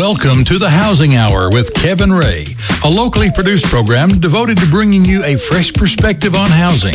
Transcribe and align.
Welcome 0.00 0.44
to 0.46 0.56
the 0.58 0.70
Housing 0.70 1.16
Hour 1.16 1.50
with 1.50 1.74
Kevin 1.74 2.10
Rhea, 2.10 2.46
a 2.86 2.88
locally 2.88 3.30
produced 3.30 3.66
program 3.66 4.08
devoted 4.08 4.56
to 4.56 4.64
bringing 4.70 5.04
you 5.04 5.22
a 5.24 5.36
fresh 5.36 5.74
perspective 5.74 6.34
on 6.34 6.48
housing, 6.48 6.94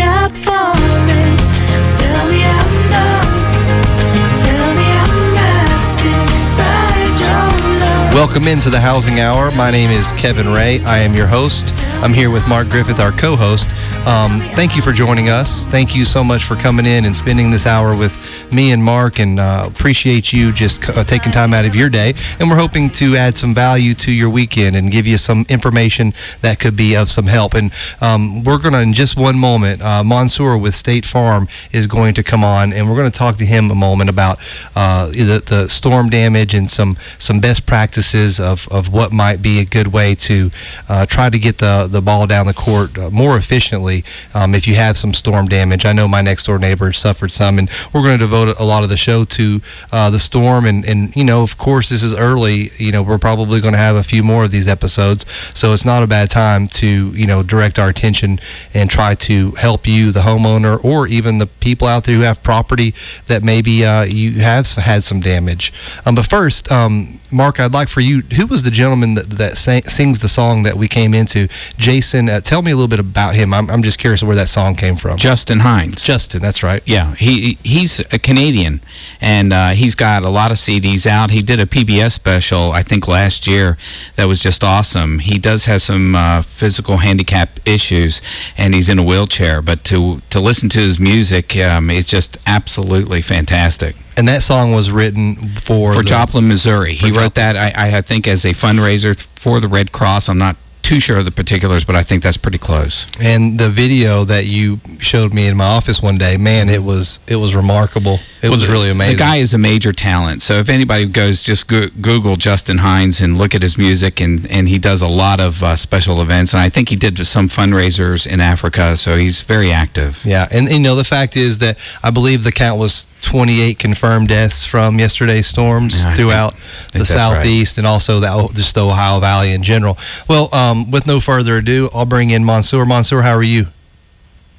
Welcome 8.18 8.48
into 8.48 8.68
the 8.68 8.80
Housing 8.80 9.20
Hour. 9.20 9.52
My 9.52 9.70
name 9.70 9.90
is 9.90 10.12
Kevin 10.12 10.48
Rhea. 10.48 10.82
I 10.84 10.98
am 10.98 11.14
your 11.14 11.28
host. 11.28 11.72
I'm 12.02 12.12
here 12.12 12.30
with 12.30 12.46
Mark 12.46 12.68
Griffith, 12.68 13.00
our 13.00 13.12
co 13.12 13.36
host. 13.36 13.68
Um, 14.08 14.40
thank 14.54 14.74
you 14.74 14.80
for 14.80 14.92
joining 14.92 15.28
us. 15.28 15.66
Thank 15.66 15.94
you 15.94 16.06
so 16.06 16.24
much 16.24 16.44
for 16.44 16.56
coming 16.56 16.86
in 16.86 17.04
and 17.04 17.14
spending 17.14 17.50
this 17.50 17.66
hour 17.66 17.94
with 17.94 18.16
me 18.50 18.72
and 18.72 18.82
Mark, 18.82 19.18
and 19.18 19.38
uh, 19.38 19.68
appreciate 19.68 20.32
you 20.32 20.50
just 20.50 20.88
uh, 20.88 21.04
taking 21.04 21.30
time 21.30 21.52
out 21.52 21.66
of 21.66 21.76
your 21.76 21.90
day. 21.90 22.14
And 22.40 22.48
we're 22.48 22.56
hoping 22.56 22.88
to 22.92 23.16
add 23.16 23.36
some 23.36 23.54
value 23.54 23.92
to 23.96 24.10
your 24.10 24.30
weekend 24.30 24.76
and 24.76 24.90
give 24.90 25.06
you 25.06 25.18
some 25.18 25.44
information 25.50 26.14
that 26.40 26.58
could 26.58 26.74
be 26.74 26.96
of 26.96 27.10
some 27.10 27.26
help. 27.26 27.52
And 27.52 27.70
um, 28.00 28.44
we're 28.44 28.56
going 28.56 28.72
to, 28.72 28.80
in 28.80 28.94
just 28.94 29.18
one 29.18 29.38
moment, 29.38 29.82
uh, 29.82 30.02
Mansour 30.02 30.56
with 30.56 30.74
State 30.74 31.04
Farm 31.04 31.46
is 31.70 31.86
going 31.86 32.14
to 32.14 32.22
come 32.22 32.42
on, 32.42 32.72
and 32.72 32.88
we're 32.88 32.96
going 32.96 33.12
to 33.12 33.18
talk 33.18 33.36
to 33.36 33.44
him 33.44 33.70
a 33.70 33.74
moment 33.74 34.08
about 34.08 34.38
uh, 34.74 35.08
the, 35.08 35.42
the 35.44 35.68
storm 35.68 36.08
damage 36.08 36.54
and 36.54 36.70
some, 36.70 36.96
some 37.18 37.40
best 37.40 37.66
practices 37.66 38.40
of, 38.40 38.68
of 38.68 38.90
what 38.90 39.12
might 39.12 39.42
be 39.42 39.60
a 39.60 39.66
good 39.66 39.88
way 39.88 40.14
to 40.14 40.50
uh, 40.88 41.04
try 41.04 41.28
to 41.28 41.38
get 41.38 41.58
the, 41.58 41.86
the 41.90 42.00
ball 42.00 42.26
down 42.26 42.46
the 42.46 42.54
court 42.54 42.96
uh, 42.96 43.10
more 43.10 43.36
efficiently 43.36 43.97
um, 44.34 44.54
if 44.54 44.66
you 44.66 44.74
have 44.74 44.96
some 44.96 45.14
storm 45.14 45.46
damage. 45.46 45.84
I 45.84 45.92
know 45.92 46.08
my 46.08 46.22
next 46.22 46.44
door 46.44 46.58
neighbor 46.58 46.92
suffered 46.92 47.30
some, 47.30 47.58
and 47.58 47.70
we're 47.92 48.02
going 48.02 48.18
to 48.18 48.24
devote 48.24 48.58
a 48.58 48.64
lot 48.64 48.82
of 48.82 48.88
the 48.88 48.96
show 48.96 49.24
to 49.24 49.60
uh, 49.92 50.10
the 50.10 50.18
storm. 50.18 50.66
And, 50.66 50.84
and, 50.84 51.14
you 51.16 51.24
know, 51.24 51.42
of 51.42 51.58
course, 51.58 51.88
this 51.88 52.02
is 52.02 52.14
early. 52.14 52.72
You 52.76 52.92
know, 52.92 53.02
we're 53.02 53.18
probably 53.18 53.60
going 53.60 53.74
to 53.74 53.78
have 53.78 53.96
a 53.96 54.02
few 54.02 54.22
more 54.22 54.44
of 54.44 54.50
these 54.50 54.68
episodes. 54.68 55.24
So 55.54 55.72
it's 55.72 55.84
not 55.84 56.02
a 56.02 56.06
bad 56.06 56.30
time 56.30 56.68
to, 56.68 57.12
you 57.12 57.26
know, 57.26 57.42
direct 57.42 57.78
our 57.78 57.88
attention 57.88 58.40
and 58.74 58.90
try 58.90 59.14
to 59.14 59.52
help 59.52 59.86
you, 59.86 60.12
the 60.12 60.20
homeowner, 60.20 60.82
or 60.84 61.06
even 61.06 61.38
the 61.38 61.46
people 61.46 61.88
out 61.88 62.04
there 62.04 62.16
who 62.16 62.22
have 62.22 62.42
property 62.42 62.94
that 63.26 63.42
maybe 63.42 63.84
uh, 63.84 64.04
you 64.04 64.40
have 64.40 64.66
had 64.72 65.02
some 65.02 65.20
damage. 65.20 65.72
Um, 66.04 66.14
but 66.14 66.26
first, 66.26 66.70
um, 66.70 67.20
Mark, 67.30 67.60
I'd 67.60 67.72
like 67.72 67.88
for 67.88 68.00
you, 68.00 68.22
who 68.22 68.46
was 68.46 68.62
the 68.62 68.70
gentleman 68.70 69.14
that, 69.14 69.30
that 69.30 69.58
sang, 69.58 69.86
sings 69.88 70.20
the 70.20 70.28
song 70.28 70.62
that 70.62 70.76
we 70.76 70.88
came 70.88 71.12
into? 71.12 71.48
Jason, 71.76 72.28
uh, 72.28 72.40
tell 72.40 72.62
me 72.62 72.70
a 72.70 72.74
little 72.74 72.88
bit 72.88 72.98
about 72.98 73.34
him. 73.34 73.52
I'm, 73.52 73.70
I'm 73.70 73.82
just 73.82 73.98
curious 73.98 74.22
where 74.22 74.36
that 74.36 74.48
song 74.48 74.74
came 74.74 74.96
from. 74.96 75.18
Justin 75.18 75.60
Hines. 75.60 76.02
Justin, 76.02 76.40
that's 76.40 76.62
right. 76.62 76.82
Yeah, 76.86 77.14
he 77.14 77.58
he's 77.62 78.00
a 78.12 78.18
Canadian, 78.18 78.80
and 79.20 79.52
uh, 79.52 79.70
he's 79.70 79.94
got 79.94 80.22
a 80.22 80.28
lot 80.28 80.50
of 80.50 80.56
CDs 80.56 81.06
out. 81.06 81.30
He 81.30 81.42
did 81.42 81.60
a 81.60 81.66
PBS 81.66 82.12
special, 82.12 82.72
I 82.72 82.82
think, 82.82 83.06
last 83.06 83.46
year 83.46 83.76
that 84.16 84.24
was 84.24 84.42
just 84.42 84.64
awesome. 84.64 85.18
He 85.18 85.38
does 85.38 85.66
have 85.66 85.82
some 85.82 86.14
uh, 86.14 86.42
physical 86.42 86.98
handicap 86.98 87.60
issues, 87.66 88.22
and 88.56 88.74
he's 88.74 88.88
in 88.88 88.98
a 88.98 89.04
wheelchair. 89.04 89.60
But 89.60 89.84
to 89.84 90.22
to 90.30 90.40
listen 90.40 90.68
to 90.70 90.78
his 90.78 90.98
music, 90.98 91.56
um, 91.56 91.90
it's 91.90 92.08
just 92.08 92.38
absolutely 92.46 93.20
fantastic. 93.20 93.96
And 94.18 94.26
that 94.26 94.42
song 94.42 94.72
was 94.72 94.90
written 94.90 95.36
for 95.60 95.94
For 95.94 96.02
the- 96.02 96.08
Joplin, 96.08 96.48
Missouri, 96.48 96.94
he 96.94 97.12
For 97.12 97.20
wrote 97.20 97.34
that. 97.36 97.56
I, 97.56 97.96
I 97.96 98.00
think 98.00 98.26
as 98.26 98.44
a 98.44 98.52
fundraiser 98.52 99.16
for 99.18 99.60
the 99.60 99.68
Red 99.68 99.92
Cross. 99.92 100.28
I'm 100.28 100.38
not 100.38 100.56
too 100.88 101.00
sure 101.00 101.18
of 101.18 101.26
the 101.26 101.30
particulars, 101.30 101.84
but 101.84 101.94
I 101.94 102.02
think 102.02 102.22
that's 102.22 102.38
pretty 102.38 102.56
close. 102.56 103.06
And 103.20 103.58
the 103.60 103.68
video 103.68 104.24
that 104.24 104.46
you 104.46 104.80
showed 105.00 105.34
me 105.34 105.46
in 105.46 105.54
my 105.56 105.66
office 105.66 106.00
one 106.00 106.16
day, 106.16 106.38
man, 106.38 106.70
it 106.70 106.82
was 106.82 107.20
it 107.26 107.36
was 107.36 107.54
remarkable. 107.54 108.18
It 108.40 108.48
was 108.50 108.66
really 108.68 108.88
amazing. 108.88 109.16
The 109.16 109.18
guy 109.18 109.36
is 109.36 109.52
a 109.52 109.58
major 109.58 109.92
talent. 109.92 110.42
So 110.42 110.54
if 110.54 110.68
anybody 110.68 111.04
goes, 111.06 111.42
just 111.42 111.66
go- 111.66 111.88
Google 112.00 112.36
Justin 112.36 112.78
Hines 112.78 113.20
and 113.20 113.36
look 113.36 113.52
at 113.54 113.62
his 113.62 113.76
music, 113.76 114.20
and, 114.20 114.46
and 114.46 114.68
he 114.68 114.78
does 114.78 115.02
a 115.02 115.08
lot 115.08 115.40
of 115.40 115.60
uh, 115.62 115.74
special 115.74 116.22
events. 116.22 116.52
And 116.54 116.60
I 116.62 116.68
think 116.68 116.88
he 116.88 116.94
did 116.96 117.18
some 117.26 117.48
fundraisers 117.48 118.26
in 118.28 118.40
Africa, 118.40 118.96
so 118.96 119.16
he's 119.16 119.42
very 119.42 119.72
active. 119.72 120.24
Yeah, 120.24 120.46
and 120.52 120.70
you 120.70 120.78
know 120.78 120.94
the 120.94 121.04
fact 121.04 121.36
is 121.36 121.58
that 121.58 121.76
I 122.02 122.10
believe 122.10 122.44
the 122.44 122.52
count 122.52 122.78
was 122.78 123.08
28 123.22 123.78
confirmed 123.80 124.28
deaths 124.28 124.64
from 124.64 125.00
yesterday's 125.00 125.48
storms 125.48 126.04
Yeah, 126.04 126.14
throughout 126.14 126.52
think- 126.52 126.62
think 126.62 126.92
the 126.92 126.98
that's 127.00 127.10
right. 127.10 127.18
southeast 127.42 127.76
and 127.78 127.86
also 127.86 128.20
the 128.20 128.48
just 128.54 128.76
the 128.76 128.86
Ohio 128.86 129.18
Valley 129.18 129.52
in 129.52 129.62
general. 129.64 129.98
Well, 130.28 130.48
um, 130.54 130.77
Um, 130.78 130.90
with 130.90 131.06
no 131.06 131.20
further 131.20 131.56
ado, 131.56 131.90
I'll 131.92 132.06
bring 132.06 132.30
in 132.30 132.44
Mansour. 132.44 132.84
Mansour, 132.86 133.22
how 133.22 133.34
are 133.34 133.42
you? 133.42 133.68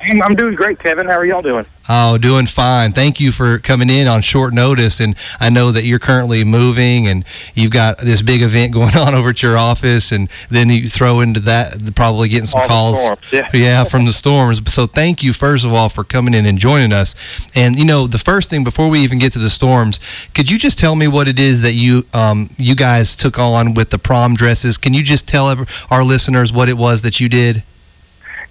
I'm 0.01 0.21
I'm 0.21 0.35
doing 0.35 0.55
great, 0.55 0.79
Kevin. 0.79 1.07
How 1.07 1.13
are 1.13 1.25
y'all 1.25 1.41
doing? 1.41 1.65
Oh, 1.91 2.19
doing 2.19 2.45
fine. 2.45 2.93
Thank 2.93 3.19
you 3.19 3.31
for 3.31 3.57
coming 3.57 3.89
in 3.89 4.07
on 4.07 4.21
short 4.21 4.53
notice. 4.53 4.99
And 4.99 5.15
I 5.39 5.49
know 5.49 5.71
that 5.71 5.85
you're 5.85 5.97
currently 5.97 6.43
moving 6.43 7.07
and 7.07 7.25
you've 7.55 7.71
got 7.71 7.97
this 7.97 8.21
big 8.21 8.43
event 8.43 8.73
going 8.73 8.95
on 8.95 9.15
over 9.15 9.29
at 9.29 9.41
your 9.41 9.57
office. 9.57 10.11
And 10.11 10.29
then 10.49 10.69
you 10.69 10.87
throw 10.87 11.19
into 11.19 11.39
that, 11.41 11.95
probably 11.95 12.29
getting 12.29 12.45
some 12.45 12.61
All 12.61 12.67
calls. 12.67 13.01
storms, 13.03 13.21
yeah. 13.53 13.83
from 13.85 14.05
the 14.05 14.13
storms. 14.13 14.61
So 14.71 14.85
thank 14.85 15.23
you, 15.23 15.33
first 15.33 15.65
of 15.65 15.73
all, 15.73 15.89
for 15.89 16.03
coming 16.03 16.35
in 16.35 16.45
and 16.45 16.59
joining 16.59 16.93
us. 16.93 17.15
And, 17.55 17.75
you 17.75 17.85
know, 17.85 18.05
the 18.05 18.19
first 18.19 18.51
thing 18.51 18.63
before 18.63 18.87
we 18.87 18.99
even 18.99 19.17
get 19.17 19.33
to 19.33 19.39
the 19.39 19.49
storms, 19.49 19.99
could 20.35 20.49
you 20.51 20.59
just 20.59 20.77
tell 20.77 20.95
me 20.95 21.07
what 21.07 21.27
it 21.27 21.39
is 21.39 21.61
that 21.61 21.73
you, 21.73 22.05
um, 22.13 22.51
you 22.57 22.75
guys 22.75 23.15
took 23.15 23.39
on 23.39 23.73
with 23.73 23.89
the 23.89 23.97
prom 23.97 24.35
dresses? 24.35 24.77
Can 24.77 24.93
you 24.93 25.01
just 25.01 25.27
tell 25.27 25.65
our 25.89 26.03
listeners 26.03 26.53
what 26.53 26.69
it 26.69 26.77
was 26.77 27.01
that 27.01 27.19
you 27.19 27.29
did? 27.29 27.63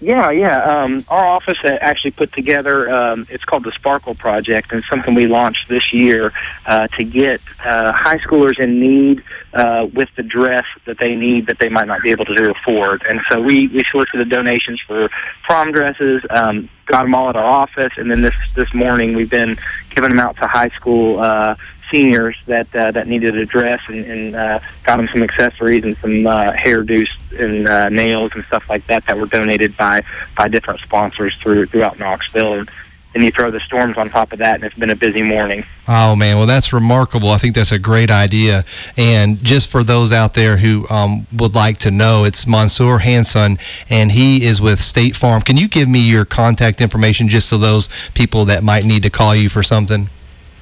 Yeah, 0.00 0.30
yeah. 0.30 0.62
Um, 0.62 1.04
our 1.08 1.24
office 1.26 1.58
actually 1.64 2.12
put 2.12 2.32
together. 2.32 2.88
Um, 2.88 3.26
it's 3.28 3.44
called 3.44 3.64
the 3.64 3.72
Sparkle 3.72 4.14
Project, 4.14 4.70
and 4.70 4.78
it's 4.78 4.88
something 4.88 5.12
we 5.12 5.26
launched 5.26 5.68
this 5.68 5.92
year 5.92 6.32
uh, 6.66 6.86
to 6.88 7.02
get 7.02 7.40
uh, 7.64 7.90
high 7.90 8.18
schoolers 8.18 8.60
in 8.60 8.78
need 8.78 9.24
uh, 9.54 9.88
with 9.92 10.08
the 10.16 10.22
dress 10.22 10.66
that 10.84 10.98
they 11.00 11.16
need 11.16 11.48
that 11.48 11.58
they 11.58 11.68
might 11.68 11.88
not 11.88 12.00
be 12.02 12.10
able 12.12 12.26
to 12.26 12.50
afford. 12.50 13.02
And 13.08 13.20
so 13.28 13.42
we 13.42 13.66
we 13.68 13.82
solicited 13.90 14.28
donations 14.28 14.80
for 14.80 15.10
prom 15.42 15.72
dresses. 15.72 16.22
Um, 16.30 16.68
got 16.86 17.02
them 17.02 17.14
all 17.14 17.28
at 17.28 17.36
our 17.36 17.44
office, 17.44 17.92
and 17.96 18.08
then 18.08 18.22
this 18.22 18.36
this 18.54 18.72
morning 18.72 19.16
we've 19.16 19.30
been 19.30 19.58
giving 19.90 20.10
them 20.10 20.20
out 20.20 20.36
to 20.36 20.46
high 20.46 20.70
school. 20.70 21.18
Uh, 21.18 21.56
seniors 21.90 22.36
that 22.46 22.74
uh, 22.74 22.90
that 22.92 23.06
needed 23.08 23.36
a 23.36 23.46
dress 23.46 23.80
and, 23.88 24.04
and 24.04 24.36
uh, 24.36 24.60
got 24.84 24.98
them 24.98 25.08
some 25.08 25.22
accessories 25.22 25.84
and 25.84 25.96
some 25.98 26.26
uh, 26.26 26.52
hairdos 26.52 27.08
and 27.38 27.68
uh, 27.68 27.88
nails 27.88 28.32
and 28.34 28.44
stuff 28.46 28.68
like 28.68 28.86
that 28.86 29.06
that 29.06 29.16
were 29.16 29.26
donated 29.26 29.76
by 29.76 30.02
by 30.36 30.48
different 30.48 30.80
sponsors 30.80 31.34
through 31.36 31.66
throughout 31.66 31.98
Knoxville. 31.98 32.54
And 32.54 32.70
then 33.14 33.22
you 33.22 33.30
throw 33.30 33.50
the 33.50 33.60
storms 33.60 33.96
on 33.96 34.10
top 34.10 34.32
of 34.32 34.38
that, 34.40 34.56
and 34.56 34.64
it's 34.64 34.74
been 34.74 34.90
a 34.90 34.96
busy 34.96 35.22
morning. 35.22 35.64
Oh 35.88 36.14
man, 36.14 36.36
well 36.36 36.46
that's 36.46 36.72
remarkable. 36.72 37.30
I 37.30 37.38
think 37.38 37.54
that's 37.54 37.72
a 37.72 37.78
great 37.78 38.10
idea. 38.10 38.64
And 38.96 39.42
just 39.42 39.70
for 39.70 39.82
those 39.82 40.12
out 40.12 40.34
there 40.34 40.58
who 40.58 40.86
um, 40.90 41.26
would 41.32 41.54
like 41.54 41.78
to 41.78 41.90
know, 41.90 42.24
it's 42.24 42.46
Mansour 42.46 42.98
Hanson, 42.98 43.58
and 43.88 44.12
he 44.12 44.44
is 44.44 44.60
with 44.60 44.80
State 44.80 45.16
Farm. 45.16 45.40
Can 45.40 45.56
you 45.56 45.68
give 45.68 45.88
me 45.88 46.00
your 46.00 46.26
contact 46.26 46.82
information 46.82 47.28
just 47.28 47.48
so 47.48 47.56
those 47.56 47.88
people 48.12 48.44
that 48.44 48.62
might 48.62 48.84
need 48.84 49.02
to 49.04 49.10
call 49.10 49.34
you 49.34 49.48
for 49.48 49.62
something? 49.62 50.10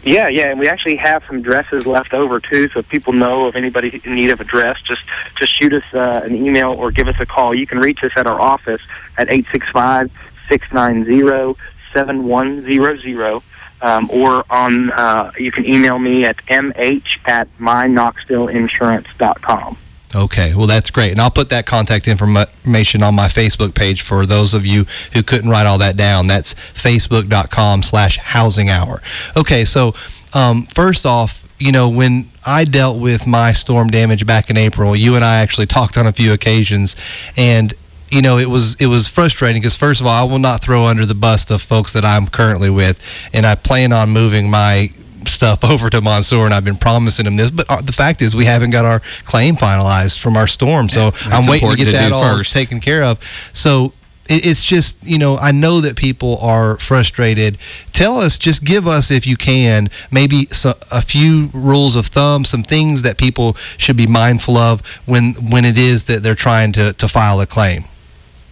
Yeah, 0.07 0.29
yeah, 0.29 0.51
and 0.51 0.59
we 0.61 0.69
actually 0.69 0.95
have 0.97 1.25
some 1.27 1.43
dresses 1.43 1.85
left 1.85 2.15
over 2.15 2.39
too. 2.39 2.69
So 2.69 2.79
if 2.79 2.89
people 2.89 3.13
know 3.13 3.49
of 3.49 3.57
anybody 3.57 4.01
in 4.05 4.15
need 4.15 4.31
of 4.31 4.41
a 4.41 4.45
dress, 4.45 4.81
just 4.81 5.03
just 5.35 5.53
shoot 5.53 5.73
us 5.73 5.83
uh, 5.93 6.21
an 6.25 6.37
email 6.37 6.71
or 6.71 6.93
give 6.93 7.09
us 7.09 7.17
a 7.19 7.27
call. 7.27 7.53
You 7.53 7.67
can 7.67 7.81
reach 7.81 8.05
us 8.05 8.13
at 8.15 8.25
our 8.25 8.41
office 8.41 8.81
at 9.19 9.29
eight 9.29 9.47
six 9.51 9.69
five 9.71 10.13
six 10.49 10.73
nine 10.73 11.05
zero 11.05 11.57
seven 11.93 12.29
one 12.29 12.65
zero 12.65 12.97
zero. 12.97 13.43
Um, 13.83 14.09
or 14.11 14.47
on, 14.49 14.91
uh, 14.93 15.33
you 15.39 15.53
can 15.53 15.67
email 15.67 15.99
me 15.99 16.25
at 16.25 16.39
mh 16.47 17.19
at 17.27 17.47
myknoxvilleinsurance.com. 17.59 19.77
Okay, 20.17 20.55
well 20.55 20.67
that's 20.67 20.91
great, 20.91 21.13
and 21.13 21.21
I'll 21.21 21.31
put 21.31 21.51
that 21.51 21.67
contact 21.67 22.09
information 22.09 23.03
on 23.03 23.15
my 23.15 23.29
Facebook 23.29 23.75
page 23.75 24.01
for 24.01 24.25
those 24.25 24.55
of 24.55 24.65
you 24.65 24.87
who 25.13 25.23
couldn't 25.23 25.51
write 25.51 25.67
all 25.67 25.77
that 25.77 25.99
down. 25.99 26.27
That's 26.27 26.55
facebook.com/slash 26.55 28.17
housing 28.19 28.71
hour. 28.71 29.03
Okay, 29.37 29.67
so 29.67 29.93
um, 30.33 30.65
first 30.69 31.05
off, 31.05 31.47
you 31.59 31.71
know 31.71 31.91
when 31.91 32.31
I 32.47 32.65
dealt 32.65 32.99
with 32.99 33.27
my 33.27 33.53
storm 33.53 33.89
damage 33.89 34.25
back 34.25 34.49
in 34.49 34.57
April, 34.57 34.97
you 34.97 35.17
and 35.17 35.25
I 35.25 35.37
actually 35.41 35.67
talked 35.67 35.99
on 35.99 36.07
a 36.07 36.13
few 36.15 36.33
occasions, 36.33 36.97
and 37.37 37.75
you 38.11 38.23
know 38.23 38.39
it 38.39 38.49
was 38.49 38.75
it 38.77 38.87
was 38.87 39.07
frustrating 39.07 39.61
because 39.61 39.77
first 39.77 40.01
of 40.01 40.07
all, 40.07 40.27
I 40.27 40.33
will 40.33 40.39
not 40.39 40.63
throw 40.63 40.87
under 40.87 41.05
the 41.05 41.15
bus 41.15 41.45
the 41.45 41.59
folks 41.59 41.93
that 41.93 42.07
I'm 42.07 42.27
currently 42.27 42.71
with, 42.71 43.03
and 43.35 43.47
I 43.47 43.55
plan 43.55 43.93
on 43.93 44.09
moving 44.09 44.49
my 44.49 44.93
stuff 45.29 45.65
over 45.65 45.91
to 45.91 46.01
Mansour, 46.01 46.45
and 46.45 46.55
I've 46.55 46.65
been 46.65 46.77
promising 46.77 47.27
him 47.27 47.37
this. 47.37 47.51
But 47.51 47.71
uh, 47.71 47.81
the 47.81 47.93
fact 47.93 48.23
is, 48.23 48.35
we 48.35 48.45
haven't 48.45 48.71
got 48.71 48.85
our 48.85 49.01
claim 49.25 49.57
finalized 49.57 50.19
from 50.19 50.37
our 50.37 50.47
storm, 50.47 50.89
so 50.89 51.13
I'm 51.27 51.47
waiting 51.47 51.71
to 51.71 51.77
get 51.77 51.87
to 51.87 51.93
that 51.93 52.13
all 52.13 52.37
first. 52.39 52.53
taken 52.53 52.81
care 52.81 53.03
of. 53.03 53.19
So. 53.53 53.93
it's 54.29 54.65
just 54.65 54.97
you 55.05 55.19
know 55.19 55.39
I 55.39 55.53
know 55.53 55.81
that 55.81 55.95
people 55.97 56.39
are 56.39 56.79
frustrated. 56.79 57.59
Tell 57.93 58.19
us, 58.19 58.37
just 58.39 58.65
give 58.65 58.85
us 58.89 59.09
if 59.13 59.25
you 59.25 59.37
can, 59.37 59.89
maybe 60.11 60.49
a 60.91 61.01
few 61.01 61.49
rules 61.55 61.95
of 61.95 62.07
thumb, 62.09 62.45
some 62.45 62.65
things 62.65 63.03
that 63.03 63.19
people 63.19 63.57
should 63.77 63.97
be 63.97 64.09
mindful 64.09 64.57
of 64.57 64.81
when 65.07 65.35
when 65.35 65.65
it 65.65 65.79
is 65.79 66.05
that 66.07 66.25
they're 66.25 66.35
trying 66.35 66.73
to 66.73 66.93
to 66.95 67.07
file 67.07 67.41
a 67.41 67.47
claim. 67.47 67.85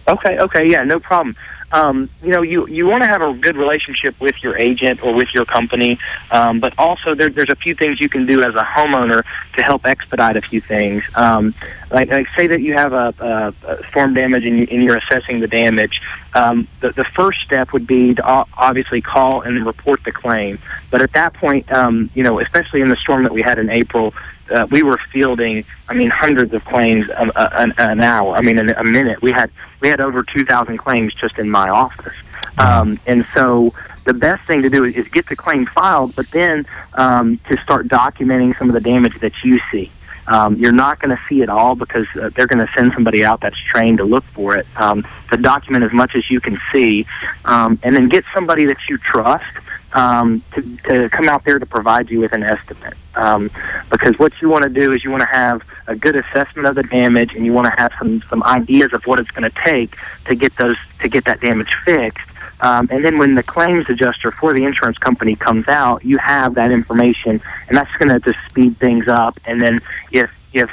Okay, 0.07 0.37
okay, 0.39 0.69
yeah, 0.69 0.83
no 0.83 0.99
problem. 0.99 1.35
Um, 1.71 2.09
you 2.21 2.29
know, 2.29 2.41
you, 2.41 2.67
you 2.67 2.85
want 2.87 3.01
to 3.01 3.07
have 3.07 3.21
a 3.21 3.33
good 3.33 3.57
relationship 3.57 4.19
with 4.19 4.41
your 4.43 4.57
agent 4.57 5.03
or 5.03 5.13
with 5.13 5.33
your 5.33 5.45
company, 5.45 5.99
um, 6.31 6.59
but 6.59 6.73
also 6.77 7.15
there, 7.15 7.29
there's 7.29 7.49
a 7.49 7.55
few 7.55 7.75
things 7.75 7.99
you 7.99 8.07
can 8.07 8.25
do 8.25 8.43
as 8.43 8.55
a 8.55 8.63
homeowner 8.63 9.23
to 9.55 9.61
help 9.61 9.85
expedite 9.85 10.37
a 10.37 10.41
few 10.41 10.61
things. 10.61 11.03
Um, 11.15 11.53
like, 11.91 12.09
like 12.09 12.27
say 12.35 12.47
that 12.47 12.61
you 12.61 12.73
have 12.73 12.93
a, 12.93 13.13
a, 13.19 13.67
a 13.67 13.87
storm 13.87 14.13
damage 14.13 14.45
and, 14.45 14.59
you, 14.59 14.67
and 14.71 14.83
you're 14.83 14.97
assessing 14.97 15.39
the 15.39 15.47
damage. 15.47 16.01
Um, 16.33 16.67
the, 16.81 16.91
the 16.91 17.05
first 17.05 17.41
step 17.41 17.73
would 17.73 17.87
be 17.87 18.15
to 18.15 18.23
obviously 18.57 19.01
call 19.01 19.41
and 19.41 19.65
report 19.65 20.03
the 20.03 20.11
claim. 20.11 20.59
But 20.91 21.01
at 21.01 21.13
that 21.13 21.33
point, 21.33 21.71
um, 21.71 22.09
you 22.13 22.23
know, 22.23 22.39
especially 22.39 22.81
in 22.81 22.89
the 22.89 22.97
storm 22.97 23.23
that 23.23 23.33
we 23.33 23.41
had 23.41 23.59
in 23.59 23.69
April, 23.69 24.13
uh, 24.51 24.67
we 24.69 24.83
were 24.83 24.97
fielding, 25.11 25.65
I 25.89 25.93
mean, 25.93 26.09
hundreds 26.09 26.53
of 26.53 26.63
claims 26.65 27.07
a, 27.09 27.31
a, 27.35 27.61
an, 27.61 27.73
an 27.77 28.01
hour. 28.01 28.35
I 28.35 28.41
mean, 28.41 28.57
in 28.57 28.69
a 28.69 28.83
minute. 28.83 29.21
We 29.21 29.31
had 29.31 29.51
we 29.81 29.89
had 29.89 29.99
over 29.99 30.23
2,000 30.23 30.77
claims 30.77 31.13
just 31.13 31.37
in 31.37 31.49
my 31.49 31.69
office. 31.69 32.13
Um, 32.57 32.99
and 33.05 33.25
so 33.33 33.73
the 34.05 34.13
best 34.13 34.45
thing 34.47 34.61
to 34.61 34.69
do 34.69 34.83
is, 34.83 34.95
is 34.95 35.07
get 35.09 35.27
the 35.27 35.35
claim 35.35 35.65
filed, 35.65 36.15
but 36.15 36.27
then 36.31 36.65
um, 36.93 37.39
to 37.49 37.57
start 37.57 37.87
documenting 37.87 38.57
some 38.57 38.69
of 38.69 38.73
the 38.73 38.81
damage 38.81 39.19
that 39.19 39.43
you 39.43 39.59
see. 39.71 39.91
Um, 40.27 40.55
you're 40.55 40.71
not 40.71 40.99
going 40.99 41.15
to 41.15 41.21
see 41.29 41.41
it 41.41 41.49
all 41.49 41.75
because 41.75 42.07
uh, 42.19 42.31
they're 42.35 42.47
going 42.47 42.65
to 42.65 42.71
send 42.75 42.93
somebody 42.93 43.23
out 43.23 43.41
that's 43.41 43.59
trained 43.59 43.99
to 43.99 44.03
look 44.03 44.23
for 44.33 44.57
it. 44.57 44.65
Um, 44.75 45.05
to 45.29 45.37
document 45.37 45.83
as 45.83 45.91
much 45.91 46.15
as 46.15 46.31
you 46.31 46.41
can 46.41 46.59
see, 46.71 47.05
um, 47.45 47.79
and 47.83 47.95
then 47.95 48.09
get 48.09 48.23
somebody 48.33 48.65
that 48.65 48.77
you 48.89 48.97
trust 48.97 49.45
um, 49.93 50.43
to, 50.53 50.77
to 50.77 51.09
come 51.09 51.29
out 51.29 51.43
there 51.45 51.59
to 51.59 51.65
provide 51.65 52.09
you 52.09 52.19
with 52.19 52.33
an 52.33 52.43
estimate. 52.43 52.95
Um, 53.15 53.49
because 53.89 54.17
what 54.19 54.33
you 54.41 54.49
want 54.49 54.63
to 54.63 54.69
do 54.69 54.91
is 54.93 55.03
you 55.03 55.11
want 55.11 55.21
to 55.21 55.29
have 55.29 55.61
a 55.87 55.95
good 55.95 56.15
assessment 56.15 56.67
of 56.67 56.75
the 56.75 56.83
damage, 56.83 57.33
and 57.33 57.45
you 57.45 57.53
want 57.53 57.67
to 57.73 57.81
have 57.81 57.91
some 57.97 58.21
some 58.29 58.43
ideas 58.43 58.93
of 58.93 59.05
what 59.05 59.19
it's 59.19 59.31
going 59.31 59.49
to 59.49 59.61
take 59.63 59.95
to 60.25 60.35
get 60.35 60.55
those 60.57 60.77
to 61.01 61.07
get 61.07 61.25
that 61.25 61.41
damage 61.41 61.73
fixed. 61.85 62.27
Um, 62.61 62.87
and 62.89 63.03
then 63.03 63.17
when 63.17 63.35
the 63.35 63.43
claims 63.43 63.89
adjuster 63.89 64.31
for 64.31 64.53
the 64.53 64.63
insurance 64.63 64.97
company 64.97 65.35
comes 65.35 65.67
out, 65.67 66.05
you 66.05 66.17
have 66.17 66.55
that 66.55 66.71
information, 66.71 67.41
and 67.67 67.77
that's 67.77 67.91
going 67.97 68.09
to 68.09 68.19
just 68.19 68.43
speed 68.49 68.77
things 68.79 69.07
up. 69.07 69.39
And 69.45 69.61
then 69.61 69.81
if 70.11 70.31
if 70.53 70.69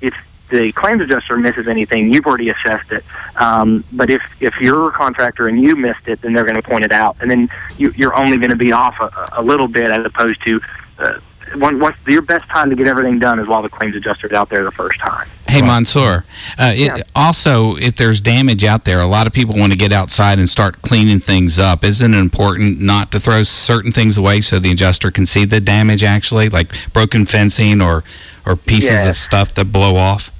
if 0.00 0.14
the 0.50 0.72
claims 0.72 1.02
adjuster 1.02 1.36
misses 1.36 1.66
anything, 1.66 2.12
you've 2.12 2.26
already 2.26 2.50
assessed 2.50 2.92
it. 2.92 3.04
Um, 3.36 3.84
but 3.92 4.10
if 4.10 4.22
if 4.40 4.60
you're 4.60 4.88
a 4.88 4.92
contractor 4.92 5.48
and 5.48 5.60
you 5.60 5.74
missed 5.74 6.06
it, 6.06 6.22
then 6.22 6.32
they're 6.32 6.44
going 6.44 6.60
to 6.60 6.62
point 6.62 6.84
it 6.84 6.92
out, 6.92 7.16
and 7.20 7.30
then 7.30 7.50
you, 7.78 7.92
you're 7.96 8.14
only 8.14 8.36
going 8.38 8.50
to 8.50 8.56
be 8.56 8.72
off 8.72 8.98
a, 9.00 9.28
a 9.32 9.42
little 9.42 9.68
bit 9.68 9.90
as 9.90 10.04
opposed 10.06 10.42
to. 10.44 10.60
Uh, 10.98 11.18
one, 11.56 11.78
once 11.80 11.96
your 12.06 12.22
best 12.22 12.48
time 12.48 12.70
to 12.70 12.76
get 12.76 12.86
everything 12.86 13.18
done 13.18 13.38
is 13.38 13.46
while 13.46 13.62
the 13.62 13.68
claims 13.68 13.94
adjuster's 13.96 14.32
out 14.32 14.48
there 14.50 14.64
the 14.64 14.70
first 14.72 14.98
time. 15.00 15.28
Hey, 15.48 15.62
Mansour. 15.62 16.24
Uh, 16.58 16.72
it, 16.74 16.78
Yeah. 16.78 17.02
Also, 17.14 17.76
if 17.76 17.96
there's 17.96 18.20
damage 18.20 18.64
out 18.64 18.84
there, 18.84 19.00
a 19.00 19.06
lot 19.06 19.26
of 19.26 19.32
people 19.32 19.56
want 19.56 19.72
to 19.72 19.78
get 19.78 19.92
outside 19.92 20.38
and 20.38 20.48
start 20.48 20.82
cleaning 20.82 21.20
things 21.20 21.58
up. 21.58 21.84
Isn't 21.84 22.14
it 22.14 22.18
important 22.18 22.80
not 22.80 23.12
to 23.12 23.20
throw 23.20 23.42
certain 23.42 23.92
things 23.92 24.18
away 24.18 24.40
so 24.40 24.58
the 24.58 24.70
adjuster 24.72 25.10
can 25.10 25.26
see 25.26 25.44
the 25.44 25.60
damage 25.60 26.02
actually, 26.02 26.48
like 26.48 26.72
broken 26.92 27.26
fencing 27.26 27.80
or, 27.80 28.02
or 28.46 28.56
pieces 28.56 28.90
Yeah. 28.90 29.10
of 29.10 29.16
stuff 29.16 29.52
that 29.54 29.66
blow 29.66 29.96
off? 29.96 30.30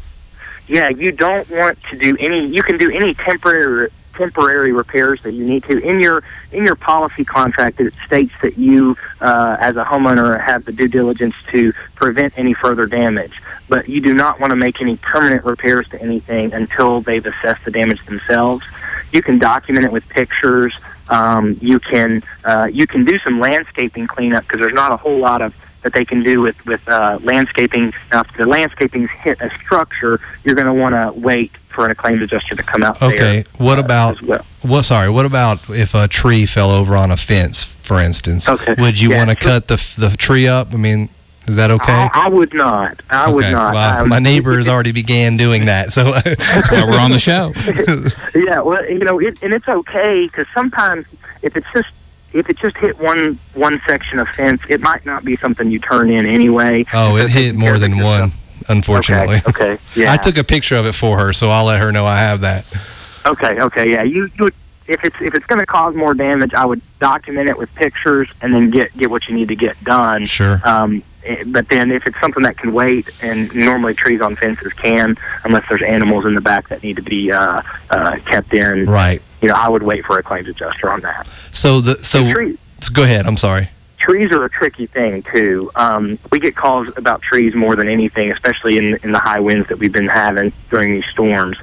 Yeah, 0.66 0.88
you 0.88 1.12
don't 1.12 1.48
want 1.50 1.78
to 1.90 1.98
do 1.98 2.16
any. 2.18 2.46
You 2.46 2.62
can 2.62 2.78
do 2.78 2.90
any 2.90 3.12
temporary 3.14 3.90
temporary 4.14 4.72
repairs 4.72 5.22
that 5.22 5.32
you 5.32 5.44
need 5.44 5.64
to 5.64 5.78
in 5.78 6.00
your 6.00 6.22
in 6.52 6.64
your 6.64 6.76
policy 6.76 7.24
contract. 7.24 7.80
It 7.80 7.94
states 8.06 8.32
that 8.42 8.58
you, 8.58 8.96
uh, 9.20 9.56
as 9.60 9.76
a 9.76 9.84
homeowner, 9.84 10.40
have 10.40 10.64
the 10.64 10.72
due 10.72 10.88
diligence 10.88 11.34
to 11.50 11.72
prevent 11.94 12.34
any 12.36 12.54
further 12.54 12.86
damage. 12.86 13.32
But 13.68 13.88
you 13.88 14.00
do 14.00 14.14
not 14.14 14.40
want 14.40 14.50
to 14.50 14.56
make 14.56 14.80
any 14.80 14.96
permanent 14.96 15.44
repairs 15.44 15.88
to 15.88 16.00
anything 16.00 16.52
until 16.52 17.00
they've 17.00 17.24
assessed 17.24 17.64
the 17.64 17.70
damage 17.70 18.04
themselves. 18.06 18.64
You 19.12 19.22
can 19.22 19.38
document 19.38 19.84
it 19.84 19.92
with 19.92 20.08
pictures. 20.08 20.74
Um, 21.08 21.58
you 21.60 21.78
can 21.80 22.22
uh, 22.44 22.68
you 22.72 22.86
can 22.86 23.04
do 23.04 23.18
some 23.18 23.40
landscaping 23.40 24.06
cleanup 24.06 24.44
because 24.44 24.60
there's 24.60 24.72
not 24.72 24.92
a 24.92 24.96
whole 24.96 25.18
lot 25.18 25.42
of 25.42 25.54
that 25.84 25.92
they 25.92 26.04
can 26.04 26.22
do 26.22 26.40
with 26.40 26.56
with 26.66 26.86
uh, 26.88 27.18
landscaping. 27.22 27.92
Now, 28.10 28.22
if 28.22 28.36
the 28.36 28.46
landscaping's 28.46 29.10
hit 29.10 29.40
a 29.40 29.50
structure, 29.64 30.20
you're 30.42 30.56
going 30.56 30.66
to 30.66 30.72
want 30.74 30.94
to 30.94 31.12
wait 31.18 31.52
for 31.68 31.86
an 31.86 31.94
claims 31.94 32.22
adjuster 32.22 32.56
to 32.56 32.62
come 32.62 32.82
out 32.82 32.98
there. 32.98 33.12
Okay, 33.12 33.44
what 33.58 33.78
uh, 33.78 33.82
about 33.84 34.16
as 34.16 34.22
well. 34.22 34.44
what? 34.62 34.82
Sorry, 34.84 35.08
what 35.10 35.26
about 35.26 35.70
if 35.70 35.94
a 35.94 36.08
tree 36.08 36.46
fell 36.46 36.70
over 36.70 36.96
on 36.96 37.10
a 37.12 37.16
fence, 37.16 37.64
for 37.64 38.00
instance? 38.00 38.48
Okay, 38.48 38.74
Would 38.78 39.00
you 39.00 39.10
yeah, 39.10 39.18
want 39.18 39.30
to 39.30 39.36
sure. 39.40 39.52
cut 39.52 39.68
the 39.68 39.94
the 39.98 40.16
tree 40.16 40.48
up? 40.48 40.72
I 40.72 40.78
mean, 40.78 41.10
is 41.46 41.56
that 41.56 41.70
okay? 41.70 41.92
I, 41.92 42.08
I 42.14 42.28
would 42.28 42.54
not. 42.54 43.02
I 43.10 43.30
would 43.30 43.42
not. 43.50 43.74
Well, 43.74 44.02
Um, 44.02 44.08
my 44.08 44.18
neighbor 44.30 44.56
has 44.56 44.68
already 44.68 44.92
began 44.92 45.36
doing 45.36 45.66
that, 45.66 45.92
so 45.92 46.04
That's 46.24 46.70
why 46.70 46.84
we're 46.84 46.98
on 46.98 47.10
the 47.10 47.18
show. 47.18 47.52
yeah, 48.34 48.60
well, 48.60 48.84
you 48.88 49.00
know, 49.00 49.20
it, 49.20 49.42
and 49.42 49.52
it's 49.52 49.68
okay 49.68 50.26
because 50.26 50.46
sometimes 50.54 51.04
if 51.42 51.56
it's 51.56 51.66
just 51.74 51.88
if 52.34 52.50
it 52.50 52.58
just 52.58 52.76
hit 52.76 52.98
one 52.98 53.38
one 53.54 53.80
section 53.86 54.18
of 54.18 54.28
fence, 54.30 54.60
it 54.68 54.80
might 54.80 55.06
not 55.06 55.24
be 55.24 55.36
something 55.36 55.70
you 55.70 55.78
turn 55.78 56.10
in 56.10 56.26
anyway. 56.26 56.84
oh, 56.92 57.16
it 57.16 57.30
hit 57.30 57.54
more 57.54 57.78
than 57.78 57.98
one, 57.98 58.32
unfortunately. 58.68 59.40
Okay. 59.48 59.72
Okay. 59.72 59.82
Yeah. 59.94 60.12
I 60.12 60.16
took 60.16 60.36
a 60.36 60.44
picture 60.44 60.76
of 60.76 60.84
it 60.84 60.94
for 60.94 61.16
her, 61.18 61.32
so 61.32 61.48
I'll 61.48 61.64
let 61.64 61.80
her 61.80 61.92
know 61.92 62.04
I 62.04 62.18
have 62.18 62.40
that. 62.40 62.66
Okay, 63.24 63.60
okay, 63.60 63.90
yeah. 63.90 64.02
You, 64.02 64.30
you 64.36 64.44
would, 64.44 64.54
if 64.86 65.02
it's 65.04 65.16
if 65.20 65.34
it's 65.34 65.46
going 65.46 65.60
to 65.60 65.66
cause 65.66 65.94
more 65.94 66.12
damage, 66.12 66.52
I 66.52 66.66
would 66.66 66.82
document 66.98 67.48
it 67.48 67.56
with 67.56 67.72
pictures 67.76 68.28
and 68.42 68.52
then 68.52 68.70
get 68.70 68.94
get 68.98 69.10
what 69.10 69.28
you 69.28 69.34
need 69.34 69.48
to 69.48 69.56
get 69.56 69.82
done. 69.84 70.26
Sure. 70.26 70.60
Um, 70.64 71.02
eh, 71.24 71.44
but 71.46 71.68
then 71.68 71.92
if 71.92 72.04
it's 72.06 72.20
something 72.20 72.42
that 72.42 72.58
can 72.58 72.74
wait, 72.74 73.08
and 73.22 73.54
normally 73.54 73.94
trees 73.94 74.20
on 74.20 74.34
fences 74.34 74.72
can, 74.72 75.16
unless 75.44 75.64
there's 75.68 75.82
animals 75.82 76.26
in 76.26 76.34
the 76.34 76.40
back 76.40 76.68
that 76.68 76.82
need 76.82 76.96
to 76.96 77.02
be 77.02 77.30
uh, 77.30 77.62
uh, 77.90 78.18
kept 78.26 78.52
in. 78.52 78.86
Right. 78.86 79.22
You 79.44 79.50
know, 79.50 79.56
I 79.56 79.68
would 79.68 79.82
wait 79.82 80.06
for 80.06 80.18
a 80.18 80.22
claims 80.22 80.48
adjuster 80.48 80.90
on 80.90 81.02
that. 81.02 81.28
So 81.52 81.82
the 81.82 82.02
so 82.02 82.24
The 82.24 82.32
tree- 82.32 82.58
so 82.80 82.90
go 82.94 83.02
ahead. 83.02 83.26
I'm 83.26 83.36
sorry. 83.36 83.68
trees 83.98 84.30
are 84.32 84.42
a 84.42 84.48
tricky 84.48 84.86
thing 84.86 85.22
too. 85.22 85.70
Um, 85.76 86.18
we 86.32 86.38
get 86.38 86.56
calls 86.56 86.88
about 86.96 87.20
trees 87.20 87.54
more 87.54 87.76
than 87.76 87.86
anything, 87.86 88.32
especially 88.32 88.78
in 88.78 88.96
in 89.02 89.12
the 89.12 89.18
high 89.18 89.40
winds 89.40 89.68
that 89.68 89.78
we've 89.78 89.92
been 89.92 90.08
having 90.08 90.50
during 90.70 90.94
these 90.94 91.04
storms. 91.12 91.58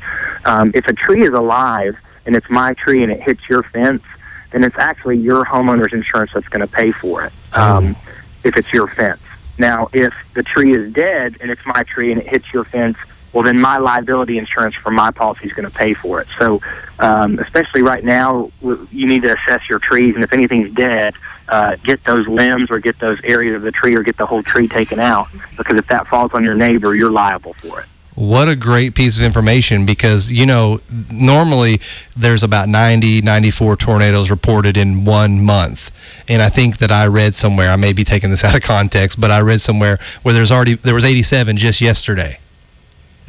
Um, 0.46 0.70
if 0.76 0.86
a 0.88 0.94
tree 0.94 1.24
is 1.24 1.34
alive 1.34 1.96
and 2.28 2.36
it's 2.36 2.50
my 2.52 2.76
tree 2.76 3.02
and 3.02 3.12
it 3.12 3.20
hits 3.20 3.42
your 3.50 3.64
fence, 3.64 4.04
then 4.52 4.64
it's 4.64 4.78
actually 4.78 5.18
your 5.18 5.44
homeowner's 5.44 5.92
insurance 5.92 6.30
that's 6.36 6.48
going 6.50 6.62
to 6.62 6.72
pay 6.72 6.92
for 6.92 7.26
it. 7.26 7.34
Um, 7.54 7.96
if 8.44 8.58
it's 8.58 8.72
your 8.72 8.88
fence. 8.90 9.22
Now, 9.58 9.90
if 9.92 10.14
the 10.36 10.44
tree 10.44 10.74
is 10.76 10.94
dead 10.94 11.36
and 11.42 11.50
it's 11.50 11.66
my 11.66 11.82
tree 11.82 12.12
and 12.12 12.22
it 12.22 12.28
hits 12.28 12.54
your 12.54 12.64
fence, 12.64 12.98
well, 13.34 13.44
then 13.44 13.60
my 13.60 13.78
liability 13.78 14.38
insurance 14.38 14.76
for 14.76 14.92
my 14.92 15.12
policy 15.12 15.46
is 15.46 15.54
going 15.54 15.70
to 15.70 15.76
pay 15.76 15.94
for 15.94 16.22
it. 16.22 16.28
So, 16.38 16.62
um, 17.00 17.40
especially 17.40 17.82
right 17.82 18.04
now, 18.04 18.52
you 18.62 19.08
need 19.08 19.24
to 19.24 19.36
assess 19.36 19.70
your 19.70 19.80
trees, 19.80 20.16
and 20.16 20.24
if 20.24 20.34
anything's 20.34 20.74
dead, 20.74 21.16
uh, 21.48 21.76
get 21.84 22.04
those 22.04 22.28
limbs 22.28 22.70
or 22.70 22.80
get 22.80 23.00
those 23.00 23.20
areas 23.24 23.56
of 23.56 23.62
the 23.62 23.72
tree 23.72 23.96
or 23.96 24.04
get 24.04 24.18
the 24.18 24.26
whole 24.26 24.44
tree 24.44 24.68
taken 24.68 25.00
out. 25.00 25.28
Because 25.58 25.78
if 25.78 25.88
that 25.88 26.08
falls 26.08 26.32
on 26.34 26.44
your 26.44 26.56
neighbor, 26.56 26.96
you're 26.96 27.12
liable 27.12 27.54
for 27.56 27.82
it. 27.82 27.88
What 28.16 28.50
a 28.50 28.58
great 28.58 28.94
piece 28.94 29.18
of 29.18 29.24
information 29.24 29.86
because, 29.86 30.30
you 30.30 30.46
know, 30.46 30.82
normally 31.10 31.80
there's 32.16 32.44
about 32.44 32.68
90, 32.68 33.22
94 33.22 33.78
tornadoes 33.78 34.30
reported 34.30 34.76
in 34.76 35.06
one 35.06 35.42
month. 35.42 35.92
And 36.28 36.42
I 36.42 36.50
think 36.50 36.80
that 36.80 36.92
I 36.92 37.08
read 37.08 37.36
somewhere, 37.36 37.70
I 37.70 37.78
may 37.78 37.94
be 37.94 38.04
taking 38.04 38.30
this 38.30 38.44
out 38.44 38.54
of 38.54 38.64
context, 38.64 39.20
but 39.20 39.32
I 39.32 39.40
read 39.40 39.62
somewhere 39.62 39.98
where 40.24 40.34
there's 40.34 40.52
already, 40.52 40.76
there 40.76 40.94
was 40.94 41.06
87 41.06 41.56
just 41.56 41.80
yesterday. 41.80 42.40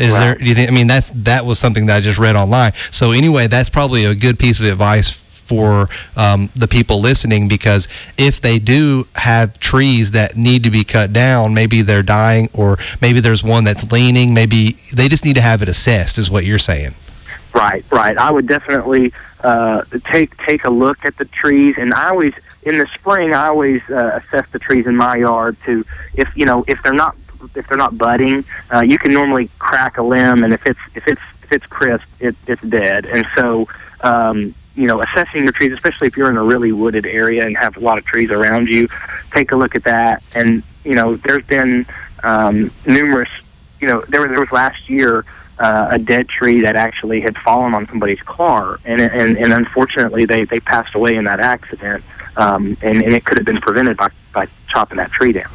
Is 0.02 0.12
Wow. 0.12 0.20
there, 0.20 0.34
do 0.36 0.44
you 0.44 0.54
think, 0.54 0.68
I 0.68 0.72
mean, 0.72 0.86
that's, 0.86 1.10
that 1.14 1.46
was 1.46 1.58
something 1.58 1.86
that 1.86 1.96
I 1.96 2.00
just 2.00 2.18
read 2.18 2.36
online. 2.36 2.72
So 2.90 3.12
anyway, 3.12 3.46
that's 3.46 3.70
probably 3.70 4.04
a 4.04 4.14
good 4.14 4.38
piece 4.38 4.60
of 4.60 4.66
advice 4.66 5.10
for 5.12 5.88
um, 6.16 6.50
the 6.54 6.66
people 6.68 7.00
listening 7.00 7.46
because 7.48 7.88
if 8.16 8.40
they 8.40 8.58
do 8.58 9.06
have 9.16 9.58
trees 9.58 10.12
that 10.12 10.36
need 10.36 10.64
to 10.64 10.70
be 10.70 10.82
cut 10.84 11.12
down, 11.12 11.52
maybe 11.52 11.82
they're 11.82 12.02
dying 12.02 12.48
or 12.52 12.78
maybe 13.00 13.20
there's 13.20 13.44
one 13.44 13.64
that's 13.64 13.90
leaning, 13.92 14.32
maybe 14.32 14.78
they 14.92 15.08
just 15.08 15.24
need 15.24 15.34
to 15.34 15.40
have 15.42 15.62
it 15.62 15.68
assessed, 15.68 16.18
is 16.18 16.30
what 16.30 16.44
you're 16.44 16.58
saying. 16.58 16.94
Right, 17.54 17.84
right. 17.90 18.16
I 18.16 18.30
would 18.30 18.46
definitely 18.46 19.12
uh, 19.40 19.82
take 20.06 20.36
take 20.38 20.64
a 20.64 20.70
look 20.70 21.04
at 21.04 21.16
the 21.18 21.26
trees, 21.26 21.74
and 21.76 21.92
I 21.92 22.08
always 22.08 22.32
in 22.62 22.78
the 22.78 22.86
spring 22.94 23.34
I 23.34 23.48
always 23.48 23.82
uh, 23.90 24.20
assess 24.22 24.46
the 24.52 24.58
trees 24.58 24.86
in 24.86 24.96
my 24.96 25.16
yard 25.16 25.56
to 25.66 25.84
if 26.14 26.34
you 26.34 26.46
know 26.46 26.64
if 26.66 26.82
they're 26.82 26.94
not 26.94 27.14
if 27.54 27.68
they're 27.68 27.78
not 27.78 27.96
budding, 27.98 28.44
uh, 28.72 28.80
you 28.80 28.98
can 28.98 29.12
normally 29.12 29.50
crack 29.58 29.98
a 29.98 30.02
limb, 30.02 30.44
and 30.44 30.52
if 30.52 30.66
it's 30.66 30.80
if 30.94 31.06
it's 31.06 31.20
if 31.42 31.52
it's 31.52 31.66
crisp, 31.66 32.04
it, 32.20 32.36
it's 32.46 32.62
dead. 32.62 33.06
And 33.06 33.26
so 33.34 33.68
um, 34.02 34.54
you 34.74 34.86
know, 34.86 35.02
assessing 35.02 35.42
your 35.42 35.52
trees, 35.52 35.72
especially 35.72 36.08
if 36.08 36.16
you're 36.16 36.30
in 36.30 36.36
a 36.36 36.42
really 36.42 36.72
wooded 36.72 37.06
area 37.06 37.46
and 37.46 37.56
have 37.56 37.76
a 37.76 37.80
lot 37.80 37.98
of 37.98 38.04
trees 38.04 38.30
around 38.30 38.68
you, 38.68 38.88
take 39.32 39.52
a 39.52 39.56
look 39.56 39.74
at 39.74 39.84
that. 39.84 40.22
And 40.34 40.62
you 40.84 40.94
know, 40.94 41.16
there's 41.16 41.44
been 41.44 41.86
um, 42.22 42.70
numerous. 42.86 43.28
You 43.80 43.88
know, 43.88 44.04
there, 44.08 44.26
there 44.28 44.40
was 44.40 44.52
last 44.52 44.88
year 44.88 45.24
uh, 45.58 45.88
a 45.90 45.98
dead 45.98 46.28
tree 46.28 46.60
that 46.60 46.76
actually 46.76 47.20
had 47.20 47.36
fallen 47.38 47.74
on 47.74 47.86
somebody's 47.88 48.22
car, 48.22 48.78
and 48.84 49.00
and, 49.00 49.36
and 49.36 49.52
unfortunately 49.52 50.24
they, 50.24 50.44
they 50.44 50.60
passed 50.60 50.94
away 50.94 51.16
in 51.16 51.24
that 51.24 51.40
accident, 51.40 52.02
um, 52.36 52.76
and, 52.82 53.02
and 53.02 53.14
it 53.14 53.24
could 53.24 53.36
have 53.36 53.46
been 53.46 53.60
prevented 53.60 53.96
by, 53.96 54.08
by 54.32 54.48
chopping 54.68 54.96
that 54.96 55.12
tree 55.12 55.32
down. 55.32 55.50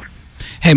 Hey, 0.60 0.74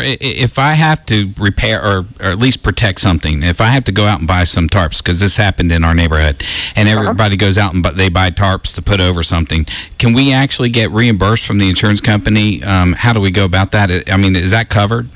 i- 0.00 0.18
if 0.20 0.58
I 0.58 0.74
have 0.74 1.04
to 1.06 1.32
repair 1.38 1.82
or, 1.84 2.06
or 2.20 2.26
at 2.26 2.38
least 2.38 2.62
protect 2.62 3.00
something, 3.00 3.42
if 3.42 3.60
I 3.60 3.66
have 3.66 3.84
to 3.84 3.92
go 3.92 4.04
out 4.06 4.18
and 4.18 4.28
buy 4.28 4.44
some 4.44 4.68
tarps, 4.68 4.98
because 4.98 5.20
this 5.20 5.36
happened 5.36 5.72
in 5.72 5.84
our 5.84 5.94
neighborhood, 5.94 6.42
and 6.76 6.88
everybody 6.88 7.36
goes 7.36 7.56
out 7.58 7.74
and 7.74 7.82
but 7.82 7.96
they 7.96 8.08
buy 8.08 8.30
tarps 8.30 8.74
to 8.74 8.82
put 8.82 9.00
over 9.00 9.22
something, 9.22 9.66
can 9.98 10.12
we 10.12 10.32
actually 10.32 10.68
get 10.68 10.90
reimbursed 10.90 11.46
from 11.46 11.58
the 11.58 11.68
insurance 11.68 12.00
company? 12.00 12.62
Um, 12.62 12.92
how 12.92 13.12
do 13.12 13.20
we 13.20 13.30
go 13.30 13.44
about 13.44 13.70
that? 13.72 13.90
I 13.90 14.02
I 14.12 14.16
mean, 14.16 14.36
is 14.36 14.50
that 14.50 14.68
covered? 14.68 15.08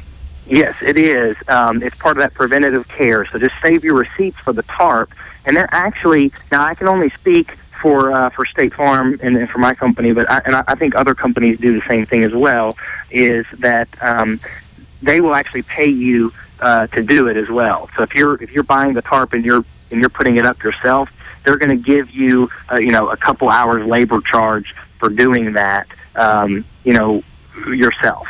Yes, 0.48 0.74
it 0.80 0.96
is. 0.96 1.36
Um, 1.48 1.82
it's 1.82 1.96
part 1.96 2.16
of 2.16 2.22
that 2.22 2.32
preventative 2.34 2.86
care. 2.88 3.26
So 3.26 3.38
just 3.38 3.54
save 3.60 3.82
your 3.84 3.94
receipts 3.94 4.38
for 4.38 4.52
the 4.52 4.62
TARP, 4.64 5.10
and 5.44 5.56
they're 5.56 5.68
actually 5.72 6.32
now 6.52 6.64
I 6.64 6.74
can 6.74 6.88
only 6.88 7.10
speak 7.10 7.56
for 7.80 8.12
uh, 8.12 8.30
for 8.30 8.44
State 8.44 8.74
Farm 8.74 9.18
and, 9.22 9.36
and 9.36 9.48
for 9.48 9.58
my 9.58 9.74
company, 9.74 10.12
but 10.12 10.30
I, 10.30 10.40
and 10.44 10.56
I, 10.56 10.74
think 10.74 10.94
other 10.94 11.14
companies 11.14 11.58
do 11.58 11.78
the 11.78 11.86
same 11.86 12.06
thing 12.06 12.24
as 12.24 12.32
well. 12.32 12.76
Is 13.10 13.46
that 13.58 13.88
um, 14.00 14.40
they 15.02 15.20
will 15.20 15.34
actually 15.34 15.62
pay 15.62 15.86
you 15.86 16.32
uh, 16.60 16.86
to 16.88 17.02
do 17.02 17.28
it 17.28 17.36
as 17.36 17.48
well. 17.48 17.88
So 17.96 18.02
if 18.02 18.14
you're 18.14 18.42
if 18.42 18.50
you're 18.52 18.64
buying 18.64 18.94
the 18.94 19.02
tarp 19.02 19.32
and 19.32 19.44
you're 19.44 19.64
and 19.90 20.00
you're 20.00 20.08
putting 20.08 20.36
it 20.36 20.46
up 20.46 20.62
yourself, 20.62 21.10
they're 21.44 21.58
going 21.58 21.76
to 21.76 21.82
give 21.82 22.10
you 22.10 22.50
uh, 22.70 22.76
you 22.76 22.92
know 22.92 23.08
a 23.08 23.16
couple 23.16 23.48
hours 23.48 23.86
labor 23.86 24.20
charge 24.20 24.74
for 24.98 25.08
doing 25.08 25.52
that. 25.54 25.86
Um, 26.14 26.64
you 26.84 26.92
know 26.92 27.22
yourself. 27.68 28.26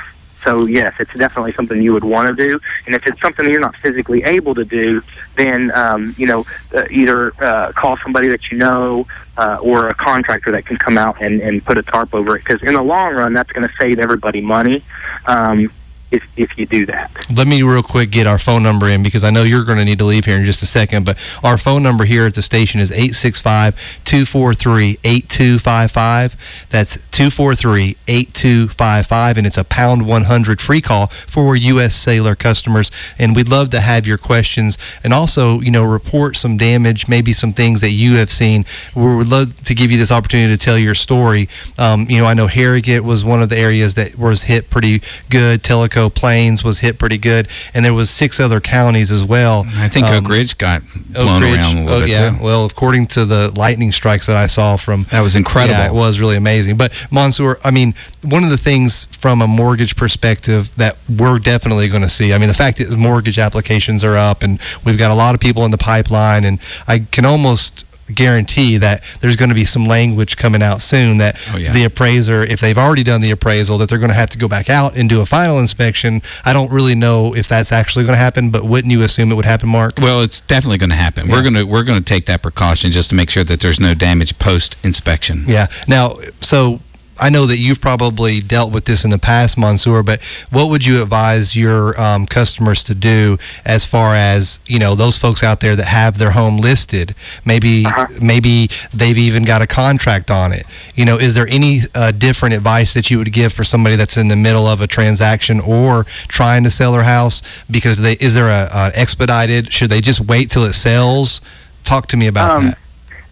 So 0.46 0.66
yes, 0.66 0.94
it's 1.00 1.12
definitely 1.14 1.52
something 1.54 1.82
you 1.82 1.92
would 1.92 2.04
want 2.04 2.34
to 2.34 2.48
do. 2.48 2.60
And 2.86 2.94
if 2.94 3.04
it's 3.04 3.20
something 3.20 3.50
you're 3.50 3.60
not 3.60 3.76
physically 3.78 4.22
able 4.22 4.54
to 4.54 4.64
do, 4.64 5.02
then 5.36 5.72
um, 5.72 6.14
you 6.16 6.26
know 6.28 6.46
uh, 6.72 6.84
either 6.88 7.32
uh, 7.42 7.72
call 7.72 7.96
somebody 7.96 8.28
that 8.28 8.52
you 8.52 8.58
know 8.58 9.08
uh, 9.36 9.58
or 9.60 9.88
a 9.88 9.94
contractor 9.94 10.52
that 10.52 10.64
can 10.64 10.76
come 10.76 10.96
out 10.96 11.20
and, 11.20 11.40
and 11.40 11.64
put 11.64 11.78
a 11.78 11.82
tarp 11.82 12.14
over 12.14 12.36
it. 12.36 12.44
Because 12.44 12.62
in 12.62 12.74
the 12.74 12.82
long 12.82 13.14
run, 13.14 13.32
that's 13.32 13.50
going 13.50 13.68
to 13.68 13.74
save 13.76 13.98
everybody 13.98 14.40
money 14.40 14.84
um, 15.26 15.68
if 16.10 16.22
if 16.36 16.56
you 16.56 16.66
do 16.66 16.86
that. 16.86 17.10
Let 17.30 17.48
me 17.48 17.62
real 17.62 17.82
quick 17.82 18.10
get 18.10 18.26
our 18.26 18.38
phone 18.38 18.62
number 18.62 18.88
in 18.88 19.02
because 19.02 19.24
I 19.24 19.30
know 19.30 19.42
you're 19.42 19.64
going 19.64 19.78
to 19.78 19.84
need 19.84 19.98
to 19.98 20.04
leave 20.04 20.24
here 20.26 20.36
in 20.36 20.44
just 20.44 20.62
a 20.62 20.66
second. 20.66 21.04
But 21.04 21.18
our 21.42 21.58
phone 21.58 21.82
number 21.82 22.04
here 22.04 22.26
at 22.26 22.34
the 22.34 22.42
station 22.42 22.80
is 22.80 22.92
865 22.92 23.74
243 24.04 25.00
8255. 25.02 26.36
That's 26.70 26.98
243 27.16 27.96
8255. 28.06 29.38
And 29.38 29.46
it's 29.46 29.56
a 29.56 29.64
pound 29.64 30.06
100 30.06 30.60
free 30.60 30.82
call 30.82 31.06
for 31.06 31.56
U.S. 31.56 31.94
Cellular 31.94 32.34
customers. 32.34 32.90
And 33.18 33.34
we'd 33.34 33.48
love 33.48 33.70
to 33.70 33.80
have 33.80 34.06
your 34.06 34.18
questions 34.18 34.76
and 35.02 35.14
also, 35.14 35.60
you 35.60 35.70
know, 35.70 35.82
report 35.82 36.36
some 36.36 36.58
damage, 36.58 37.08
maybe 37.08 37.32
some 37.32 37.54
things 37.54 37.80
that 37.80 37.92
you 37.92 38.16
have 38.16 38.30
seen. 38.30 38.66
We 38.94 39.16
would 39.16 39.28
love 39.28 39.62
to 39.62 39.74
give 39.74 39.90
you 39.90 39.96
this 39.96 40.12
opportunity 40.12 40.54
to 40.54 40.62
tell 40.62 40.76
your 40.76 40.94
story. 40.94 41.48
Um, 41.78 42.06
you 42.10 42.18
know, 42.18 42.26
I 42.26 42.34
know 42.34 42.48
Harrogate 42.48 43.02
was 43.02 43.24
one 43.24 43.40
of 43.40 43.48
the 43.48 43.56
areas 43.56 43.94
that 43.94 44.18
was 44.18 44.42
hit 44.42 44.68
pretty 44.68 45.00
good. 45.30 45.62
Tellico 45.62 46.12
Plains 46.14 46.62
was 46.62 46.80
hit 46.80 46.98
pretty 46.98 47.16
good, 47.16 47.48
and 47.72 47.82
there 47.82 47.94
was 47.94 48.10
six 48.10 48.38
other 48.38 48.60
counties 48.60 49.10
as 49.10 49.24
well. 49.24 49.64
I 49.76 49.88
think 49.88 50.06
Um, 50.06 50.22
Oak 50.22 50.30
Ridge 50.30 50.58
got 50.58 50.82
Oak 50.82 51.12
blown 51.14 51.42
Ridge- 51.42 51.54
around 51.60 51.76
a 51.78 51.80
little 51.84 51.94
oh, 51.96 52.00
bit 52.00 52.08
yeah. 52.10 52.30
too. 52.30 52.44
Well, 52.44 52.66
according 52.66 53.06
to 53.08 53.24
the 53.24 53.52
lightning 53.56 53.90
strikes 53.92 54.26
that 54.26 54.36
I 54.36 54.48
saw 54.48 54.76
from 54.76 55.06
That 55.10 55.22
was 55.22 55.34
incredible. 55.34 55.78
yeah, 55.78 55.86
it 55.86 55.94
was 55.94 56.20
really 56.20 56.36
amazing. 56.36 56.76
But 56.76 56.92
Mansour, 57.10 57.58
I 57.64 57.70
mean, 57.70 57.94
one 58.22 58.44
of 58.44 58.50
the 58.50 58.58
things 58.58 59.04
from 59.12 59.42
a 59.42 59.46
mortgage 59.46 59.96
perspective 59.96 60.74
that 60.76 60.96
we're 61.08 61.38
definitely 61.38 61.88
going 61.88 62.02
to 62.02 62.08
see. 62.08 62.32
I 62.32 62.38
mean, 62.38 62.48
the 62.48 62.54
fact 62.54 62.80
is 62.80 62.96
mortgage 62.96 63.38
applications 63.38 64.02
are 64.04 64.16
up, 64.16 64.42
and 64.42 64.58
we've 64.84 64.98
got 64.98 65.10
a 65.10 65.14
lot 65.14 65.34
of 65.34 65.40
people 65.40 65.64
in 65.64 65.70
the 65.70 65.78
pipeline, 65.78 66.44
and 66.44 66.58
I 66.86 67.00
can 67.00 67.24
almost 67.24 67.84
guarantee 68.14 68.76
that 68.78 69.02
there's 69.20 69.34
going 69.34 69.48
to 69.48 69.54
be 69.54 69.64
some 69.64 69.84
language 69.84 70.36
coming 70.36 70.62
out 70.62 70.80
soon 70.80 71.18
that 71.18 71.36
Oh, 71.52 71.56
yeah. 71.56 71.72
the 71.72 71.82
appraiser 71.82 72.44
if 72.44 72.60
they've 72.60 72.78
already 72.78 73.02
done 73.02 73.20
the 73.20 73.32
appraisal 73.32 73.78
that 73.78 73.88
they're 73.88 73.98
going 73.98 74.10
to 74.10 74.14
have 74.14 74.30
to 74.30 74.38
go 74.38 74.46
back 74.46 74.70
out 74.70 74.96
and 74.96 75.08
do 75.08 75.20
a 75.20 75.26
final 75.26 75.58
inspection 75.58 76.22
i 76.44 76.52
don't 76.52 76.70
really 76.70 76.94
know 76.94 77.34
if 77.34 77.48
that's 77.48 77.72
actually 77.72 78.04
going 78.04 78.14
to 78.14 78.18
happen 78.18 78.50
but 78.50 78.64
wouldn't 78.64 78.92
you 78.92 79.02
assume 79.02 79.32
it 79.32 79.34
would 79.34 79.44
happen 79.44 79.68
mark 79.68 79.98
Well, 79.98 80.20
it's 80.22 80.40
definitely 80.40 80.78
going 80.78 80.90
to 80.90 80.96
happen. 80.96 81.28
We're 81.28 81.42
going 81.42 81.54
to 81.54 81.64
we're 81.64 81.82
going 81.82 81.98
to 81.98 82.04
take 82.04 82.26
that 82.26 82.42
precaution 82.42 82.92
just 82.92 83.08
to 83.10 83.16
make 83.16 83.28
sure 83.28 83.42
that 83.42 83.58
there's 83.58 83.80
no 83.80 83.92
damage 83.92 84.38
post 84.38 84.76
inspection. 84.84 85.44
Yeah. 85.48 85.66
Now, 85.88 86.18
so 86.40 86.80
I 87.18 87.30
know 87.30 87.46
that 87.46 87.58
you've 87.58 87.80
probably 87.80 88.40
dealt 88.40 88.72
with 88.72 88.84
this 88.84 89.04
in 89.04 89.10
the 89.10 89.18
past, 89.18 89.56
Mansour, 89.56 90.02
but 90.02 90.22
what 90.50 90.68
would 90.68 90.84
you 90.84 91.02
advise 91.02 91.56
your 91.56 91.98
um, 92.00 92.26
customers 92.26 92.82
to 92.84 92.94
do 92.94 93.38
as 93.64 93.84
far 93.84 94.14
as 94.14 94.58
you 94.66 94.78
know 94.78 94.94
those 94.94 95.16
folks 95.18 95.42
out 95.42 95.60
there 95.60 95.76
that 95.76 95.86
have 95.86 96.18
their 96.18 96.32
home 96.32 96.58
listed? 96.58 97.14
Maybe 97.44 97.86
maybe 98.20 98.68
they've 98.92 99.18
even 99.18 99.44
got 99.44 99.62
a 99.62 99.66
contract 99.66 100.30
on 100.30 100.52
it. 100.52 100.66
You 100.94 101.04
know, 101.04 101.16
is 101.16 101.34
there 101.34 101.48
any 101.48 101.80
uh, 101.94 102.10
different 102.12 102.54
advice 102.54 102.92
that 102.94 103.10
you 103.10 103.18
would 103.18 103.32
give 103.32 103.52
for 103.52 103.64
somebody 103.64 103.96
that's 103.96 104.16
in 104.16 104.28
the 104.28 104.36
middle 104.36 104.66
of 104.66 104.80
a 104.80 104.86
transaction 104.86 105.60
or 105.60 106.04
trying 106.28 106.64
to 106.64 106.70
sell 106.70 106.92
their 106.92 107.04
house? 107.04 107.42
Because 107.70 107.96
they 107.96 108.14
is 108.14 108.34
there 108.34 108.48
a, 108.48 108.68
a 108.72 108.92
expedited? 108.94 109.72
Should 109.72 109.90
they 109.90 110.00
just 110.00 110.20
wait 110.20 110.50
till 110.50 110.64
it 110.64 110.74
sells? 110.74 111.40
Talk 111.84 112.08
to 112.08 112.16
me 112.16 112.26
about 112.26 112.50
Um, 112.50 112.66
that. 112.66 112.78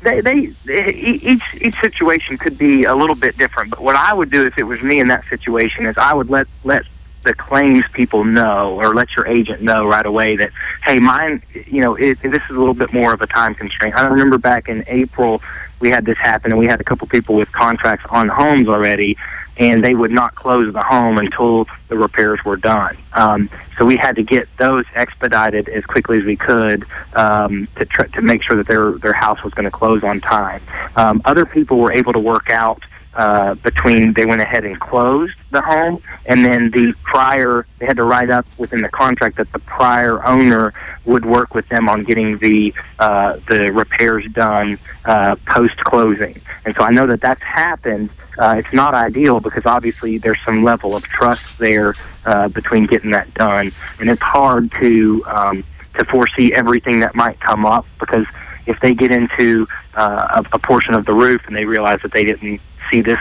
They, 0.05 0.21
they, 0.21 0.93
each 0.93 1.43
each 1.61 1.81
situation 1.81 2.39
could 2.39 2.57
be 2.57 2.85
a 2.85 2.95
little 2.95 3.17
bit 3.17 3.37
different. 3.37 3.71
But 3.71 3.81
what 3.81 3.97
I 3.97 4.13
would 4.13 4.31
do 4.31 4.47
if 4.47 4.57
it 4.59 4.65
was 4.65 4.83
me 4.83 5.01
in 5.01 5.09
that 5.09 5.25
situation 5.29 5.87
is 5.87 5.97
I 5.99 6.15
would 6.15 6.31
let 6.31 6.47
let 6.63 6.85
the 7.23 7.35
claims 7.35 7.85
people 7.93 8.23
know 8.23 8.79
or 8.79 8.95
let 8.95 9.17
your 9.17 9.27
agent 9.27 9.63
know 9.63 9.87
right 9.87 10.05
away 10.05 10.37
that 10.37 10.51
hey, 10.85 10.99
mine, 10.99 11.43
you 11.67 11.81
know, 11.81 11.95
it, 11.95 12.21
this 12.23 12.43
is 12.49 12.51
a 12.51 12.59
little 12.59 12.75
bit 12.75 12.93
more 12.93 13.13
of 13.13 13.23
a 13.23 13.27
time 13.27 13.55
constraint. 13.55 13.95
I 13.97 14.07
remember 14.07 14.39
back 14.39 14.69
in 14.69 14.85
April 14.87 15.43
we 15.81 15.91
had 15.91 16.05
this 16.05 16.19
happen, 16.19 16.53
and 16.53 16.59
we 16.59 16.67
had 16.67 16.81
a 16.81 16.85
couple 16.85 17.07
people 17.09 17.35
with 17.35 17.51
contracts 17.53 18.07
on 18.11 18.29
homes 18.29 18.69
already. 18.69 19.17
And 19.57 19.85
they 19.85 19.95
would 19.95 20.11
not 20.11 20.35
close 20.35 20.73
the 20.73 20.83
home 20.83 21.19
until 21.19 21.67
the 21.89 21.97
repairs 21.97 22.45
were 22.45 22.57
done. 22.57 22.97
Um, 23.13 23.49
so 23.79 23.85
we 23.85 23.97
had 23.97 24.17
to 24.17 24.23
get 24.23 24.49
those 24.59 24.85
expedited 24.95 25.69
as 25.69 25.85
quickly 25.85 26.19
as 26.19 26.25
we 26.25 26.37
could 26.37 26.85
um, 27.15 27.69
to 27.77 27.85
try, 27.85 28.07
to 28.07 28.23
make 28.23 28.43
sure 28.43 28.57
that 28.57 28.67
their 28.67 28.93
their 28.93 29.13
house 29.13 29.43
was 29.43 29.55
going 29.55 29.65
to 29.65 29.71
close 29.71 30.03
on 30.03 30.21
time. 30.21 30.61
Um, 30.97 31.23
other 31.25 31.47
people 31.47 31.79
were 31.79 31.93
able 31.93 32.13
to 32.13 32.19
work 32.19 32.51
out 32.51 32.83
uh, 33.15 33.55
between 33.55 34.13
they 34.13 34.27
went 34.27 34.41
ahead 34.41 34.65
and 34.65 34.79
closed 34.81 35.37
the 35.51 35.61
home, 35.61 36.03
and 36.27 36.45
then 36.45 36.71
the 36.71 36.93
prior 37.05 37.67
they 37.79 37.87
had 37.87 37.97
to 37.97 38.05
write 38.05 38.31
up 38.31 38.47
within 38.59 38.83
the 38.83 38.89
contract 38.89 39.37
that 39.37 39.51
the 39.53 39.61
prior 39.61 40.25
owner 40.27 40.75
would 41.05 41.25
work 41.25 41.55
with 41.55 41.69
them 41.69 41.89
on 41.89 42.03
getting 42.03 42.39
the 42.39 42.75
uh, 42.99 43.39
the 43.49 43.71
repairs 43.73 44.27
done 44.33 44.79
uh, 45.05 45.37
post 45.47 45.77
closing. 45.79 46.41
And 46.65 46.75
so 46.75 46.83
I 46.83 46.91
know 46.91 47.07
that 47.07 47.21
that's 47.21 47.43
happened. 47.43 48.11
Uh, 48.39 48.57
it's 48.59 48.73
not 48.73 48.95
ideal 48.95 49.41
because 49.41 49.65
obviously 49.67 50.19
there's 50.19 50.41
some 50.45 50.65
level 50.65 50.97
of 50.97 51.03
trust 51.05 51.59
there 51.59 51.95
uh, 52.25 52.49
between 52.49 52.87
getting 52.87 53.11
that 53.11 53.33
done, 53.35 53.73
and 54.01 54.11
it's 54.11 54.23
hard 54.23 54.71
to 54.73 55.23
um, 55.27 55.65
to 55.99 56.05
foresee 56.07 56.53
everything 56.53 57.01
that 57.01 57.15
might 57.15 57.39
come 57.41 57.65
up 57.65 57.87
because 58.01 58.27
if 58.67 58.81
they 58.81 58.95
get 58.95 59.11
into 59.11 59.67
uh, 59.95 60.43
a, 60.53 60.57
a 60.57 60.59
portion 60.59 60.95
of 60.95 61.05
the 61.05 61.13
roof 61.13 61.43
and 61.47 61.55
they 61.55 61.65
realize 61.65 62.01
that 62.03 62.13
they 62.13 62.25
didn't 62.25 62.61
see 62.91 63.01
this 63.01 63.19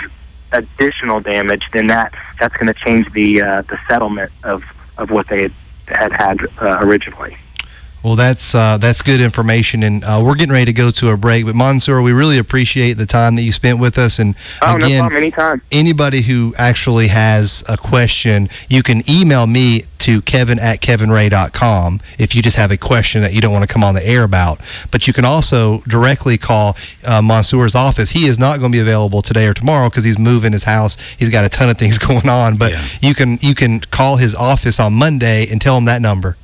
additional 0.52 1.20
damage, 1.20 1.68
then 1.74 1.88
that 1.88 2.14
that's 2.40 2.56
going 2.56 2.68
to 2.68 2.74
change 2.74 3.12
the 3.14 3.42
uh, 3.42 3.62
the 3.64 3.80
settlement 3.90 4.32
of 4.44 4.64
of 4.98 5.10
what 5.10 5.28
they 5.28 5.42
had 5.42 5.54
had, 5.88 6.12
had 6.12 6.42
uh, 6.62 6.78
originally. 6.82 7.38
Well, 8.04 8.16
that's 8.18 8.54
uh, 8.54 8.78
that's 8.78 9.02
good 9.02 9.22
information, 9.22 9.82
and 9.82 10.04
uh, 10.04 10.22
we're 10.24 10.36
getting 10.36 10.52
ready 10.52 10.66
to 10.66 10.74
go 10.74 10.92
to 10.92 11.10
a 11.10 11.18
break. 11.18 11.46
But 11.46 11.56
Mansour, 11.56 12.02
we 12.02 12.12
really 12.12 12.38
appreciate 12.38 12.94
the 12.94 13.06
time 13.06 13.36
that 13.38 13.44
you 13.44 13.52
spent 13.54 13.80
with 13.80 13.98
us. 13.98 14.20
And 14.20 14.36
Oh, 14.62 14.76
no 14.76 14.86
again, 14.86 15.10
problem. 15.10 15.62
Anybody 15.72 16.22
who 16.24 16.54
actually 16.58 17.08
has 17.08 17.64
a 17.70 17.78
question, 17.78 18.50
you 18.68 18.84
can 18.84 19.10
email 19.10 19.48
me 19.48 19.86
to 20.00 20.22
kevin 20.24 20.60
at 20.60 20.82
kevinrhea.com 20.82 22.02
if 22.18 22.36
you 22.36 22.42
just 22.42 22.58
have 22.58 22.72
a 22.72 22.78
question 22.78 23.22
that 23.22 23.32
you 23.34 23.40
don't 23.40 23.54
want 23.54 23.66
to 23.66 23.72
come 23.74 23.86
on 23.86 23.96
the 23.96 24.06
air 24.06 24.24
about. 24.26 24.60
But 24.92 25.08
you 25.08 25.14
can 25.14 25.24
also 25.24 25.80
directly 25.88 26.38
call 26.38 26.76
uh, 27.06 27.22
Mansour's 27.22 27.74
office. 27.74 28.12
He 28.12 28.26
is 28.28 28.38
not 28.38 28.60
going 28.60 28.72
to 28.72 28.76
be 28.76 28.82
available 28.82 29.22
today 29.22 29.48
or 29.48 29.54
tomorrow 29.54 29.90
because 29.90 30.04
he's 30.04 30.20
moving 30.20 30.52
his 30.52 30.66
house. 30.66 30.98
He's 31.18 31.30
got 31.30 31.46
a 31.46 31.50
ton 31.50 31.70
of 31.70 31.78
things 31.78 31.98
going 32.10 32.28
on. 32.28 32.58
But 32.58 32.74
Yeah. 32.74 32.84
you 33.02 33.14
can 33.16 33.38
you 33.42 33.56
can 33.56 33.80
call 33.80 34.18
his 34.18 34.36
office 34.36 34.78
on 34.80 34.92
Monday 34.94 35.48
and 35.50 35.62
tell 35.62 35.78
him 35.78 35.86
that 35.86 36.02
number. 36.02 36.36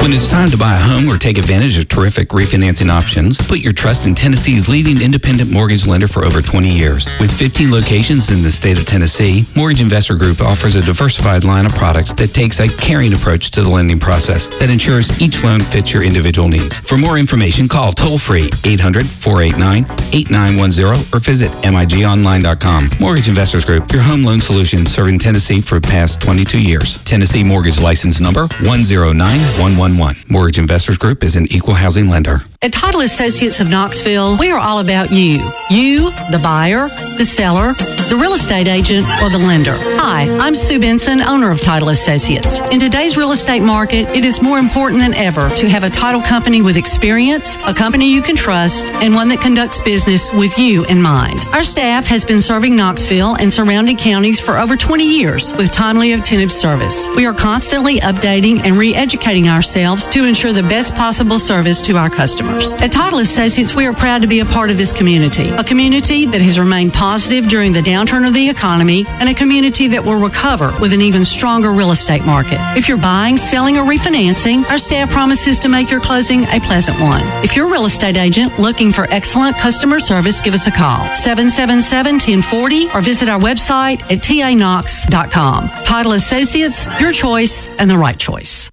When 0.01 0.13
it's 0.15 0.31
time 0.31 0.49
to 0.51 0.57
buy 0.57 0.77
a 0.77 0.81
home 0.81 1.11
or 1.11 1.19
take 1.19 1.37
advantage 1.37 1.77
of 1.79 1.87
terrific 1.87 2.31
refinancing 2.31 2.89
options, 2.91 3.37
put 3.37 3.59
your 3.59 3.75
trust 3.75 4.07
in 4.07 4.15
Tennessee's 4.15 4.67
leading 4.67 5.03
independent 5.03 5.51
mortgage 5.51 5.87
lender 5.87 6.09
for 6.09 6.25
over 6.25 6.41
20 6.41 6.71
years. 6.71 7.07
With 7.21 7.31
15 7.31 7.71
locations 7.71 8.31
in 8.31 8.43
the 8.43 8.51
state 8.51 8.79
of 8.79 8.87
Tennessee, 8.87 9.45
Mortgage 9.55 9.83
Investor 9.83 10.15
Group 10.15 10.41
offers 10.41 10.75
a 10.75 10.81
diversified 10.83 11.45
line 11.45 11.67
of 11.67 11.75
products 11.75 12.15
that 12.15 12.33
takes 12.33 12.61
a 12.61 12.69
caring 12.69 13.13
approach 13.13 13.51
to 13.51 13.61
the 13.61 13.69
lending 13.69 13.99
process 13.99 14.47
that 14.59 14.71
ensures 14.71 15.21
each 15.21 15.45
loan 15.45 15.61
fits 15.61 15.93
your 15.93 16.03
individual 16.03 16.49
needs. 16.49 16.81
For 16.81 16.97
more 16.97 17.19
information, 17.19 17.69
call 17.69 17.93
toll-free 17.93 18.49
800-489-8910 18.51 21.15
or 21.15 21.19
visit 21.19 21.51
migonline.com. 21.63 22.89
Mortgage 22.99 23.29
Investors 23.29 23.67
Group, 23.67 23.93
your 23.93 24.01
home 24.01 24.25
loan 24.25 24.41
solution 24.41 24.87
serving 24.87 25.19
Tennessee 25.19 25.61
for 25.61 25.79
the 25.79 25.87
past 25.87 26.23
22 26.23 26.59
years. 26.59 26.97
Tennessee 27.05 27.45
Mortgage 27.45 27.79
License 27.79 28.19
Number 28.19 28.49
109111. 28.63 29.90
Mortgage 30.29 30.59
Investors 30.59 30.99
Group 30.99 31.23
is 31.23 31.37
an 31.37 31.47
equal 31.53 31.75
housing 31.75 32.09
lender. 32.09 32.43
At 32.63 32.75
Title 32.75 33.01
Associates 33.01 33.59
of 33.61 33.71
Knoxville, 33.71 34.37
we 34.37 34.51
are 34.51 34.59
all 34.59 34.81
about 34.81 35.11
you. 35.11 35.51
You, 35.71 36.11
the 36.31 36.39
buyer, 36.43 36.89
the 37.17 37.25
seller, 37.25 37.73
the 38.11 38.19
real 38.21 38.35
estate 38.35 38.69
agent, 38.69 39.07
or 39.23 39.31
the 39.31 39.39
lender. 39.39 39.77
Hi, 39.97 40.29
I'm 40.39 40.55
Sue 40.55 40.79
Benson, 40.79 41.23
owner 41.23 41.51
of 41.51 41.63
Title 41.63 41.89
Associates. 41.89 42.61
In 42.71 42.79
today's 42.79 43.17
real 43.17 43.33
estate 43.33 43.63
market, 43.63 44.11
it 44.15 44.27
is 44.27 44.43
more 44.43 44.59
important 44.59 45.01
than 45.01 45.15
ever 45.15 45.49
to 45.55 45.71
have 45.71 45.85
a 45.85 45.89
title 45.89 46.21
company 46.21 46.61
with 46.61 46.77
experience, 46.77 47.57
a 47.65 47.73
company 47.73 48.13
you 48.13 48.21
can 48.21 48.37
trust, 48.37 48.93
and 48.93 49.15
one 49.15 49.29
that 49.31 49.41
conducts 49.41 49.81
business 49.81 50.31
with 50.31 50.59
you 50.59 50.85
in 50.85 51.01
mind. 51.01 51.41
Our 51.55 51.65
staff 51.65 52.07
has 52.09 52.27
been 52.27 52.43
serving 52.43 52.77
Knoxville 52.77 53.37
and 53.37 53.51
surrounding 53.51 53.97
counties 53.97 54.39
for 54.39 54.59
over 54.59 54.77
20 54.77 55.03
years 55.03 55.55
with 55.55 55.73
timely, 55.73 56.13
attentive 56.13 56.53
service. 56.53 57.09
We 57.17 57.25
are 57.25 57.33
constantly 57.33 58.01
updating 58.01 58.61
and 58.65 58.77
re-educating 58.77 59.49
ourselves 59.49 60.07
to 60.09 60.27
ensure 60.27 60.53
the 60.53 60.63
best 60.65 60.95
possible 60.95 61.39
service 61.39 61.81
to 61.83 61.97
our 61.97 62.11
customers. 62.11 62.50
At 62.51 62.93
Title 62.93 63.21
Associates, 63.21 63.75
we 63.75 63.87
are 63.87 63.93
proud 63.93 64.23
to 64.23 64.29
be 64.29 64.41
a 64.41 64.45
part 64.45 64.71
of 64.71 64.77
this 64.77 64.93
community, 64.93 65.51
a 65.51 65.63
community 65.63 66.27
that 66.27 66.41
has 66.41 66.59
remained 66.59 66.93
positive 66.93 67.49
during 67.49 67.73
the 67.73 67.81
downturn 67.81 68.27
of 68.27 68.35
the 68.35 68.49
economy 68.49 69.07
and 69.07 69.29
a 69.29 69.35
community 69.35 69.87
that 69.89 70.05
will 70.05 70.21
recover 70.21 70.77
with 70.81 70.93
an 70.93 71.01
even 71.01 71.25
stronger 71.25 71.73
real 71.73 71.93
estate 71.93 72.25
market. 72.25 72.59
If 72.77 72.89
you're 72.89 72.99
buying, 72.99 73.37
selling, 73.37 73.79
or 73.79 73.85
refinancing, 73.85 74.69
our 74.69 74.79
staff 74.79 75.11
promises 75.11 75.59
to 75.61 75.69
make 75.69 75.91
your 75.91 76.01
closing 76.01 76.45
a 76.45 76.61
pleasant 76.61 77.01
one. 77.01 77.23
If 77.45 77.55
you're 77.55 77.69
a 77.69 77.71
real 77.71 77.87
estate 77.87 78.17
agent 78.17 78.59
looking 78.59 78.93
for 78.93 79.07
excellent 79.11 79.57
customer 79.57 80.01
service, 80.01 80.41
give 80.41 80.55
us 80.55 80.67
a 80.67 80.71
call 80.71 81.07
777-1040 81.11 82.95
or 82.95 83.01
visit 83.01 83.29
our 83.29 83.41
website 83.41 84.03
at 84.03 84.23
tanox.com. 84.23 85.69
Title 85.85 86.13
Associates, 86.13 86.87
your 87.01 87.13
choice 87.13 87.69
and 87.79 87.89
the 87.91 87.99
right 87.99 88.19
choice. 88.19 88.71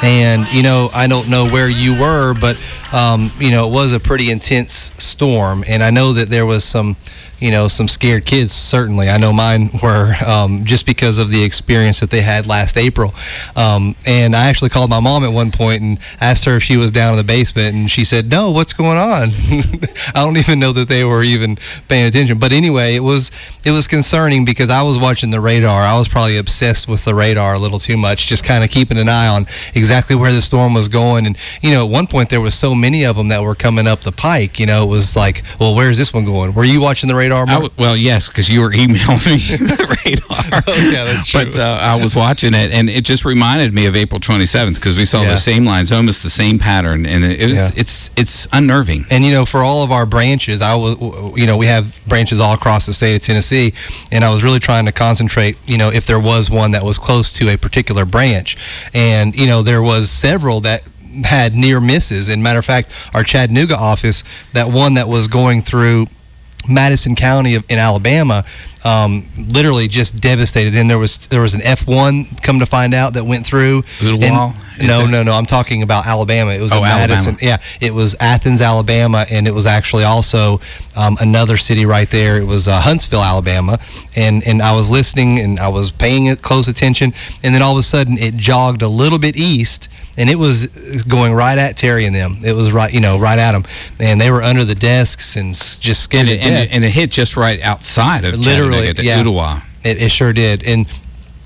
And, 0.02 0.48
you 0.54 0.64
know, 0.64 0.88
I 0.96 1.08
don't 1.08 1.28
know 1.28 1.50
where 1.50 1.68
you 1.68 2.00
were, 2.00 2.34
but, 2.40 2.56
um, 2.94 3.34
you 3.38 3.52
know, 3.52 3.68
it 3.68 3.74
was 3.74 3.92
a 3.92 4.00
pretty 4.00 4.32
intense 4.32 4.94
storm. 4.98 5.66
And 5.68 5.84
I 5.84 5.90
know 5.90 6.14
that 6.14 6.30
there 6.30 6.46
was 6.46 6.64
some 6.64 6.96
you 7.42 7.50
know, 7.50 7.68
some 7.68 7.88
scared 7.88 8.26
kids. 8.26 8.52
Certainly, 8.52 9.10
I 9.10 9.18
know 9.18 9.34
mine 9.34 9.72
were 9.84 10.16
um, 10.26 10.64
just 10.64 10.86
because 10.86 11.18
of 11.18 11.32
the 11.32 11.44
experience 11.44 12.00
that 12.00 12.12
they 12.12 12.22
had 12.22 12.46
last 12.46 12.78
April. 12.78 13.14
Um, 13.56 13.96
and 14.06 14.36
I 14.36 14.48
actually 14.48 14.70
called 14.70 14.90
my 14.90 15.00
mom 15.00 15.24
at 15.24 15.34
one 15.34 15.52
point 15.52 15.82
and 15.82 16.00
asked 16.22 16.46
her 16.46 16.56
if 16.58 16.64
she 16.64 16.78
was 16.78 16.92
down 16.92 17.14
in 17.14 17.18
the 17.18 17.24
basement, 17.24 17.76
and 17.76 17.90
she 17.90 18.06
said, 18.06 18.30
"No, 18.30 18.52
what's 18.52 18.74
going 18.74 18.98
on?" 18.98 19.30
I 20.16 20.24
don't 20.24 20.38
even 20.38 20.60
know 20.60 20.72
that 20.72 20.88
they 20.88 21.04
were 21.04 21.24
even 21.24 21.58
paying 21.90 22.06
attention. 22.06 22.38
But 22.38 22.54
anyway, 22.54 22.96
it 22.96 23.04
was 23.04 23.32
it 23.66 23.72
was 23.72 23.88
concerning 23.88 24.46
because 24.46 24.70
I 24.70 24.84
was 24.84 25.00
watching 25.00 25.32
the 25.32 25.42
radar. 25.42 25.82
I 25.82 25.98
was 25.98 26.08
probably 26.08 26.38
obsessed 26.38 26.88
with 26.88 27.04
the 27.06 27.16
radar 27.16 27.56
a 27.56 27.60
little 27.60 27.80
too 27.80 27.98
much, 27.98 28.28
just 28.28 28.44
kind 28.44 28.64
of 28.64 28.70
keeping 28.70 29.00
an 29.00 29.10
eye 29.10 29.28
on 29.28 29.48
exactly 29.74 30.16
where 30.16 30.32
the 30.32 30.42
storm 30.42 30.76
was 30.76 30.88
going. 30.88 31.26
And 31.26 31.36
you 31.62 31.72
know, 31.72 31.86
at 31.86 31.92
one 31.92 32.06
point 32.06 32.30
there 32.30 32.42
was 32.42 32.54
so 32.54 32.76
many 32.76 33.04
of 33.04 33.16
them 33.16 33.30
that 33.30 33.42
were 33.42 33.56
coming 33.56 33.88
up 33.88 34.02
the 34.02 34.12
pike. 34.12 34.60
You 34.60 34.68
know, 34.68 34.84
it 34.84 34.90
was 34.90 35.16
like, 35.16 35.42
well, 35.60 35.74
where's 35.74 35.98
this 35.98 36.14
one 36.14 36.26
going? 36.26 36.54
Were 36.54 36.64
you 36.64 36.80
watching 36.80 37.08
the 37.08 37.16
radar? 37.16 37.31
I 37.36 37.46
w- 37.46 37.72
well, 37.78 37.96
yes, 37.98 38.28
because 38.28 38.50
you 38.50 38.62
were 38.62 38.74
emailing 38.74 38.98
me 39.26 39.38
the 39.58 39.98
radar. 40.06 40.28
Oh, 40.68 40.92
yeah, 40.92 41.06
that's 41.06 41.26
true. 41.28 41.46
But 41.46 41.58
uh, 41.58 41.78
I 41.82 42.02
was 42.02 42.16
watching 42.16 42.54
it, 42.54 42.72
and 42.72 42.90
it 42.90 43.04
just 43.06 43.24
reminded 43.26 43.74
me 43.74 43.86
of 43.86 43.96
April 43.96 44.20
27th 44.20 44.76
because 44.76 44.98
we 44.98 45.06
saw 45.06 45.22
Yeah. 45.22 45.32
the 45.32 45.38
same 45.38 45.66
lines, 45.66 45.92
almost 45.92 46.24
the 46.24 46.30
same 46.30 46.60
pattern, 46.60 47.06
and 47.06 47.24
it, 47.24 47.40
it 47.42 47.50
was 47.50 47.58
Yeah. 47.72 47.80
it's 47.82 48.12
it's 48.18 48.48
unnerving. 48.52 49.06
And 49.10 49.24
you 49.26 49.32
know, 49.34 49.46
for 49.46 49.62
all 49.62 49.84
of 49.84 49.92
our 49.92 50.06
branches, 50.06 50.62
I 50.62 50.76
was, 50.76 50.98
you 51.38 51.46
know, 51.46 51.58
we 51.58 51.68
have 51.68 52.00
branches 52.08 52.40
all 52.40 52.54
across 52.54 52.86
the 52.86 52.94
state 52.94 53.16
of 53.16 53.22
Tennessee, 53.22 53.74
and 54.12 54.24
I 54.26 54.34
was 54.34 54.44
really 54.44 54.60
trying 54.60 54.86
to 54.86 54.92
concentrate, 54.92 55.58
you 55.68 55.78
know, 55.78 55.90
if 55.90 56.06
there 56.06 56.20
was 56.20 56.50
one 56.50 56.72
that 56.72 56.84
was 56.84 56.98
close 56.98 57.32
to 57.34 57.50
a 57.50 57.58
particular 57.58 58.06
branch, 58.06 58.58
and 58.94 59.34
you 59.36 59.48
know, 59.48 59.62
there 59.62 59.82
was 59.82 60.10
several 60.10 60.60
that 60.62 60.84
had 61.24 61.56
near 61.56 61.80
misses. 61.82 62.28
And 62.30 62.42
matter 62.44 62.60
of 62.60 62.66
fact, 62.66 62.94
our 63.14 63.24
Chattanooga 63.24 63.76
office, 63.78 64.24
that 64.54 64.70
one 64.70 64.94
that 64.96 65.08
was 65.08 65.28
going 65.28 65.62
through 65.62 66.08
Madison 66.70 67.16
County 67.16 67.56
of, 67.56 67.64
in 67.70 67.80
Alabama, 67.80 68.46
um, 68.84 69.28
literally 69.36 69.88
just 69.88 70.20
devastated. 70.22 70.76
And 70.76 70.90
there 70.90 70.98
was 71.00 71.28
there 71.28 71.42
was 71.42 71.54
an 71.54 71.62
F 71.62 71.88
one 71.88 72.26
come 72.42 72.60
to 72.60 72.66
find 72.66 72.94
out 72.94 73.14
that 73.14 73.26
went 73.26 73.46
through. 73.46 73.84
Is 74.00 74.20
No, 74.88 75.06
no, 75.06 75.22
no. 75.22 75.34
I'm 75.34 75.46
talking 75.46 75.84
about 75.84 76.08
Alabama. 76.08 76.52
It 76.52 76.62
was 76.62 76.72
Oh, 76.72 76.80
in 76.80 76.86
Alabama. 76.86 77.08
Madison. 77.08 77.38
Yeah, 77.42 77.58
it 77.80 77.94
was 77.94 78.16
Athens, 78.20 78.62
Alabama, 78.62 79.26
and 79.30 79.48
it 79.48 79.52
was 79.52 79.66
actually 79.68 80.04
also 80.04 80.60
um, 80.96 81.18
another 81.20 81.58
city 81.58 81.86
right 81.86 82.10
there. 82.10 82.38
It 82.38 82.46
was 82.46 82.68
uh, 82.68 82.82
Huntsville, 82.82 83.22
Alabama, 83.24 83.80
and 84.16 84.44
and 84.48 84.62
I 84.62 84.76
was 84.76 84.90
listening 84.90 85.40
and 85.40 85.60
I 85.60 85.68
was 85.68 85.92
paying 85.92 86.36
close 86.38 86.68
attention, 86.68 87.14
and 87.44 87.54
then 87.54 87.62
all 87.62 87.74
of 87.74 87.80
a 87.80 87.84
sudden 87.84 88.18
it 88.18 88.38
jogged 88.38 88.82
a 88.82 88.88
little 88.88 89.20
bit 89.20 89.36
east, 89.38 89.88
and 90.18 90.30
it 90.30 90.36
was 90.36 90.68
going 91.08 91.34
right 91.34 91.58
at 91.58 91.78
Terry 91.78 92.06
and 92.06 92.16
them. 92.16 92.40
It 92.44 92.56
was 92.56 92.72
right, 92.72 92.94
you 92.94 93.02
know, 93.02 93.18
right 93.18 93.40
at 93.40 93.54
them, 93.54 93.64
and 94.00 94.20
they 94.20 94.32
were 94.32 94.44
under 94.44 94.64
the 94.64 94.76
desks 94.76 95.36
and 95.36 95.54
just 95.54 96.02
scared 96.04 96.30
And 96.30 96.42
and, 96.42 96.56
it, 96.56 96.72
and 96.72 96.84
it 96.84 96.92
hit 96.92 97.12
just 97.12 97.38
right 97.38 97.62
outside 97.62 98.26
of 98.26 98.38
Literally, 98.38 98.88
Chattanooga 98.88 99.04
yeah. 99.04 99.24
Ooltewah. 99.24 99.64
It, 99.84 100.02
it 100.02 100.10
sure 100.10 100.34
did. 100.34 100.64
And 100.64 100.86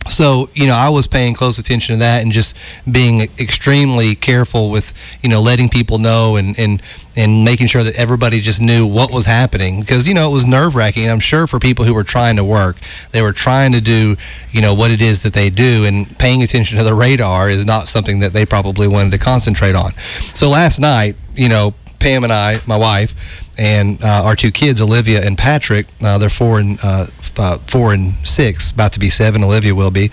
so, 0.08 0.50
you 0.54 0.68
know, 0.68 0.76
I 0.76 0.90
was 0.90 1.08
paying 1.08 1.34
close 1.34 1.58
attention 1.58 1.96
to 1.96 2.00
that 2.00 2.22
and 2.22 2.32
just 2.32 2.56
being 2.90 3.22
extremely 3.40 4.16
careful 4.16 4.70
with, 4.70 4.94
you 5.24 5.30
know, 5.30 5.42
letting 5.42 5.68
people 5.68 5.98
know 5.98 6.36
and, 6.36 6.58
and, 6.60 6.82
and 7.16 7.44
making 7.44 7.68
sure 7.68 7.84
that 7.84 7.96
everybody 7.96 8.40
just 8.40 8.62
knew 8.62 8.86
what 8.86 9.12
was 9.12 9.26
happening. 9.26 9.80
Because, 9.80 10.08
you 10.08 10.14
know, 10.14 10.30
it 10.30 10.34
was 10.34 10.46
nerve 10.46 10.76
wracking. 10.76 11.10
I'm 11.10 11.20
sure 11.20 11.48
for 11.48 11.60
people 11.60 11.86
who 11.86 11.94
were 11.94 12.04
trying 12.04 12.36
to 12.36 12.44
work, 12.44 12.78
they 13.12 13.22
were 13.22 13.34
trying 13.34 13.72
to 13.72 13.82
do, 13.82 14.16
you 14.52 14.62
know, 14.62 14.76
what 14.76 14.92
it 14.92 15.02
is 15.02 15.24
that 15.24 15.34
they 15.34 15.50
do. 15.50 15.86
And 15.86 16.18
paying 16.20 16.44
attention 16.44 16.78
to 16.78 16.84
the 16.84 16.94
radar 16.94 17.50
is 17.50 17.66
not 17.66 17.90
something 17.90 18.20
that 18.20 18.32
they 18.32 18.46
probably 18.46 18.88
wanted 18.88 19.12
to 19.12 19.18
concentrate 19.18 19.76
on. 19.76 19.94
So 20.36 20.50
last 20.50 20.80
night, 20.80 21.16
you 21.36 21.50
know, 21.50 21.74
Pam 22.00 22.24
and 22.24 22.32
I, 22.32 22.62
my 22.68 22.78
wife, 22.78 23.16
and 23.58 24.04
uh, 24.04 24.24
our 24.26 24.36
two 24.36 24.52
kids, 24.52 24.82
Olivia 24.82 25.26
and 25.26 25.38
Patrick, 25.38 25.88
uh, 26.04 26.18
they're 26.18 26.30
four 26.30 26.60
and 26.60 26.80
uh, 26.84 27.08
uh, 27.38 27.58
four 27.68 27.94
and 27.94 28.16
six, 28.26 28.72
about 28.72 28.94
to 28.94 29.00
be 29.00 29.10
seven. 29.10 29.44
Olivia 29.44 29.74
will 29.76 29.92
be. 29.92 30.10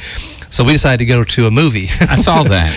So 0.51 0.65
we 0.65 0.73
decided 0.73 0.99
to 0.99 1.07
go 1.07 1.25
to 1.25 1.47
a 1.47 1.51
movie. 1.51 1.89
I 2.01 2.17
saw 2.17 2.43
that. 2.55 2.69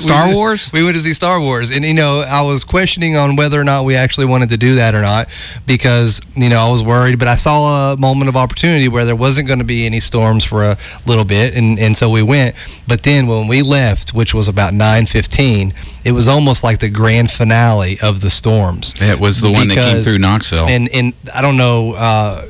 Star 0.00 0.28
We- 0.28 0.34
Wars? 0.34 0.72
We 0.72 0.82
went 0.82 0.96
to 0.96 1.02
see 1.02 1.12
Star 1.12 1.40
Wars, 1.40 1.70
and 1.70 1.84
you 1.84 1.92
know, 1.92 2.20
I 2.20 2.40
was 2.42 2.64
questioning 2.64 3.16
on 3.16 3.36
whether 3.36 3.60
or 3.60 3.64
not 3.64 3.84
we 3.84 3.96
actually 3.96 4.24
wanted 4.26 4.48
to 4.50 4.56
do 4.56 4.76
that 4.76 4.94
or 4.94 5.02
not 5.02 5.28
because 5.66 6.20
you 6.34 6.48
know 6.48 6.58
I 6.66 6.70
was 6.70 6.82
worried. 6.82 7.18
But 7.18 7.28
I 7.28 7.36
saw 7.36 7.92
a 7.92 7.96
moment 7.98 8.28
of 8.30 8.36
opportunity 8.36 8.88
where 8.88 9.04
there 9.04 9.16
wasn't 9.16 9.46
going 9.46 9.58
to 9.58 9.64
be 9.64 9.84
any 9.84 10.00
storms 10.00 10.42
for 10.44 10.64
a 10.64 10.78
little 11.06 11.24
bit, 11.24 11.54
and 11.54 11.78
and 11.78 11.96
so 11.96 12.08
we 12.08 12.22
went. 12.22 12.56
But 12.86 13.02
then 13.02 13.26
when 13.26 13.46
we 13.46 13.60
left, 13.62 14.14
which 14.14 14.32
was 14.32 14.48
about 14.48 14.72
nine 14.72 15.04
fifteen, 15.04 15.74
it 16.04 16.12
was 16.12 16.28
almost 16.28 16.64
like 16.64 16.78
the 16.80 16.88
grand 16.88 17.30
finale 17.30 17.98
of 18.00 18.20
the 18.22 18.30
storms. 18.30 18.94
It 19.02 19.20
was 19.20 19.40
the 19.42 19.50
one 19.52 19.68
that 19.68 19.74
came 19.74 19.94
Because- 19.96 20.04
through 20.10 20.18
Knoxville. 20.18 20.66
And 20.66 20.88
and 20.90 21.14
I 21.32 21.42
don't 21.42 21.56
know 21.56 21.92
uh, 21.92 22.48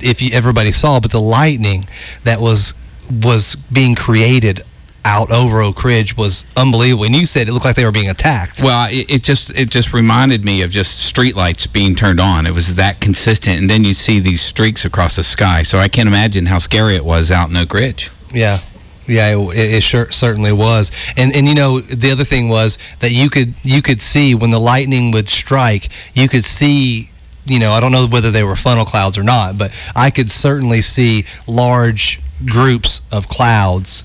if 0.00 0.22
you, 0.22 0.30
everybody 0.32 0.72
saw, 0.72 1.00
but 1.00 1.10
the 1.10 1.20
lightning 1.20 1.88
that 2.24 2.40
was 2.40 2.74
was 3.10 3.56
being 3.72 3.94
created 3.94 4.62
out 5.04 5.32
over 5.32 5.60
Oak 5.60 5.82
Ridge 5.82 6.16
was 6.16 6.46
unbelievable. 6.56 7.04
And 7.04 7.14
you 7.14 7.26
said 7.26 7.48
it 7.48 7.52
looked 7.52 7.64
like 7.64 7.76
they 7.76 7.84
were 7.84 7.92
being 7.92 8.10
attacked. 8.10 8.62
Well, 8.62 8.88
it, 8.90 9.10
it 9.10 9.22
just 9.22 9.50
it 9.50 9.70
just 9.70 9.92
reminded 9.92 10.44
me 10.44 10.62
of 10.62 10.70
just 10.70 11.12
streetlights 11.12 11.72
being 11.72 11.94
turned 11.94 12.20
on. 12.20 12.46
It 12.46 12.54
was 12.54 12.76
that 12.76 13.00
consistent, 13.00 13.60
and 13.60 13.68
then 13.68 13.84
you 13.84 13.94
see 13.94 14.20
these 14.20 14.40
streaks 14.40 14.84
across 14.84 15.16
the 15.16 15.24
sky. 15.24 15.62
So 15.62 15.78
I 15.78 15.88
can't 15.88 16.08
imagine 16.08 16.46
how 16.46 16.58
scary 16.58 16.96
it 16.96 17.04
was 17.04 17.30
out 17.30 17.50
in 17.50 17.56
Oak 17.56 17.74
Ridge. 17.74 18.10
Yeah. 18.32 18.60
Yeah, 19.08 19.36
it, 19.36 19.56
it 19.74 19.82
sure 19.82 20.10
certainly 20.12 20.52
was, 20.52 20.92
and 21.16 21.34
and 21.34 21.48
you 21.48 21.54
know 21.54 21.80
the 21.80 22.10
other 22.12 22.24
thing 22.24 22.48
was 22.48 22.78
that 23.00 23.10
you 23.12 23.28
could 23.30 23.54
you 23.62 23.82
could 23.82 24.00
see 24.00 24.34
when 24.34 24.50
the 24.50 24.60
lightning 24.60 25.10
would 25.10 25.28
strike, 25.28 25.88
you 26.14 26.28
could 26.28 26.44
see, 26.44 27.10
you 27.44 27.58
know, 27.58 27.72
I 27.72 27.80
don't 27.80 27.90
know 27.92 28.06
whether 28.06 28.30
they 28.30 28.44
were 28.44 28.54
funnel 28.56 28.84
clouds 28.84 29.18
or 29.18 29.22
not, 29.24 29.58
but 29.58 29.72
I 29.96 30.10
could 30.10 30.30
certainly 30.30 30.82
see 30.82 31.24
large 31.46 32.20
groups 32.46 33.02
of 33.10 33.26
clouds, 33.28 34.04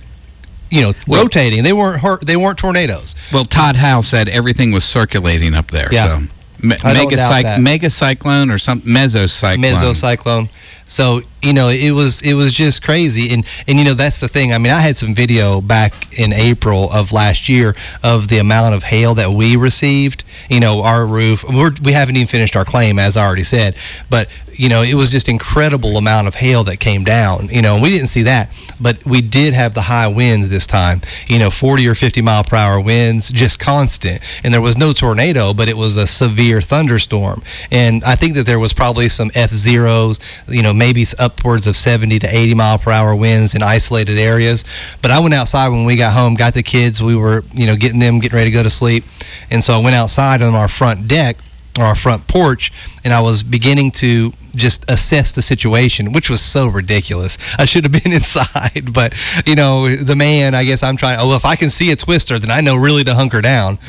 you 0.72 0.82
know, 0.82 0.94
Well- 1.08 1.24
rotating. 1.24 1.64
They 1.64 1.74
weren't 1.74 2.02
hurt, 2.02 2.26
they 2.26 2.36
weren't 2.36 2.58
tornadoes. 2.58 3.16
Well, 3.32 3.46
Todd 3.46 3.76
Howell 3.76 4.02
said 4.04 4.28
everything 4.30 4.72
was 4.72 4.84
circulating 4.84 5.54
up 5.54 5.70
there. 5.72 5.90
Yeah. 5.92 6.06
So. 6.06 6.20
Me- 6.60 6.76
mega, 6.84 7.16
doubt 7.18 7.32
cyc- 7.32 7.44
that. 7.44 7.62
mega 7.62 7.90
cyclone 7.92 8.50
or 8.50 8.58
some 8.58 8.82
mesocyclone. 8.82 9.58
mesocyclone. 9.64 10.50
So 10.88 11.22
you 11.42 11.54
know, 11.54 11.70
it 11.70 11.92
was 11.92 12.22
it 12.22 12.34
was 12.34 12.54
just 12.54 12.82
crazy, 12.82 13.32
and 13.32 13.46
and 13.68 13.78
you 13.78 13.86
know 13.86 13.94
that's 13.94 14.20
the 14.20 14.28
thing. 14.28 14.54
I 14.54 14.58
mean, 14.58 14.74
I 14.74 14.80
had 14.80 14.98
some 14.98 15.14
video 15.14 15.62
back 15.62 16.18
in 16.18 16.34
April 16.34 16.92
of 16.92 17.12
last 17.12 17.48
year 17.48 17.76
of 18.04 18.28
the 18.28 18.40
amount 18.40 18.74
of 18.74 18.84
hail 18.84 19.14
that 19.16 19.32
we 19.32 19.56
received. 19.56 20.24
You 20.50 20.60
know, 20.60 20.82
our 20.82 21.06
roof. 21.06 21.44
We're, 21.44 21.72
we 21.84 21.92
haven't 21.92 22.16
even 22.16 22.28
finished 22.28 22.56
our 22.56 22.66
claim, 22.66 22.98
as 22.98 23.18
I 23.18 23.26
already 23.26 23.44
said, 23.44 23.78
but 24.10 24.30
you 24.54 24.70
know, 24.70 24.82
it 24.82 24.96
was 24.96 25.12
just 25.12 25.30
incredible 25.30 25.98
amount 25.98 26.28
of 26.28 26.36
hail 26.36 26.64
that 26.64 26.80
came 26.80 27.04
down. 27.04 27.50
You 27.50 27.62
know, 27.62 27.76
and 27.76 27.84
we 27.84 27.92
didn't 27.92 28.08
see 28.08 28.24
that, 28.24 28.52
but 28.82 29.06
we 29.06 29.22
did 29.22 29.54
have 29.54 29.76
the 29.76 29.84
high 29.84 30.08
winds 30.08 30.50
this 30.50 30.66
time. 30.66 31.02
You 31.28 31.38
know, 31.38 31.52
40 31.52 31.88
or 31.88 31.94
50 31.94 32.22
mile 32.22 32.44
per 32.44 32.56
hour 32.56 32.82
winds, 32.82 33.30
just 33.30 33.60
constant, 33.60 34.22
and 34.44 34.54
there 34.54 34.62
was 34.62 34.78
no 34.78 34.92
tornado, 34.92 35.54
but 35.54 35.70
it 35.70 35.78
was 35.78 35.98
a 35.98 36.08
severe 36.08 36.62
thunderstorm. 36.62 37.44
And 37.72 38.04
I 38.04 38.16
think 38.16 38.34
that 38.34 38.48
there 38.48 38.60
was 38.60 38.74
probably 38.74 39.08
some 39.08 39.30
F 39.36 39.52
zeros. 39.52 40.20
You 40.48 40.64
know, 40.64 40.74
maybe 40.78 41.06
upwards 41.20 41.68
of 41.68 41.76
70 41.76 42.20
to 42.20 42.28
80 42.28 42.54
mile 42.56 42.78
per 42.78 42.92
hour 42.92 43.16
winds 43.16 43.56
in 43.56 43.64
isolated 43.64 44.18
areas. 44.18 44.64
But 45.02 45.12
I 45.12 45.20
went 45.20 45.34
outside 45.34 45.70
when 45.70 45.86
we 45.86 45.96
got 45.96 46.14
home, 46.14 46.36
got 46.36 46.54
the 46.54 46.64
kids. 46.64 47.02
We 47.02 47.16
were, 47.16 47.44
you 47.54 47.68
know, 47.68 47.76
getting 47.76 48.00
them 48.00 48.20
getting 48.20 48.36
ready 48.36 48.52
to 48.52 48.54
go 48.54 48.64
to 48.64 48.70
sleep, 48.70 49.06
and 49.50 49.64
so 49.64 49.74
I 49.74 49.78
went 49.78 49.96
outside 49.96 50.42
on 50.42 50.56
our 50.56 50.68
front 50.68 51.08
deck 51.08 51.38
or 51.78 51.86
our 51.86 51.96
front 51.96 52.28
porch, 52.28 52.72
and 53.04 53.14
I 53.14 53.22
was 53.22 53.44
beginning 53.44 53.92
to 53.92 54.34
just 54.58 54.84
assess 54.90 55.32
the 55.32 55.42
situation, 55.42 56.12
which 56.12 56.30
was 56.30 56.42
so 56.42 56.68
ridiculous. 56.68 57.38
I 57.58 57.66
should 57.66 57.84
have 57.84 57.92
been 58.04 58.12
inside, 58.22 58.92
but 58.94 59.14
you 59.46 59.56
know, 59.56 59.96
the 59.96 60.16
man. 60.16 60.56
I 60.56 60.64
guess 60.66 60.84
I'm 60.84 60.98
trying. 60.98 61.20
Oh, 61.20 61.34
if 61.36 61.46
I 61.46 61.56
can 61.56 61.70
see 61.70 61.92
a 61.92 61.96
twister, 61.96 62.40
then 62.40 62.52
I 62.52 62.62
know 62.62 62.76
really 62.76 63.04
to 63.06 63.16
hunker 63.16 63.42
down. 63.42 63.80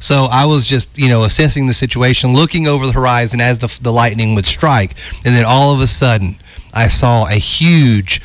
So 0.00 0.24
I 0.26 0.44
was 0.44 0.66
just, 0.66 0.96
you 0.98 1.08
know, 1.08 1.24
assessing 1.24 1.66
the 1.66 1.74
situation, 1.74 2.34
looking 2.34 2.66
over 2.66 2.86
the 2.86 2.92
horizon 2.92 3.40
as 3.40 3.58
the 3.58 3.68
the 3.80 3.92
lightning 3.92 4.34
would 4.34 4.46
strike, 4.46 4.96
and 5.24 5.34
then 5.34 5.44
all 5.44 5.72
of 5.74 5.80
a 5.80 5.86
sudden, 5.86 6.38
I 6.74 6.88
saw 6.88 7.26
a 7.26 7.34
huge 7.34 8.20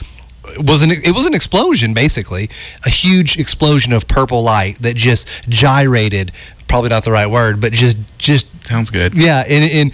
it 0.50 0.66
was 0.66 0.82
an 0.82 0.92
it 0.92 1.12
was 1.16 1.26
an 1.26 1.34
explosion 1.34 1.94
basically 1.94 2.50
a 2.84 2.90
huge 2.90 3.38
explosion 3.38 3.94
of 3.94 4.06
purple 4.08 4.44
light 4.44 4.76
that 4.82 4.96
just 4.98 5.30
gyrated 5.48 6.32
probably 6.68 6.90
not 6.90 7.04
the 7.06 7.12
right 7.12 7.28
word 7.28 7.62
but 7.62 7.72
just 7.72 7.96
just 8.18 8.48
Sounds 8.66 8.90
good. 8.90 9.14
yeah 9.14 9.44
and, 9.48 9.64
and 9.72 9.92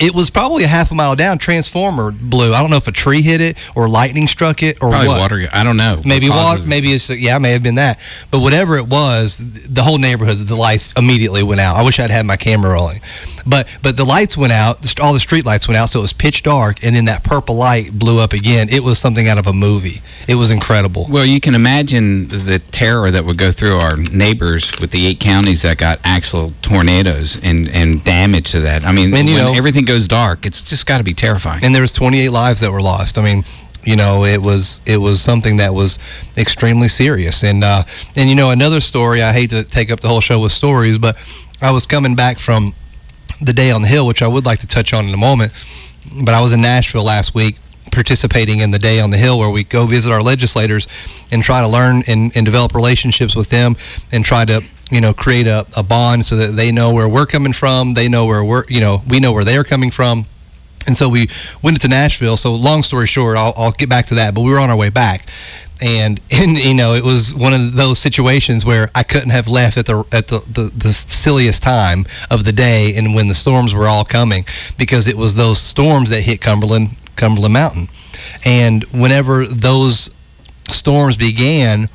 it 0.00 0.14
was 0.14 0.30
probably 0.30 0.64
a 0.64 0.68
half 0.68 0.90
a 0.90 0.94
mile 0.94 1.14
down 1.14 1.38
transformer 1.38 2.10
blew. 2.10 2.54
I 2.54 2.60
don't 2.60 2.70
know 2.70 2.76
if 2.78 2.88
a 2.88 2.92
tree 2.92 3.22
hit 3.22 3.40
it 3.40 3.56
or 3.76 3.88
lightning 3.88 4.26
struck 4.26 4.62
it 4.62 4.78
or 4.82 4.90
Probably 4.90 5.08
what. 5.08 5.20
water. 5.20 5.48
I 5.52 5.62
don't 5.62 5.76
know. 5.76 6.00
maybe 6.04 6.28
water 6.30 6.66
maybe 6.66 6.92
it's 6.92 7.10
yeah 7.10 7.36
it 7.36 7.40
may 7.40 7.52
have 7.52 7.62
been 7.62 7.74
that. 7.76 8.00
But 8.30 8.40
whatever 8.40 8.76
it 8.76 8.86
was 8.88 9.36
the 9.38 9.82
whole 9.82 9.98
neighborhood 9.98 10.38
the 10.38 10.56
lights 10.56 10.92
immediately 10.96 11.42
went 11.42 11.60
out. 11.60 11.76
I 11.76 11.82
wish 11.82 12.00
i'd 12.00 12.10
had 12.10 12.24
my 12.26 12.36
camera 12.36 12.72
rolling. 12.72 13.00
But 13.46 13.68
but 13.82 13.96
the 13.96 14.04
lights 14.04 14.36
went 14.36 14.52
out 14.52 14.98
all 15.00 15.12
the 15.12 15.20
street 15.20 15.44
lights 15.44 15.68
went 15.68 15.76
out 15.76 15.90
so 15.90 15.98
it 16.00 16.02
was 16.02 16.12
pitch 16.12 16.42
dark 16.42 16.82
and 16.82 16.96
then 16.96 17.04
that 17.04 17.22
purple 17.22 17.56
light 17.56 17.98
blew 17.98 18.18
up 18.18 18.32
again. 18.32 18.68
It 18.70 18.82
was 18.82 18.98
something 18.98 19.28
out 19.28 19.38
of 19.38 19.46
a 19.46 19.52
movie. 19.52 20.00
It 20.26 20.36
was 20.36 20.50
incredible. 20.50 21.06
Well, 21.10 21.24
you 21.26 21.40
can 21.40 21.54
imagine 21.54 22.28
the 22.28 22.58
terror 22.70 23.10
that 23.10 23.24
would 23.24 23.36
go 23.38 23.52
through 23.52 23.76
our 23.76 23.96
neighbors 23.96 24.72
with 24.80 24.90
the 24.92 25.06
eight 25.06 25.20
counties 25.20 25.62
that 25.62 25.76
got 25.78 26.00
actual 26.04 26.52
tornadoes 26.62 27.38
and, 27.42 27.68
and 27.68 28.02
damage 28.04 28.52
to 28.52 28.60
that. 28.60 28.84
I 28.84 28.92
mean, 28.92 29.06
And, 29.06 29.12
when 29.12 29.26
know- 29.26 29.52
everything 29.54 29.84
goes 29.90 30.06
dark, 30.06 30.46
it's 30.46 30.62
just 30.62 30.86
got 30.86 30.98
to 30.98 31.04
be 31.04 31.14
terrifying. 31.14 31.64
and 31.64 31.74
there 31.74 31.82
was 31.82 31.92
28 31.92 32.28
lives 32.28 32.60
that 32.60 32.70
were 32.70 32.80
lost. 32.80 33.18
I 33.18 33.22
mean, 33.22 33.44
you 33.82 33.96
know, 33.96 34.24
it 34.24 34.40
was 34.40 34.80
it 34.86 34.98
was 34.98 35.20
something 35.20 35.56
that 35.56 35.74
was 35.74 35.98
extremely 36.36 36.86
serious. 36.86 37.42
And 37.42 37.64
uh, 37.64 37.82
and 38.14 38.28
you 38.28 38.36
know, 38.36 38.50
another 38.50 38.78
story. 38.78 39.20
I 39.20 39.32
hate 39.32 39.50
to 39.50 39.64
take 39.64 39.90
up 39.90 39.98
the 40.00 40.06
whole 40.06 40.20
show 40.20 40.38
with 40.38 40.52
stories, 40.52 40.96
but 40.96 41.16
I 41.60 41.72
was 41.72 41.86
coming 41.86 42.14
back 42.14 42.38
from 42.38 42.74
the 43.40 43.52
day 43.52 43.72
on 43.72 43.82
the 43.82 43.88
hill, 43.88 44.06
which 44.06 44.22
I 44.22 44.28
would 44.28 44.46
like 44.46 44.60
to 44.60 44.66
touch 44.66 44.92
on 44.92 45.08
in 45.08 45.14
a 45.14 45.16
moment. 45.16 45.52
But 46.22 46.34
I 46.34 46.40
was 46.40 46.52
in 46.52 46.60
Nashville 46.60 47.04
last 47.04 47.34
week 47.34 47.56
participating 47.90 48.60
in 48.60 48.70
the 48.70 48.78
day 48.78 49.00
on 49.00 49.10
the 49.10 49.16
hill 49.16 49.36
where 49.40 49.50
we 49.50 49.64
go 49.64 49.84
visit 49.86 50.12
our 50.12 50.22
legislators 50.22 50.86
and 51.32 51.42
try 51.42 51.60
to 51.60 51.66
learn 51.66 52.04
and, 52.06 52.30
and 52.36 52.46
develop 52.46 52.72
relationships 52.72 53.34
with 53.34 53.48
them 53.48 53.76
and 54.12 54.24
try 54.24 54.44
to 54.44 54.62
you 54.90 55.00
know 55.00 55.12
create 55.12 55.46
a, 55.46 55.66
a 55.76 55.82
bond 55.82 56.24
so 56.24 56.36
that 56.36 56.56
they 56.56 56.72
know 56.72 56.92
where 56.92 57.08
we're 57.08 57.26
coming 57.26 57.52
from 57.52 57.94
they 57.94 58.08
know 58.08 58.26
where 58.26 58.44
we're 58.44 58.64
you 58.68 58.80
know 58.80 59.02
we 59.08 59.20
know 59.20 59.32
where 59.32 59.44
they're 59.44 59.64
coming 59.64 59.90
from 59.90 60.26
and 60.86 60.96
so 60.96 61.08
we 61.08 61.28
went 61.62 61.80
to 61.82 61.88
Nashville. 61.88 62.36
So 62.36 62.54
long 62.54 62.82
story 62.82 63.06
short, 63.06 63.36
I'll, 63.36 63.52
I'll 63.56 63.72
get 63.72 63.88
back 63.88 64.06
to 64.06 64.14
that. 64.16 64.34
But 64.34 64.42
we 64.42 64.50
were 64.50 64.58
on 64.58 64.70
our 64.70 64.76
way 64.76 64.88
back, 64.88 65.28
and 65.80 66.20
and 66.30 66.58
you 66.58 66.74
know 66.74 66.94
it 66.94 67.04
was 67.04 67.34
one 67.34 67.52
of 67.52 67.74
those 67.74 67.98
situations 67.98 68.64
where 68.64 68.90
I 68.94 69.02
couldn't 69.02 69.30
have 69.30 69.48
left 69.48 69.76
at 69.76 69.86
the 69.86 70.04
at 70.12 70.28
the, 70.28 70.40
the, 70.40 70.72
the 70.76 70.92
silliest 70.92 71.62
time 71.62 72.06
of 72.30 72.44
the 72.44 72.52
day 72.52 72.94
and 72.96 73.14
when 73.14 73.28
the 73.28 73.34
storms 73.34 73.74
were 73.74 73.86
all 73.86 74.04
coming 74.04 74.44
because 74.78 75.06
it 75.06 75.16
was 75.16 75.34
those 75.34 75.60
storms 75.60 76.10
that 76.10 76.22
hit 76.22 76.40
Cumberland 76.40 76.96
Cumberland 77.16 77.52
Mountain, 77.52 77.88
and 78.44 78.84
whenever 78.84 79.46
those 79.46 80.10
storms 80.70 81.16
began, 81.16 81.88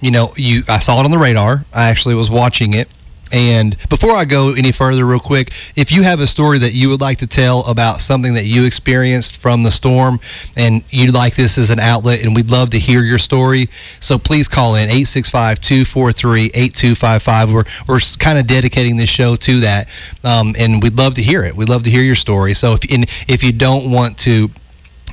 you 0.00 0.10
know 0.10 0.32
you 0.36 0.62
I 0.68 0.78
saw 0.78 1.00
it 1.00 1.04
on 1.04 1.10
the 1.10 1.18
radar. 1.18 1.64
I 1.72 1.88
actually 1.88 2.14
was 2.14 2.30
watching 2.30 2.74
it. 2.74 2.88
And 3.32 3.76
before 3.88 4.12
I 4.12 4.24
go 4.24 4.54
any 4.54 4.72
further, 4.72 5.04
real 5.04 5.20
quick, 5.20 5.52
if 5.76 5.92
you 5.92 6.02
have 6.02 6.20
a 6.20 6.26
story 6.26 6.58
that 6.58 6.72
you 6.72 6.88
would 6.88 7.00
like 7.00 7.18
to 7.18 7.26
tell 7.26 7.64
about 7.66 8.00
something 8.00 8.34
that 8.34 8.44
you 8.44 8.64
experienced 8.64 9.36
from 9.36 9.62
the 9.62 9.70
storm 9.70 10.18
and 10.56 10.82
you'd 10.90 11.14
like 11.14 11.36
this 11.36 11.56
as 11.56 11.70
an 11.70 11.78
outlet, 11.78 12.22
and 12.24 12.34
we'd 12.34 12.50
love 12.50 12.70
to 12.70 12.78
hear 12.78 13.02
your 13.02 13.18
story, 13.18 13.68
so 14.00 14.18
please 14.18 14.48
call 14.48 14.74
in 14.74 14.88
865 14.88 15.60
243 15.60 16.46
8255. 16.46 17.52
We're, 17.52 17.64
we're 17.86 18.00
kind 18.18 18.38
of 18.38 18.46
dedicating 18.46 18.96
this 18.96 19.10
show 19.10 19.36
to 19.36 19.60
that, 19.60 19.88
um, 20.24 20.54
and 20.58 20.82
we'd 20.82 20.96
love 20.96 21.14
to 21.14 21.22
hear 21.22 21.44
it. 21.44 21.54
We'd 21.54 21.68
love 21.68 21.84
to 21.84 21.90
hear 21.90 22.02
your 22.02 22.16
story. 22.16 22.54
So 22.54 22.72
if, 22.72 22.80
if 23.28 23.44
you 23.44 23.52
don't 23.52 23.90
want 23.90 24.18
to, 24.18 24.50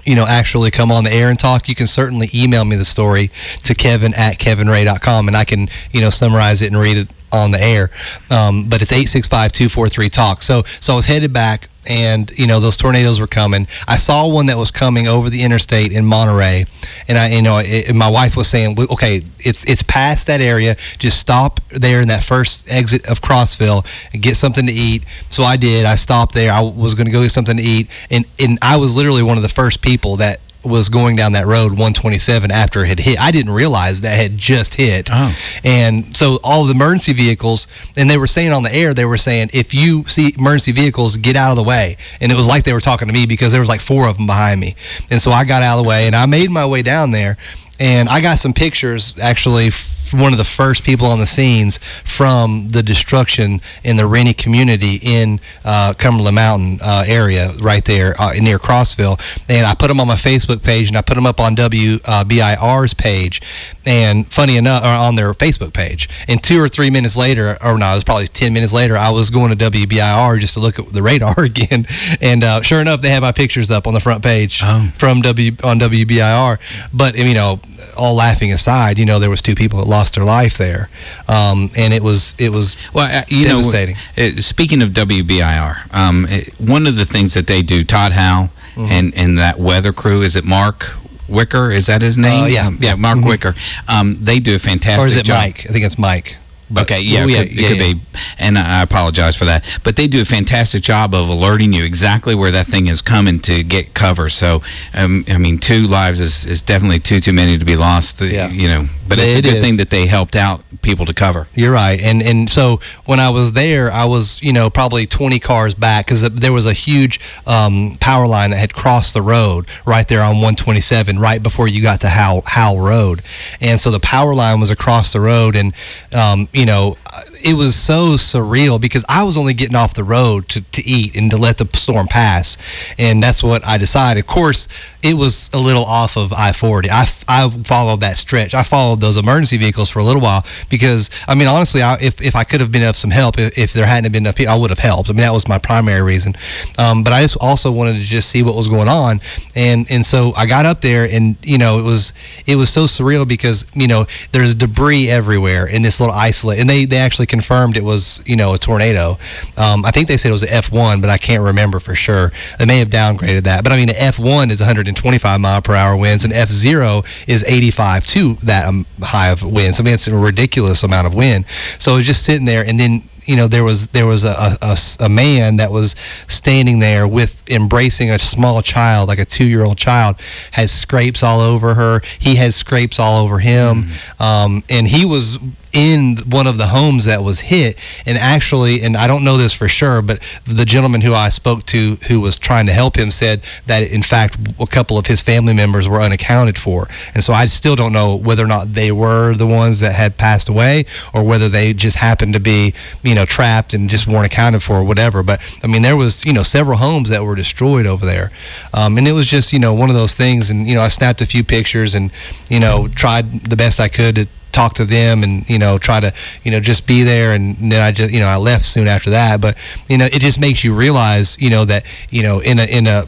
you 0.07 0.15
know, 0.15 0.25
actually 0.25 0.71
come 0.71 0.91
on 0.91 1.03
the 1.03 1.11
air 1.11 1.29
and 1.29 1.37
talk, 1.37 1.67
you 1.67 1.75
can 1.75 1.85
certainly 1.85 2.29
email 2.33 2.63
me 2.63 2.77
the 2.77 2.85
story 2.85 3.29
to 3.63 3.75
kevin 3.75 4.13
at 4.13 4.37
kevinrhea.com 4.37 5.27
and 5.27 5.35
I 5.35 5.43
can, 5.43 5.69
you 5.91 5.99
know, 5.99 6.09
summarize 6.09 6.61
it 6.61 6.67
and 6.67 6.79
read 6.79 6.97
it 6.97 7.09
on 7.31 7.51
the 7.51 7.61
air. 7.61 7.89
Um, 8.29 8.69
but 8.69 8.81
it's 8.81 8.91
865-243-TALK. 8.91 10.41
So, 10.41 10.63
so 10.79 10.93
I 10.93 10.95
was 10.95 11.05
headed 11.05 11.33
back 11.33 11.69
and, 11.87 12.29
you 12.37 12.47
know, 12.47 12.59
those 12.59 12.75
tornadoes 12.75 13.19
were 13.19 13.27
coming. 13.27 13.67
I 13.87 13.95
saw 13.95 14.27
one 14.27 14.47
that 14.47 14.57
was 14.57 14.71
coming 14.71 15.07
over 15.07 15.29
the 15.29 15.41
interstate 15.43 15.93
in 15.93 16.05
Monterey. 16.05 16.65
And 17.07 17.17
I, 17.17 17.29
you 17.29 17.41
know, 17.41 17.59
it, 17.59 17.95
my 17.95 18.09
wife 18.09 18.35
was 18.35 18.47
saying, 18.47 18.77
okay, 18.77 19.23
it's, 19.39 19.63
it's 19.65 19.83
past 19.83 20.27
that 20.27 20.41
area. 20.41 20.75
Just 20.97 21.19
stop 21.19 21.61
there 21.69 22.01
in 22.01 22.09
that 22.09 22.23
first 22.23 22.65
exit 22.67 23.05
of 23.05 23.21
Crossville 23.21 23.85
and 24.11 24.21
get 24.21 24.35
something 24.35 24.65
to 24.67 24.73
eat. 24.73 25.05
So 25.29 25.43
I 25.43 25.55
did. 25.55 25.85
I 25.85 25.95
stopped 25.95 26.33
there. 26.33 26.51
I 26.51 26.61
was 26.61 26.93
going 26.93 27.05
to 27.05 27.11
go 27.11 27.21
get 27.21 27.31
something 27.31 27.57
to 27.57 27.63
eat. 27.63 27.89
And, 28.09 28.25
and 28.37 28.59
I 28.61 28.75
was 28.77 28.97
literally 28.97 29.23
one 29.23 29.37
of 29.37 29.43
the 29.43 29.49
first 29.49 29.81
people 29.81 30.17
that 30.17 30.41
was 30.67 30.89
going 30.89 31.15
down 31.15 31.33
that 31.33 31.45
road 31.45 31.71
127 31.71 32.51
after 32.51 32.83
it 32.83 32.89
had 32.89 32.99
hit. 32.99 33.19
I 33.19 33.31
didn't 33.31 33.53
realize 33.53 34.01
that 34.01 34.15
had 34.15 34.37
just 34.37 34.75
hit. 34.75 35.09
Oh. 35.11 35.35
And 35.63 36.15
so 36.15 36.39
all 36.43 36.65
the 36.65 36.71
emergency 36.71 37.13
vehicles, 37.13 37.67
and 37.95 38.09
they 38.09 38.17
were 38.17 38.27
saying 38.27 38.51
on 38.51 38.63
the 38.63 38.73
air, 38.73 38.93
they 38.93 39.05
were 39.05 39.17
saying, 39.17 39.49
if 39.53 39.73
you 39.73 40.05
see 40.07 40.33
emergency 40.37 40.71
vehicles, 40.71 41.17
get 41.17 41.35
out 41.35 41.51
of 41.51 41.57
the 41.57 41.63
way. 41.63 41.97
And 42.21 42.31
it 42.31 42.35
was 42.35 42.47
like 42.47 42.63
they 42.63 42.73
were 42.73 42.81
talking 42.81 43.07
to 43.07 43.13
me 43.13 43.25
because 43.25 43.51
there 43.51 43.61
was 43.61 43.69
like 43.69 43.81
four 43.81 44.07
of 44.07 44.17
them 44.17 44.27
behind 44.27 44.59
me. 44.59 44.75
And 45.09 45.21
so 45.21 45.31
I 45.31 45.45
got 45.45 45.63
out 45.63 45.77
of 45.77 45.83
the 45.83 45.89
way 45.89 46.07
and 46.07 46.15
I 46.15 46.25
made 46.25 46.51
my 46.51 46.65
way 46.65 46.81
down 46.81 47.11
there. 47.11 47.37
And 47.79 48.09
I 48.09 48.21
got 48.21 48.39
some 48.39 48.53
pictures, 48.53 49.13
actually, 49.21 49.67
f- 49.67 50.13
one 50.13 50.31
of 50.31 50.37
the 50.37 50.45
first 50.45 50.83
people 50.85 51.05
on 51.07 51.19
the 51.19 51.27
scenes 51.27 51.79
from 52.05 52.69
the 52.69 52.81
destruction 52.81 53.59
in 53.83 53.97
the 53.97 54.03
Rinnie 54.07 54.33
community 54.37 54.99
in 55.01 55.39
uh, 55.65 55.93
Cumberland 55.93 56.35
Mountain 56.35 56.79
uh, 56.81 57.03
area, 57.05 57.51
right 57.59 57.83
there 57.83 58.19
uh, 58.19 58.31
near 58.33 58.57
Crossville. 58.57 59.19
And 59.49 59.67
I 59.67 59.75
put 59.75 59.89
them 59.89 59.99
on 59.99 60.07
my 60.07 60.15
Facebook 60.15 60.63
page, 60.63 60.87
and 60.87 60.97
I 60.97 61.01
put 61.01 61.15
them 61.15 61.25
up 61.25 61.39
on 61.41 61.55
WBIR's 61.57 62.93
page. 62.93 63.41
And 63.85 64.31
funny 64.31 64.57
enough, 64.57 64.83
or 64.83 64.87
on 64.87 65.15
their 65.15 65.33
Facebook 65.33 65.73
page. 65.73 66.09
And 66.27 66.43
two 66.43 66.59
or 66.61 66.67
three 66.67 66.89
minutes 66.89 67.15
later, 67.15 67.57
or 67.61 67.77
no, 67.77 67.91
it 67.91 67.95
was 67.95 68.03
probably 68.03 68.27
10 68.27 68.53
minutes 68.53 68.73
later, 68.73 68.97
I 68.97 69.09
was 69.11 69.29
going 69.29 69.55
to 69.55 69.69
WBIR 69.71 70.39
just 70.39 70.55
to 70.55 70.59
look 70.59 70.77
at 70.79 70.91
the 70.91 71.01
radar 71.01 71.39
again. 71.43 71.85
And 72.21 72.43
uh, 72.43 72.61
sure 72.61 72.81
enough, 72.81 73.01
they 73.01 73.09
had 73.09 73.21
my 73.21 73.31
pictures 73.31 73.69
up 73.71 73.87
on 73.87 73.93
the 73.93 73.99
front 73.99 74.23
page 74.23 74.61
Oh. 74.63 74.91
from 74.95 75.21
W 75.21 75.51
on 75.63 75.79
WBIR. 75.79 76.59
But 76.93 77.15
you 77.15 77.33
know, 77.33 77.59
all 77.95 78.15
laughing 78.15 78.51
aside, 78.53 78.99
you 78.99 79.05
know, 79.05 79.19
there 79.19 79.29
was 79.29 79.41
two 79.41 79.55
people 79.55 79.79
that 79.79 79.87
lost 79.87 80.15
their 80.15 80.23
life 80.25 80.57
there, 80.57 80.89
um, 81.27 81.69
and 81.75 81.93
it 81.93 82.03
was 82.03 82.33
it 82.37 82.51
was 82.51 82.75
Well, 82.93 83.09
uh, 83.11 83.23
you 83.27 83.45
devastating. 83.45 83.95
know, 84.17 84.23
uh, 84.37 84.41
speaking 84.41 84.81
of 84.81 84.89
WBIR, 84.89 85.93
um, 85.93 86.25
it, 86.29 86.59
one 86.59 86.85
of 86.87 86.95
the 86.95 87.05
things 87.05 87.33
that 87.33 87.47
they 87.47 87.61
do, 87.61 87.83
Todd 87.83 88.11
Howell 88.13 88.49
Mm-hmm. 88.75 88.91
and 88.91 89.15
and 89.15 89.37
that 89.39 89.59
weather 89.59 89.91
crew, 89.91 90.21
is 90.21 90.35
it 90.35 90.43
Mark 90.45 90.95
Wicker? 91.27 91.71
Is 91.71 91.87
that 91.87 92.03
his 92.03 92.15
name? 92.15 92.43
Uh, 92.43 92.47
yeah. 92.47 92.67
Um, 92.67 92.77
yeah, 92.79 92.93
Mark 92.93 93.17
Wicker. 93.25 93.55
Um, 93.87 94.23
they 94.23 94.39
do 94.39 94.55
a 94.55 94.59
fantastic 94.59 95.03
or 95.03 95.07
is 95.07 95.15
it 95.15 95.25
job. 95.25 95.39
Mike? 95.41 95.65
I 95.67 95.73
think 95.73 95.83
it's 95.83 95.97
Mike. 95.97 96.37
But- 96.69 96.83
Okay, 96.83 96.99
yeah, 97.01 97.21
Oh, 97.23 97.27
it 97.27 97.49
could, 97.49 97.59
it 97.59 97.67
could 97.67 97.77
yeah. 97.77 97.93
be, 97.93 98.01
and 98.37 98.57
I 98.59 98.81
apologize 98.81 99.35
for 99.35 99.45
that. 99.45 99.63
But 99.83 99.95
they 99.95 100.07
do 100.07 100.21
a 100.21 100.25
fantastic 100.25 100.83
job 100.83 101.13
of 101.15 101.29
alerting 101.29 101.71
you 101.73 101.83
exactly 101.85 102.35
where 102.35 102.51
that 102.51 102.67
thing 102.67 102.87
is 102.87 103.01
coming 103.01 103.39
to 103.41 103.63
get 103.63 103.93
cover. 103.93 104.27
So, 104.29 104.61
um, 104.93 105.23
I 105.29 105.37
mean, 105.37 105.59
two 105.59 105.87
lives 105.87 106.19
is, 106.19 106.45
is 106.45 106.61
definitely 106.61 106.99
too 106.99 107.19
too 107.21 107.33
many 107.33 107.57
to 107.57 107.65
be 107.65 107.75
lost. 107.77 108.21
uh, 108.21 108.25
Yeah. 108.25 108.49
you 108.49 108.67
know, 108.67 108.85
but 109.07 109.17
it's 109.19 109.35
It 109.37 109.39
a 109.39 109.41
good 109.49 109.57
is. 109.57 109.63
thing 109.63 109.77
that 109.77 109.89
they 109.89 110.07
helped 110.07 110.35
out 110.35 110.61
people 110.81 111.05
to 111.05 111.13
cover. 111.13 111.47
You're 111.55 111.71
right, 111.71 111.99
and 112.01 112.21
and 112.21 112.49
so 112.49 112.79
when 113.05 113.19
I 113.21 113.29
was 113.29 113.53
there, 113.53 113.91
I 113.91 114.03
was 114.05 114.39
you 114.43 114.51
know 114.51 114.69
probably 114.69 115.07
20 115.07 115.39
cars 115.39 115.73
back 115.73 116.05
because 116.05 116.21
there 116.21 116.51
was 116.53 116.65
a 116.65 116.73
huge 116.73 117.19
um, 117.45 117.95
power 118.01 118.27
line 118.27 118.49
that 118.51 118.57
had 118.57 118.73
crossed 118.73 119.13
the 119.13 119.21
road 119.21 119.67
right 119.85 120.07
there 120.07 120.21
on 120.21 120.35
127, 120.41 121.17
right 121.19 121.41
before 121.41 121.67
you 121.69 121.81
got 121.81 122.01
to 122.01 122.09
Howell, 122.09 122.43
Howell 122.45 122.81
Road, 122.81 123.21
and 123.61 123.79
so 123.79 123.89
the 123.89 123.99
power 124.01 124.35
line 124.35 124.59
was 124.59 124.69
across 124.69 125.13
the 125.13 125.21
road, 125.21 125.55
and 125.55 125.73
um, 126.11 126.49
you 126.57 126.65
know 126.65 126.97
it 127.43 127.53
was 127.53 127.75
so 127.75 128.15
surreal 128.15 128.79
because 128.79 129.05
I 129.07 129.23
was 129.23 129.37
only 129.37 129.53
getting 129.53 129.75
off 129.75 129.93
the 129.93 130.03
road 130.03 130.49
to, 130.49 130.61
to 130.61 130.85
eat 130.85 131.15
and 131.15 131.31
to 131.31 131.37
let 131.37 131.57
the 131.57 131.67
storm 131.77 132.07
pass, 132.07 132.57
and 132.97 133.21
that's 133.21 133.43
what 133.43 133.65
I 133.65 133.77
decided. 133.77 134.21
Of 134.21 134.27
course, 134.27 134.67
it 135.03 135.13
was 135.13 135.49
a 135.53 135.59
little 135.59 135.85
off 135.85 136.17
of 136.17 136.33
I-40. 136.33 136.89
I 136.89 137.49
followed 137.63 138.01
that 138.01 138.17
stretch. 138.17 138.53
I 138.53 138.63
followed 138.63 138.99
those 138.99 139.17
emergency 139.17 139.57
vehicles 139.57 139.89
for 139.89 139.99
a 139.99 140.03
little 140.03 140.21
while 140.21 140.45
because 140.69 141.09
I 141.27 141.35
mean 141.35 141.47
honestly, 141.47 141.81
I, 141.81 141.97
if 142.01 142.21
if 142.21 142.35
I 142.35 142.43
could 142.43 142.59
have 142.61 142.71
been 142.71 142.83
of 142.83 142.97
some 142.97 143.11
help, 143.11 143.37
if, 143.37 143.57
if 143.57 143.73
there 143.73 143.85
hadn't 143.85 144.11
been 144.11 144.23
enough 144.23 144.35
people, 144.35 144.53
I 144.53 144.57
would 144.57 144.69
have 144.69 144.79
helped. 144.79 145.09
I 145.09 145.13
mean 145.13 145.21
that 145.21 145.33
was 145.33 145.47
my 145.47 145.59
primary 145.59 146.01
reason. 146.01 146.35
Um, 146.77 147.03
but 147.03 147.13
I 147.13 147.21
just 147.21 147.37
also 147.39 147.71
wanted 147.71 147.93
to 147.93 148.03
just 148.03 148.29
see 148.29 148.43
what 148.43 148.55
was 148.55 148.67
going 148.67 148.89
on, 148.89 149.21
and 149.55 149.89
and 149.89 150.05
so 150.05 150.33
I 150.35 150.45
got 150.45 150.65
up 150.65 150.81
there, 150.81 151.05
and 151.05 151.37
you 151.43 151.57
know 151.57 151.79
it 151.79 151.83
was 151.83 152.13
it 152.45 152.55
was 152.55 152.69
so 152.69 152.83
surreal 152.83 153.27
because 153.27 153.65
you 153.73 153.87
know 153.87 154.07
there's 154.31 154.55
debris 154.55 155.09
everywhere 155.09 155.67
in 155.67 155.83
this 155.83 155.99
little 155.99 156.15
isolate, 156.15 156.59
and 156.59 156.69
they 156.69 156.85
they 156.85 156.97
actually 156.97 157.26
confirmed 157.27 157.77
it 157.77 157.83
was 157.83 158.21
you 158.25 158.35
know 158.35 158.53
a 158.53 158.57
tornado. 158.57 159.17
Um, 159.55 159.85
I 159.85 159.91
think 159.91 160.07
they 160.07 160.17
said 160.17 160.29
it 160.29 160.33
was 160.33 160.43
an 160.43 160.49
F1, 160.49 161.01
but 161.01 161.09
I 161.09 161.17
can't 161.17 161.43
remember 161.43 161.79
for 161.79 161.95
sure. 161.95 162.31
They 162.59 162.65
may 162.65 162.79
have 162.79 162.89
downgraded 162.89 163.43
that, 163.43 163.63
but 163.63 163.71
I 163.71 163.75
mean 163.77 163.89
an 163.89 163.95
F1 163.95 164.51
is 164.51 164.59
125 164.59 165.39
mile 165.41 165.61
per 165.61 165.75
hour 165.75 165.95
winds, 165.97 166.23
and 166.23 166.33
F0 166.33 167.05
is 167.27 167.43
85 167.47 168.05
to 168.07 168.33
that 168.43 168.67
um, 168.67 168.85
high 169.01 169.29
of 169.29 169.43
winds. 169.43 169.79
I 169.79 169.83
mean 169.83 169.93
it's 169.93 170.07
a 170.07 170.15
ridiculous 170.15 170.83
amount 170.83 171.07
of 171.07 171.13
wind. 171.13 171.45
So 171.79 171.93
it 171.93 171.97
was 171.97 172.05
just 172.05 172.23
sitting 172.23 172.45
there, 172.45 172.65
and 172.65 172.79
then 172.79 173.03
you 173.25 173.35
know 173.35 173.47
there 173.49 173.63
was 173.65 173.87
there 173.87 174.07
was 174.07 174.23
a, 174.23 174.57
a- 174.61 174.77
a 175.01 175.09
man 175.09 175.57
that 175.57 175.69
was 175.71 175.95
standing 176.27 176.79
there 176.79 177.05
with 177.05 177.43
embracing 177.49 178.09
a 178.09 178.17
small 178.17 178.61
child 178.61 179.09
like 179.09 179.19
a 179.19 179.25
two 179.25 179.45
year 179.45 179.63
old 179.65 179.77
child 179.77 180.15
has 180.51 180.71
scrapes 180.71 181.21
all 181.23 181.41
over 181.41 181.73
her 181.73 182.01
he 182.19 182.35
has 182.35 182.55
scrapes 182.55 182.99
all 182.99 183.21
over 183.21 183.39
him 183.39 183.89
um, 184.19 184.63
and 184.69 184.87
he 184.87 185.03
was 185.03 185.39
in 185.73 186.17
one 186.29 186.47
of 186.47 186.57
the 186.57 186.67
homes 186.67 187.05
that 187.05 187.23
was 187.23 187.41
hit 187.41 187.77
and 188.05 188.17
actually 188.17 188.81
and 188.81 188.95
i 188.95 189.07
don't 189.07 189.23
know 189.23 189.37
this 189.37 189.53
for 189.53 189.67
sure 189.67 190.01
but 190.01 190.21
the 190.45 190.65
gentleman 190.65 191.01
who 191.01 191.13
i 191.13 191.29
spoke 191.29 191.65
to 191.65 191.95
who 192.07 192.19
was 192.19 192.37
trying 192.37 192.65
to 192.65 192.73
help 192.73 192.97
him 192.97 193.11
said 193.11 193.43
that 193.65 193.83
in 193.83 194.01
fact 194.01 194.37
a 194.59 194.67
couple 194.67 194.97
of 194.97 195.07
his 195.07 195.21
family 195.21 195.53
members 195.53 195.87
were 195.87 196.01
unaccounted 196.01 196.57
for. 196.57 196.87
And 197.13 197.23
so 197.23 197.33
i 197.33 197.45
still 197.45 197.75
don't 197.75 197.93
know 197.93 198.15
whether 198.15 198.43
or 198.43 198.47
not 198.47 198.73
they 198.73 198.91
were 198.91 199.35
the 199.35 199.45
ones 199.45 199.79
that 199.79 199.95
had 199.95 200.17
passed 200.17 200.49
away 200.49 200.85
or 201.13 201.23
whether 201.23 201.49
they 201.49 201.73
just 201.73 201.97
happened 201.97 202.33
to 202.33 202.39
be 202.39 202.73
you 203.03 203.15
know 203.15 203.25
trapped 203.25 203.73
and 203.73 203.89
just 203.89 204.07
weren't 204.07 204.25
accounted 204.25 204.63
for 204.63 204.77
or 204.77 204.83
whatever. 204.83 205.23
But 205.23 205.41
i 205.63 205.67
mean 205.67 205.81
there 205.81 205.97
was 205.97 206.25
you 206.25 206.33
know 206.33 206.43
several 206.43 206.77
homes 206.77 207.09
that 207.09 207.23
were 207.23 207.35
destroyed 207.35 207.85
over 207.85 208.05
there. 208.05 208.31
Um, 208.73 208.97
and 208.97 209.07
it 209.07 209.13
was 209.13 209.27
just 209.27 209.53
you 209.53 209.59
know 209.59 209.73
one 209.73 209.89
of 209.89 209.95
those 209.95 210.13
things 210.13 210.49
and 210.49 210.67
you 210.67 210.75
know 210.75 210.81
i 210.81 210.87
snapped 210.87 211.21
a 211.21 211.25
few 211.25 211.43
pictures 211.43 211.95
and 211.95 212.11
you 212.49 212.59
know 212.59 212.87
tried 212.87 213.41
the 213.41 213.55
best 213.55 213.79
i 213.79 213.87
could 213.87 214.15
to 214.15 214.27
talk 214.51 214.73
to 214.73 214.85
them 214.85 215.23
and 215.23 215.47
you 215.49 215.59
know 215.59 215.77
try 215.77 215.99
to 215.99 216.13
you 216.43 216.51
know 216.51 216.59
just 216.59 216.87
be 216.87 217.03
there. 217.03 217.33
And 217.33 217.71
then 217.71 217.81
I 217.81 217.91
just 217.91 218.13
you 218.13 218.19
know 218.19 218.27
I 218.27 218.37
left 218.37 218.65
soon 218.65 218.87
after 218.87 219.09
that. 219.11 219.41
But 219.41 219.57
you 219.87 219.97
know 219.97 220.05
it 220.05 220.19
just 220.19 220.39
makes 220.39 220.63
you 220.63 220.75
realize 220.75 221.37
you 221.39 221.49
know 221.49 221.65
that 221.65 221.85
you 222.09 222.23
know 222.23 222.39
in 222.39 222.59
a 222.59 222.65
in 222.65 222.87
a 222.87 223.07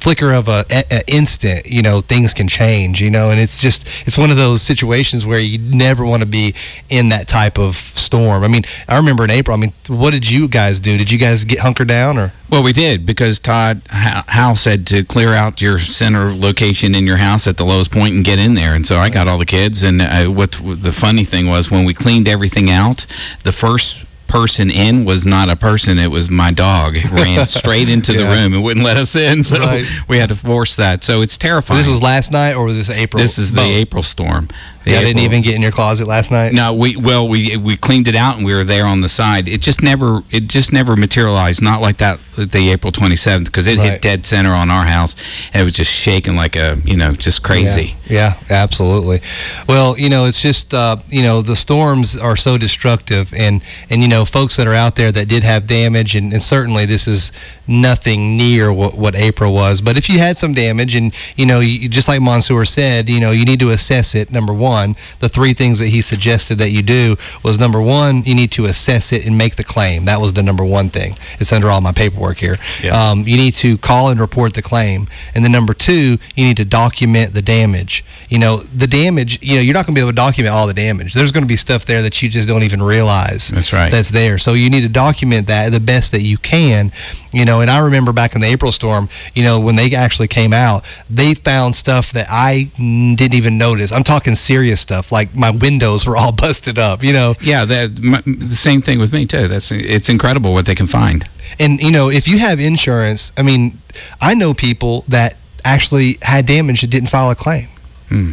flicker 0.00 0.32
of 0.32 0.48
a, 0.48 0.64
a, 0.70 0.84
a 0.90 1.10
instant 1.12 1.66
you 1.66 1.82
know 1.82 2.00
things 2.00 2.32
can 2.32 2.48
change 2.48 3.00
you 3.00 3.10
know 3.10 3.30
and 3.30 3.38
it's 3.38 3.60
just 3.60 3.86
it's 4.06 4.16
one 4.16 4.30
of 4.30 4.36
those 4.36 4.62
situations 4.62 5.26
where 5.26 5.38
you 5.38 5.58
never 5.58 6.04
want 6.04 6.20
to 6.20 6.26
be 6.26 6.54
in 6.88 7.10
that 7.10 7.28
type 7.28 7.58
of 7.58 7.76
storm 7.76 8.42
i 8.42 8.48
mean 8.48 8.62
i 8.88 8.96
remember 8.96 9.24
in 9.24 9.30
april 9.30 9.56
i 9.56 9.60
mean 9.60 9.72
what 9.88 10.10
did 10.12 10.28
you 10.28 10.48
guys 10.48 10.80
do 10.80 10.96
did 10.96 11.10
you 11.10 11.18
guys 11.18 11.44
get 11.44 11.58
hunkered 11.58 11.88
down 11.88 12.16
or 12.18 12.32
Well, 12.48 12.62
we 12.64 12.72
did 12.72 13.06
because 13.06 13.38
Todd 13.38 13.82
Ho- 13.90 14.22
Howell 14.26 14.56
said 14.56 14.86
to 14.88 15.04
clear 15.04 15.32
out 15.34 15.60
your 15.60 15.78
center 15.78 16.32
location 16.32 16.94
in 16.96 17.06
your 17.06 17.18
house 17.18 17.46
at 17.46 17.56
the 17.56 17.64
lowest 17.64 17.92
point 17.92 18.14
and 18.16 18.24
get 18.24 18.40
in 18.40 18.54
there. 18.54 18.74
And 18.74 18.84
so 18.84 18.98
I 18.98 19.08
got 19.08 19.28
all 19.28 19.38
the 19.38 19.46
kids. 19.46 19.84
And 19.84 20.02
uh, 20.02 20.26
what 20.26 20.58
the 20.60 20.90
funny 20.90 21.22
thing 21.24 21.46
was 21.46 21.70
when 21.70 21.84
we 21.84 21.94
cleaned 21.94 22.26
everything 22.26 22.68
out, 22.68 23.06
the 23.44 23.52
first 23.52 24.04
person 24.30 24.70
in 24.70 25.04
was 25.04 25.26
not 25.26 25.50
a 25.50 25.56
person; 25.56 25.98
it 25.98 26.10
was 26.10 26.30
my 26.30 26.50
dog. 26.52 26.96
It 26.96 27.10
ran 27.10 27.46
straight 27.60 27.88
into 27.88 28.12
the 28.12 28.24
room 28.24 28.54
and 28.54 28.62
wouldn't 28.62 28.86
let 28.86 28.96
us 28.96 29.14
in. 29.16 29.42
So 29.42 29.58
Right. 29.60 29.84
we 30.08 30.16
had 30.18 30.28
to 30.30 30.36
force 30.36 30.76
that. 30.76 31.04
So 31.04 31.20
it's 31.22 31.36
terrifying. 31.36 31.78
this 31.78 31.88
was 31.88 32.00
last 32.02 32.32
night 32.32 32.54
or 32.54 32.64
was 32.64 32.76
this 32.76 32.88
april 32.90 33.20
This 33.22 33.38
is 33.38 33.52
the 33.52 33.60
April 33.60 34.02
storm. 34.02 34.48
Yeah, 34.84 34.98
I 34.98 35.04
didn't 35.04 35.22
even 35.22 35.42
get 35.42 35.54
in 35.54 35.62
your 35.62 35.72
closet 35.72 36.06
last 36.06 36.30
night 36.30 36.52
no, 36.52 36.72
we 36.74 36.96
well 36.96 37.28
we 37.28 37.56
we 37.56 37.76
cleaned 37.76 38.08
it 38.08 38.16
out 38.16 38.36
and 38.36 38.44
we 38.46 38.54
were 38.54 38.64
there 38.64 38.86
on 38.86 39.00
the 39.02 39.08
side. 39.08 39.46
It 39.48 39.60
just 39.60 39.82
never 39.82 40.22
it 40.30 40.48
just 40.48 40.72
never 40.72 40.96
materialized. 40.96 41.60
Not 41.62 41.80
like 41.80 41.98
that 41.98 42.18
the 42.36 42.70
April 42.70 42.90
twenty 42.92 43.16
seventh 43.16 43.48
because 43.48 43.66
it 43.66 43.78
Right. 43.78 43.92
hit 43.92 44.02
dead 44.02 44.26
center 44.26 44.52
on 44.52 44.70
our 44.70 44.86
house 44.86 45.14
and 45.52 45.60
it 45.60 45.64
was 45.64 45.74
just 45.74 45.90
shaking 45.92 46.34
like 46.36 46.56
a 46.56 46.78
you 46.84 46.96
know 46.96 47.12
just 47.12 47.42
crazy. 47.42 47.96
Yeah, 48.08 48.36
yeah, 48.48 48.62
absolutely. 48.64 49.20
Well, 49.68 49.98
you 49.98 50.08
know, 50.08 50.24
it's 50.24 50.40
just 50.40 50.72
uh, 50.74 50.96
you 51.08 51.22
know 51.22 51.42
the 51.42 51.56
storms 51.56 52.16
are 52.16 52.36
so 52.36 52.56
destructive, 52.58 53.32
and 53.34 53.62
and 53.90 54.02
you 54.02 54.08
know 54.08 54.24
folks 54.24 54.56
that 54.56 54.66
are 54.66 54.74
out 54.74 54.96
there 54.96 55.12
that 55.12 55.28
did 55.28 55.44
have 55.44 55.66
damage, 55.66 56.14
and, 56.16 56.32
and 56.32 56.42
certainly 56.42 56.86
this 56.86 57.06
is 57.06 57.30
nothing 57.66 58.36
near 58.36 58.72
what, 58.72 58.94
what 58.96 59.14
April 59.14 59.52
was. 59.52 59.80
But 59.80 59.96
if 59.96 60.08
you 60.08 60.18
had 60.18 60.36
some 60.36 60.52
damage, 60.54 60.94
and 60.94 61.14
you 61.36 61.46
know, 61.46 61.60
you, 61.60 61.88
just 61.88 62.08
like 62.08 62.20
Mansour 62.20 62.64
said, 62.64 63.08
you 63.08 63.20
know, 63.20 63.30
you 63.30 63.44
need 63.44 63.60
to 63.60 63.70
assess 63.70 64.14
it. 64.14 64.30
Number 64.32 64.52
one, 64.52 64.69
the 65.18 65.28
three 65.28 65.54
things 65.54 65.78
that 65.78 65.88
he 65.88 66.00
suggested 66.00 66.58
that 66.58 66.70
you 66.70 66.82
do 66.82 67.16
was 67.42 67.58
number 67.58 67.80
one, 67.80 68.24
you 68.24 68.34
need 68.34 68.52
to 68.52 68.66
assess 68.66 69.12
it 69.12 69.26
and 69.26 69.36
make 69.36 69.56
the 69.56 69.64
claim. 69.64 70.04
That 70.04 70.20
was 70.20 70.32
the 70.32 70.42
number 70.42 70.64
one 70.64 70.90
thing. 70.90 71.16
It's 71.38 71.52
under 71.52 71.68
all 71.68 71.80
my 71.80 71.92
paperwork 71.92 72.38
here. 72.38 72.58
Yeah. 72.82 73.10
Um, 73.10 73.26
you 73.26 73.36
need 73.36 73.54
to 73.54 73.78
call 73.78 74.10
and 74.10 74.20
report 74.20 74.54
the 74.54 74.62
claim, 74.62 75.08
and 75.34 75.44
then 75.44 75.52
number 75.52 75.74
two, 75.74 76.18
you 76.34 76.44
need 76.44 76.56
to 76.56 76.64
document 76.64 77.34
the 77.34 77.42
damage. 77.42 78.04
You 78.28 78.38
know, 78.38 78.58
the 78.58 78.86
damage. 78.86 79.38
You 79.42 79.56
know, 79.56 79.62
you're 79.62 79.74
not 79.74 79.86
going 79.86 79.94
to 79.94 79.98
be 79.98 80.02
able 80.02 80.12
to 80.12 80.16
document 80.16 80.54
all 80.54 80.66
the 80.66 80.74
damage. 80.74 81.14
There's 81.14 81.32
going 81.32 81.44
to 81.44 81.48
be 81.48 81.56
stuff 81.56 81.84
there 81.84 82.02
that 82.02 82.22
you 82.22 82.28
just 82.28 82.48
don't 82.48 82.62
even 82.62 82.82
realize. 82.82 83.48
That's 83.48 83.72
right. 83.72 83.90
That's 83.90 84.10
there. 84.10 84.38
So 84.38 84.52
you 84.52 84.70
need 84.70 84.82
to 84.82 84.88
document 84.88 85.46
that 85.48 85.70
the 85.72 85.80
best 85.80 86.12
that 86.12 86.22
you 86.22 86.38
can. 86.38 86.92
You 87.32 87.44
know, 87.44 87.60
and 87.60 87.70
I 87.70 87.84
remember 87.84 88.12
back 88.12 88.34
in 88.34 88.40
the 88.40 88.46
April 88.46 88.72
storm. 88.72 89.08
You 89.34 89.42
know, 89.42 89.58
when 89.58 89.76
they 89.76 89.94
actually 89.94 90.28
came 90.28 90.52
out, 90.52 90.84
they 91.08 91.34
found 91.34 91.74
stuff 91.74 92.12
that 92.12 92.26
I 92.28 92.70
didn't 92.76 93.34
even 93.34 93.58
notice. 93.58 93.92
I'm 93.92 94.04
talking 94.04 94.34
serious 94.34 94.59
stuff, 94.76 95.10
like 95.12 95.34
my 95.34 95.50
windows 95.50 96.06
were 96.06 96.16
all 96.16 96.32
busted 96.44 96.78
up. 96.78 97.02
You 97.02 97.12
know, 97.12 97.34
Yeah, 97.40 97.64
that, 97.64 97.90
m- 98.02 98.38
the 98.48 98.54
same 98.56 98.82
thing 98.82 98.98
with 98.98 99.12
me 99.12 99.26
too. 99.26 99.48
That's 99.48 99.70
it's 99.72 100.08
incredible 100.08 100.52
what 100.52 100.66
they 100.66 100.74
can 100.74 100.86
find. 100.86 101.28
And 101.58 101.80
you 101.80 101.90
know, 101.90 102.10
if 102.10 102.28
you 102.28 102.38
have 102.38 102.60
insurance, 102.60 103.32
I 103.36 103.42
mean, 103.42 103.80
I 104.20 104.34
know 104.34 104.54
people 104.54 105.04
that 105.08 105.36
actually 105.64 106.18
had 106.22 106.46
damage 106.46 106.80
that 106.80 106.88
didn't 106.90 107.10
file 107.10 107.30
a 107.30 107.34
claim. 107.34 107.68
Hmm. 108.08 108.32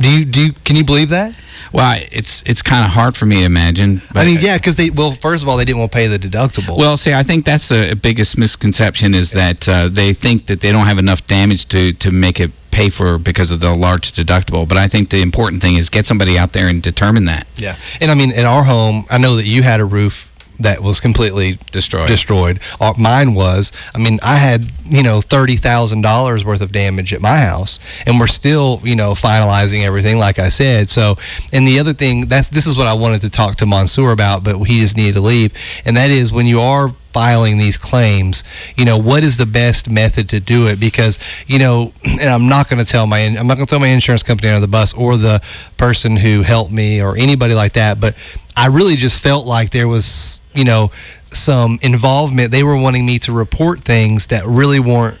Do 0.00 0.10
you 0.10 0.24
do 0.24 0.40
you 0.46 0.52
can 0.52 0.76
you 0.76 0.84
believe 0.84 1.08
that? 1.08 1.34
Well, 1.72 1.84
I- 1.84 2.08
it's 2.12 2.42
it's 2.46 2.62
kind 2.62 2.84
of 2.86 2.92
hard 2.92 3.16
for 3.16 3.26
me 3.26 3.36
to 3.40 3.44
imagine. 3.44 4.00
I 4.14 4.24
mean, 4.24 4.38
yeah, 4.40 4.56
because 4.56 4.76
they 4.76 4.90
well, 4.90 5.12
first 5.12 5.42
of 5.42 5.48
all, 5.48 5.56
they 5.56 5.64
didn't 5.64 5.80
want 5.80 5.90
to 5.92 5.96
pay 5.96 6.06
the 6.06 6.18
deductible. 6.18 6.78
Well, 6.78 6.96
see, 6.96 7.12
I 7.12 7.22
think 7.24 7.44
that's 7.44 7.68
the 7.68 7.98
biggest 8.00 8.38
misconception 8.38 9.12
is 9.14 9.32
that 9.32 9.68
uh, 9.68 9.88
they 9.88 10.12
think 10.14 10.46
that 10.46 10.60
they 10.60 10.70
don't 10.70 10.86
have 10.86 10.98
enough 10.98 11.26
damage 11.26 11.66
to 11.68 11.92
to 11.94 12.10
make 12.12 12.38
it 12.38 12.52
pay 12.78 12.90
for 12.90 13.18
because 13.18 13.50
of 13.50 13.58
the 13.58 13.74
large 13.74 14.12
deductible. 14.12 14.66
But 14.66 14.78
I 14.78 14.86
think 14.86 15.10
the 15.10 15.20
important 15.20 15.62
thing 15.62 15.76
is 15.76 15.90
get 15.90 16.06
somebody 16.06 16.38
out 16.38 16.52
there 16.52 16.68
and 16.68 16.80
determine 16.80 17.24
that. 17.24 17.46
yeah, 17.56 17.76
and 18.00 18.10
I 18.10 18.14
mean, 18.14 18.30
in 18.30 18.46
our 18.46 18.62
home, 18.62 19.04
I 19.10 19.18
know 19.18 19.34
that 19.36 19.46
you 19.46 19.62
had 19.64 19.80
a 19.80 19.84
roof 19.84 20.27
that 20.60 20.82
was 20.82 21.00
completely 21.00 21.58
Destroyed. 21.70 22.08
Destroyed. 22.08 22.60
Uh, 22.80 22.94
mine 22.98 23.34
was. 23.34 23.72
I 23.94 23.98
mean, 23.98 24.18
I 24.22 24.36
had 24.36 24.72
you 24.84 25.02
know 25.02 25.20
thirty 25.20 25.56
thousand 25.56 26.02
dollars 26.02 26.44
worth 26.44 26.60
of 26.60 26.72
damage 26.72 27.12
at 27.12 27.20
my 27.20 27.38
house, 27.38 27.78
and 28.06 28.18
we're 28.18 28.26
still 28.26 28.80
you 28.84 28.96
know 28.96 29.12
finalizing 29.12 29.84
everything, 29.84 30.18
like 30.18 30.38
I 30.38 30.48
said. 30.48 30.88
So, 30.88 31.16
and 31.52 31.66
the 31.66 31.78
other 31.78 31.92
thing 31.92 32.26
that's 32.26 32.48
this 32.48 32.66
is 32.66 32.76
what 32.76 32.86
I 32.86 32.94
wanted 32.94 33.20
to 33.22 33.30
talk 33.30 33.56
to 33.56 33.66
Mansour 33.66 34.10
about, 34.12 34.44
but 34.44 34.58
he 34.64 34.80
just 34.80 34.96
needed 34.96 35.14
to 35.14 35.20
leave, 35.20 35.52
and 35.84 35.96
that 35.96 36.10
is 36.10 36.32
when 36.32 36.46
you 36.46 36.60
are 36.60 36.94
filing 37.12 37.58
these 37.58 37.78
claims, 37.78 38.44
you 38.76 38.84
know, 38.84 38.96
what 38.96 39.24
is 39.24 39.38
the 39.38 39.46
best 39.46 39.88
method 39.88 40.28
to 40.28 40.38
do 40.38 40.66
it? 40.68 40.78
Because, 40.78 41.18
you 41.46 41.58
know, 41.58 41.92
and 42.04 42.28
I'm 42.28 42.48
not 42.48 42.68
going 42.68 42.84
to 42.84 42.88
tell 42.88 43.06
my, 43.06 43.18
I'm 43.20 43.46
not 43.46 43.56
going 43.56 43.66
to 43.66 43.70
tell 43.70 43.80
my 43.80 43.88
insurance 43.88 44.22
company 44.22 44.48
under 44.48 44.60
the 44.60 44.68
bus 44.68 44.92
or 44.94 45.16
the 45.16 45.42
person 45.76 46.16
who 46.16 46.42
helped 46.42 46.70
me 46.70 47.02
or 47.02 47.16
anybody 47.16 47.54
like 47.54 47.72
that, 47.72 47.98
but 47.98 48.14
I 48.58 48.66
really 48.66 48.96
just 48.96 49.22
felt 49.22 49.46
like 49.46 49.70
there 49.70 49.86
was, 49.86 50.40
you 50.52 50.64
know, 50.64 50.90
some 51.32 51.78
involvement. 51.80 52.50
They 52.50 52.64
were 52.64 52.76
wanting 52.76 53.06
me 53.06 53.20
to 53.20 53.32
report 53.32 53.84
things 53.84 54.26
that 54.26 54.44
really 54.46 54.80
weren't 54.80 55.20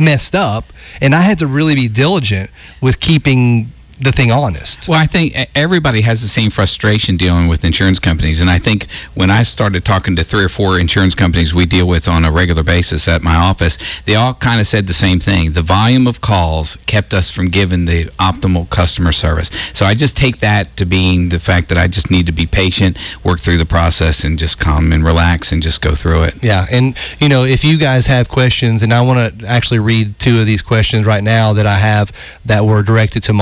messed 0.00 0.34
up. 0.34 0.72
And 1.00 1.14
I 1.14 1.20
had 1.20 1.38
to 1.38 1.46
really 1.46 1.76
be 1.76 1.86
diligent 1.86 2.50
with 2.80 2.98
keeping 2.98 3.72
the 4.02 4.12
thing 4.12 4.30
honest. 4.30 4.88
Well, 4.88 4.98
I 4.98 5.06
think 5.06 5.34
everybody 5.54 6.00
has 6.02 6.22
the 6.22 6.28
same 6.28 6.50
frustration 6.50 7.16
dealing 7.16 7.48
with 7.48 7.64
insurance 7.64 7.98
companies. 7.98 8.40
And 8.40 8.50
I 8.50 8.58
think 8.58 8.88
when 9.14 9.30
I 9.30 9.42
started 9.42 9.84
talking 9.84 10.16
to 10.16 10.24
three 10.24 10.44
or 10.44 10.48
four 10.48 10.78
insurance 10.78 11.14
companies 11.14 11.54
we 11.54 11.66
deal 11.66 11.86
with 11.86 12.08
on 12.08 12.24
a 12.24 12.32
regular 12.32 12.62
basis 12.62 13.06
at 13.08 13.22
my 13.22 13.36
office, 13.36 13.78
they 14.04 14.14
all 14.14 14.34
kind 14.34 14.60
of 14.60 14.66
said 14.66 14.86
the 14.86 14.92
same 14.92 15.20
thing. 15.20 15.52
The 15.52 15.62
volume 15.62 16.06
of 16.06 16.20
calls 16.20 16.76
kept 16.86 17.14
us 17.14 17.30
from 17.30 17.48
giving 17.48 17.84
the 17.84 18.06
optimal 18.18 18.68
customer 18.70 19.12
service. 19.12 19.50
So 19.72 19.86
I 19.86 19.94
just 19.94 20.16
take 20.16 20.38
that 20.40 20.76
to 20.76 20.84
being 20.84 21.28
the 21.28 21.38
fact 21.38 21.68
that 21.68 21.78
I 21.78 21.86
just 21.88 22.10
need 22.10 22.26
to 22.26 22.32
be 22.32 22.46
patient, 22.46 22.98
work 23.24 23.40
through 23.40 23.58
the 23.58 23.66
process, 23.66 24.24
and 24.24 24.38
just 24.38 24.58
calm 24.58 24.92
and 24.92 25.04
relax 25.04 25.52
and 25.52 25.62
just 25.62 25.80
go 25.80 25.94
through 25.94 26.24
it. 26.24 26.42
Yeah, 26.42 26.66
and 26.70 26.96
you 27.20 27.28
know, 27.28 27.44
if 27.44 27.64
you 27.64 27.78
guys 27.78 28.06
have 28.06 28.28
questions, 28.28 28.82
and 28.82 28.92
I 28.92 29.00
want 29.02 29.40
to 29.40 29.46
actually 29.46 29.78
read 29.78 30.18
two 30.18 30.40
of 30.40 30.46
these 30.46 30.62
questions 30.62 31.06
right 31.06 31.22
now 31.22 31.52
that 31.52 31.66
I 31.66 31.76
have 31.76 32.12
that 32.44 32.64
were 32.64 32.82
directed 32.82 33.22
to 33.24 33.32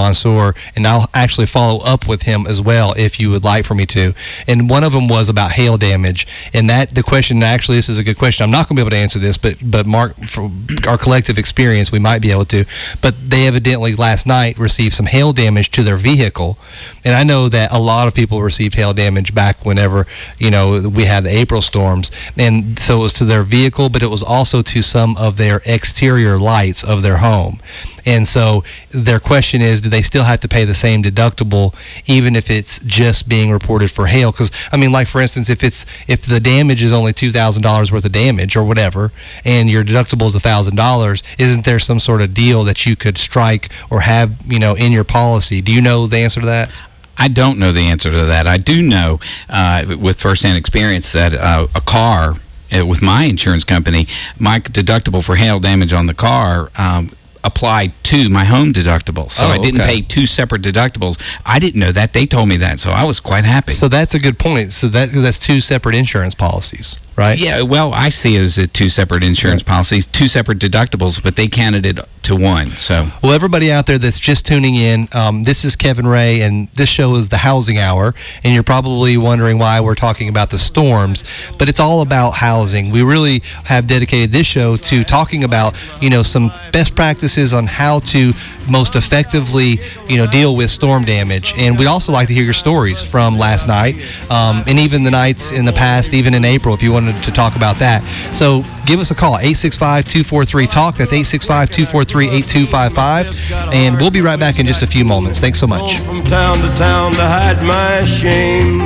And 0.77 0.87
I'll 0.87 1.09
actually 1.15 1.47
follow 1.47 1.85
up 1.85 2.09
with 2.09 2.23
him 2.23 2.47
as 2.47 2.61
well 2.61 2.95
if 2.97 3.19
you 3.21 3.31
would 3.31 3.45
like 3.45 3.65
for 3.65 3.75
me 3.75 3.87
to. 3.87 4.15
And 4.47 4.69
one 4.69 4.85
of 4.85 4.93
them 4.93 5.09
was 5.09 5.29
about 5.29 5.53
hail 5.53 5.77
damage, 5.77 6.27
and 6.53 6.69
that 6.71 6.95
the 6.95 7.03
question 7.03 7.43
actually 7.43 7.77
this 7.79 7.89
is 7.89 7.99
a 7.99 8.05
good 8.05 8.19
question. 8.19 8.45
I'm 8.45 8.51
not 8.51 8.69
going 8.69 8.77
to 8.77 8.83
be 8.83 8.83
able 8.83 8.91
to 8.91 8.97
answer 8.97 9.19
this, 9.19 9.37
but 9.37 9.57
but 9.63 9.87
Mark, 9.87 10.17
from 10.27 10.67
our 10.87 10.99
collective 10.99 11.39
experience, 11.39 11.93
we 11.93 11.99
might 11.99 12.21
be 12.21 12.31
able 12.31 12.47
to. 12.47 12.65
But 13.01 13.31
they 13.31 13.47
evidently 13.47 13.95
last 13.95 14.27
night 14.27 14.59
received 14.59 14.95
some 14.95 15.07
hail 15.07 15.33
damage 15.33 15.71
to 15.71 15.83
their 15.83 15.97
vehicle, 15.97 16.59
and 17.05 17.15
I 17.15 17.25
know 17.25 17.49
that 17.49 17.73
a 17.73 17.79
lot 17.79 18.09
of 18.09 18.15
people 18.15 18.43
received 18.43 18.75
hail 18.75 18.93
damage 18.93 19.35
back 19.35 19.65
whenever 19.65 20.07
you 20.39 20.51
know 20.51 20.89
we 20.89 21.05
had 21.05 21.25
the 21.25 21.31
April 21.31 21.63
storms, 21.63 22.11
and 22.37 22.79
so 22.79 22.99
it 22.99 23.03
was 23.03 23.13
to 23.15 23.25
their 23.25 23.43
vehicle, 23.43 23.89
but 23.89 24.03
it 24.03 24.09
was 24.09 24.23
also 24.23 24.63
to 24.63 24.83
some 24.83 25.17
of 25.17 25.37
their 25.37 25.63
exterior 25.65 26.39
lights 26.39 26.83
of 26.85 27.03
their 27.03 27.19
home. 27.19 27.61
And 28.07 28.27
so 28.27 28.65
their 28.91 29.21
question 29.21 29.61
is, 29.61 29.81
do 29.81 29.89
they 29.89 30.03
still 30.03 30.25
have 30.25 30.39
to 30.40 30.48
pay 30.48 30.64
the 30.64 30.74
same 30.74 31.03
deductible, 31.03 31.74
even 32.07 32.35
if 32.35 32.50
it's 32.50 32.81
just 32.81 33.29
being 33.29 33.50
reported 33.50 33.90
for 33.90 34.07
hail? 34.07 34.33
Because 34.33 34.50
I 34.72 34.76
mean, 34.76 34.92
like 34.92 35.07
for 35.07 35.20
instance, 35.20 35.48
if 35.48 35.62
it's 35.62 35.87
if 36.09 36.26
the 36.26 36.40
damage 36.40 36.83
is 36.83 36.92
only 36.92 37.12
two 37.12 37.31
thousand 37.31 37.62
dollars 37.62 37.92
worth 37.92 38.05
of 38.05 38.12
damage 38.12 38.57
or 38.57 38.64
whatever, 38.64 39.12
and 39.44 39.70
your 39.70 39.85
deductible 39.85 40.26
is 40.26 40.37
thousand 40.40 40.76
dollars, 40.76 41.22
isn't 41.38 41.64
there 41.64 41.79
some 41.79 41.98
sort 41.98 42.20
of 42.22 42.35
deal 42.35 42.64
that 42.64 42.87
you 42.87 42.96
could 42.96 43.18
strike 43.18 43.70
or 43.90 44.00
have 44.00 44.35
you 44.50 44.59
know 44.59 44.74
in 44.74 44.92
your 44.92 45.05
policy? 45.05 45.61
Do 45.61 45.72
you 45.72 45.81
know 45.81 46.07
the 46.07 46.18
answer 46.18 46.40
to 46.40 46.46
that? 46.46 46.70
I 47.16 47.29
don't 47.29 47.59
know 47.59 47.70
the 47.70 47.83
answer 47.83 48.11
to 48.11 48.24
that. 48.24 48.46
I 48.46 48.57
do 48.57 48.81
know 48.81 49.20
uh, 49.50 49.96
with 49.98 50.18
firsthand 50.18 50.57
experience 50.57 51.12
that 51.12 51.35
uh, 51.35 51.68
a 51.74 51.81
car 51.83 52.37
uh, 52.74 52.87
with 52.87 53.03
my 53.03 53.24
insurance 53.24 53.64
company, 53.64 54.07
my 54.38 54.59
deductible 54.61 55.22
for 55.22 55.37
hail 55.37 55.61
damage 55.61 55.92
on 55.92 56.07
the 56.07 56.14
car. 56.14 56.70
Um, 56.79 57.11
applied 57.44 57.92
to 58.05 58.29
my 58.29 58.44
home 58.44 58.72
deductible. 58.72 59.31
So 59.31 59.44
Oh, 59.46 59.48
i 59.48 59.59
didn't 59.59 59.81
okay. 59.81 59.96
pay 59.96 60.03
two 60.03 60.26
separate 60.26 60.62
deductibles. 60.62 61.20
I 61.46 61.59
didn't 61.59 61.81
know 61.81 61.92
that. 61.92 62.12
They 62.12 62.26
told 62.26 62.48
me 62.48 62.57
that 62.59 62.79
so 62.81 62.90
i 62.90 63.05
was 63.05 63.20
quite 63.20 63.44
happy. 63.44 63.72
So 63.72 63.88
that's 63.88 64.14
a 64.14 64.18
good 64.18 64.38
point. 64.38 64.72
So 64.72 64.88
that 64.88 65.11
that's 65.12 65.38
two 65.38 65.61
separate 65.61 65.94
insurance 65.94 66.35
policies, 66.35 66.98
right? 67.21 67.39
Yeah, 67.39 67.63
well, 67.63 67.93
I 67.93 68.09
see 68.09 68.37
it 68.37 68.41
as 68.43 68.57
a 68.59 68.67
two 68.67 68.89
separate 68.89 69.23
insurance 69.23 69.63
policies, 69.63 70.07
two 70.07 70.27
separate 70.27 70.59
deductibles, 70.59 71.23
but 71.23 71.37
they 71.37 71.47
counted 71.49 71.85
it 71.85 72.01
to 72.23 72.35
one. 72.35 72.71
So, 72.77 73.09
Well, 73.23 73.33
everybody 73.33 73.71
out 73.71 73.87
there 73.87 73.99
that's 73.99 74.19
just 74.19 74.47
tuning 74.47 74.75
in, 74.75 75.09
um, 75.13 75.43
this 75.45 75.65
is 75.65 75.77
Kevin 75.77 76.07
Rhea, 76.07 76.47
and 76.47 76.69
this 76.75 76.89
show 76.89 77.15
is 77.17 77.29
the 77.29 77.39
Housing 77.39 77.79
Hour. 77.79 78.15
And 78.43 78.55
you're 78.55 78.63
probably 78.63 79.17
wondering 79.17 79.59
why 79.59 79.81
we're 79.81 79.95
talking 79.95 80.29
about 80.29 80.51
the 80.51 80.59
storms, 80.59 81.25
but 81.59 81.69
it's 81.69 81.81
all 81.81 82.01
about 82.03 82.33
housing. 82.33 82.91
We 82.91 83.03
really 83.03 83.43
have 83.65 83.87
dedicated 83.87 84.33
this 84.33 84.47
show 84.47 84.77
to 84.77 85.05
talking 85.05 85.45
about, 85.45 85.77
you 86.01 86.11
know, 86.11 86.23
some 86.23 86.53
best 86.73 86.95
practices 86.95 87.53
on 87.53 87.67
how 87.67 88.01
to 88.01 88.33
most 88.69 88.97
effectively, 88.97 89.81
you 90.09 90.17
know, 90.17 90.27
deal 90.27 90.57
with 90.57 90.71
storm 90.71 91.05
damage. 91.05 91.53
And 91.57 91.79
we'd 91.79 91.87
also 91.87 92.12
like 92.12 92.29
to 92.29 92.35
hear 92.35 92.45
your 92.45 92.55
stories 92.55 93.03
from 93.03 93.39
last 93.39 93.66
night, 93.66 93.97
um, 94.31 94.62
and 94.66 94.79
even 94.79 95.03
the 95.03 95.11
nights 95.11 95.53
in 95.53 95.64
the 95.64 95.73
past, 95.73 96.14
even 96.14 96.35
in 96.35 96.45
April, 96.45 96.75
if 96.75 96.83
you 96.83 96.93
wanted 97.11 97.25
to 97.25 97.33
talk 97.33 97.57
about 97.57 97.77
that. 97.77 98.03
So 98.33 98.65
give 98.87 99.01
us 99.01 99.11
a 99.11 99.15
call, 99.15 99.39
865-243-TALK. 99.39 100.97
That's 100.97 101.13
865-243-8255. 101.13 103.73
And 103.73 103.99
we'll 103.99 104.11
be 104.11 104.21
right 104.21 104.39
back 104.39 104.59
in 104.59 104.67
just 104.67 104.83
a 104.83 104.87
few 104.87 105.03
moments. 105.05 105.41
Thanks 105.41 105.59
so 105.59 105.67
much. 105.67 105.97
From 105.99 106.23
town 106.25 106.59
to 106.59 106.69
town 106.77 107.13
to 107.13 107.23
hide 107.23 107.63
my 107.63 108.05
shame. 108.05 108.81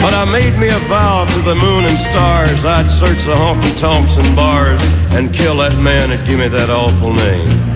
But 0.00 0.14
I 0.14 0.24
made 0.24 0.56
me 0.58 0.68
a 0.68 0.78
vow 0.88 1.26
to 1.26 1.42
the 1.42 1.54
moon 1.54 1.84
and 1.84 1.96
stars 1.96 2.64
I'd 2.64 2.90
search 2.90 3.24
the 3.24 3.36
honky 3.36 3.78
tonks 3.78 4.16
and 4.16 4.34
bars 4.34 4.80
and 5.12 5.32
kill 5.32 5.58
that 5.58 5.76
man 5.78 6.10
me 6.36 6.48
that 6.48 6.70
awful 6.70 7.12
name. 7.12 7.71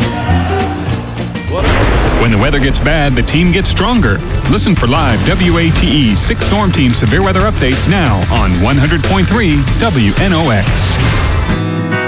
When 2.20 2.30
the 2.30 2.38
weather 2.38 2.58
gets 2.58 2.80
bad, 2.80 3.14
the 3.14 3.22
team 3.22 3.52
gets 3.52 3.68
stronger. 3.68 4.18
Listen 4.50 4.74
for 4.74 4.86
live 4.86 5.20
WATE 5.28 6.16
6 6.16 6.46
Storm 6.46 6.72
Team 6.72 6.92
severe 6.92 7.22
weather 7.22 7.42
updates 7.42 7.88
now 7.88 8.16
on 8.32 8.50
100.3 8.62 9.26
WNOX. 9.78 11.15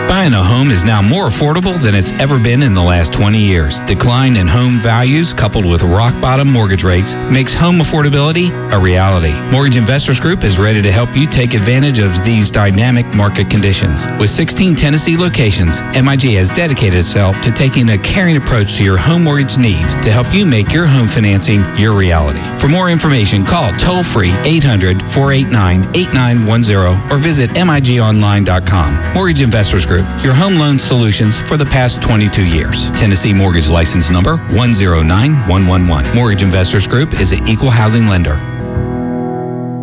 Buying 0.08 0.32
a 0.32 0.42
home 0.42 0.70
is 0.70 0.86
now 0.86 1.02
more 1.02 1.26
affordable 1.26 1.78
than 1.82 1.94
it's 1.94 2.12
ever 2.12 2.42
been 2.42 2.62
in 2.62 2.72
the 2.72 2.82
last 2.82 3.12
20 3.12 3.38
years. 3.38 3.80
Decline 3.80 4.38
in 4.38 4.46
home 4.46 4.78
values 4.78 5.34
coupled 5.34 5.66
with 5.66 5.82
rock 5.82 6.18
bottom 6.18 6.50
mortgage 6.50 6.82
rates 6.82 7.14
makes 7.30 7.54
home 7.54 7.80
affordability 7.80 8.48
a 8.72 8.80
reality. 8.80 9.34
Mortgage 9.52 9.76
Investors 9.76 10.18
Group 10.18 10.44
is 10.44 10.58
ready 10.58 10.80
to 10.80 10.90
help 10.90 11.14
you 11.14 11.26
take 11.26 11.52
advantage 11.52 11.98
of 11.98 12.12
these 12.24 12.50
dynamic 12.50 13.04
market 13.14 13.50
conditions. 13.50 14.06
With 14.18 14.30
16 14.30 14.76
Tennessee 14.76 15.18
locations, 15.18 15.82
MIG 15.92 16.22
has 16.38 16.48
dedicated 16.48 17.00
itself 17.00 17.38
to 17.42 17.52
taking 17.52 17.90
a 17.90 17.98
caring 17.98 18.38
approach 18.38 18.76
to 18.76 18.84
your 18.84 18.96
home 18.96 19.24
mortgage 19.24 19.58
needs 19.58 19.92
to 19.92 20.10
help 20.10 20.32
you 20.32 20.46
make 20.46 20.72
your 20.72 20.86
home 20.86 21.06
financing 21.06 21.62
your 21.76 21.94
reality. 21.94 22.40
For 22.58 22.68
more 22.68 22.88
information, 22.88 23.44
call 23.44 23.72
toll 23.74 24.02
free 24.02 24.32
800 24.44 25.02
489 25.12 25.82
8910 25.94 27.12
or 27.12 27.18
visit 27.20 27.50
MIGOnline.com. 27.50 29.14
Mortgage 29.14 29.42
Investors 29.42 29.84
Group, 29.84 29.97
your 30.22 30.34
home 30.34 30.56
loan 30.56 30.78
solutions 30.78 31.40
for 31.40 31.56
the 31.56 31.64
past 31.64 32.02
22 32.02 32.46
years. 32.46 32.90
Tennessee 32.92 33.32
Mortgage 33.32 33.68
License 33.68 34.10
Number 34.10 34.36
109111. 34.52 36.14
Mortgage 36.14 36.42
Investors 36.42 36.86
Group 36.86 37.20
is 37.20 37.32
an 37.32 37.46
equal 37.46 37.70
housing 37.70 38.06
lender. 38.06 38.57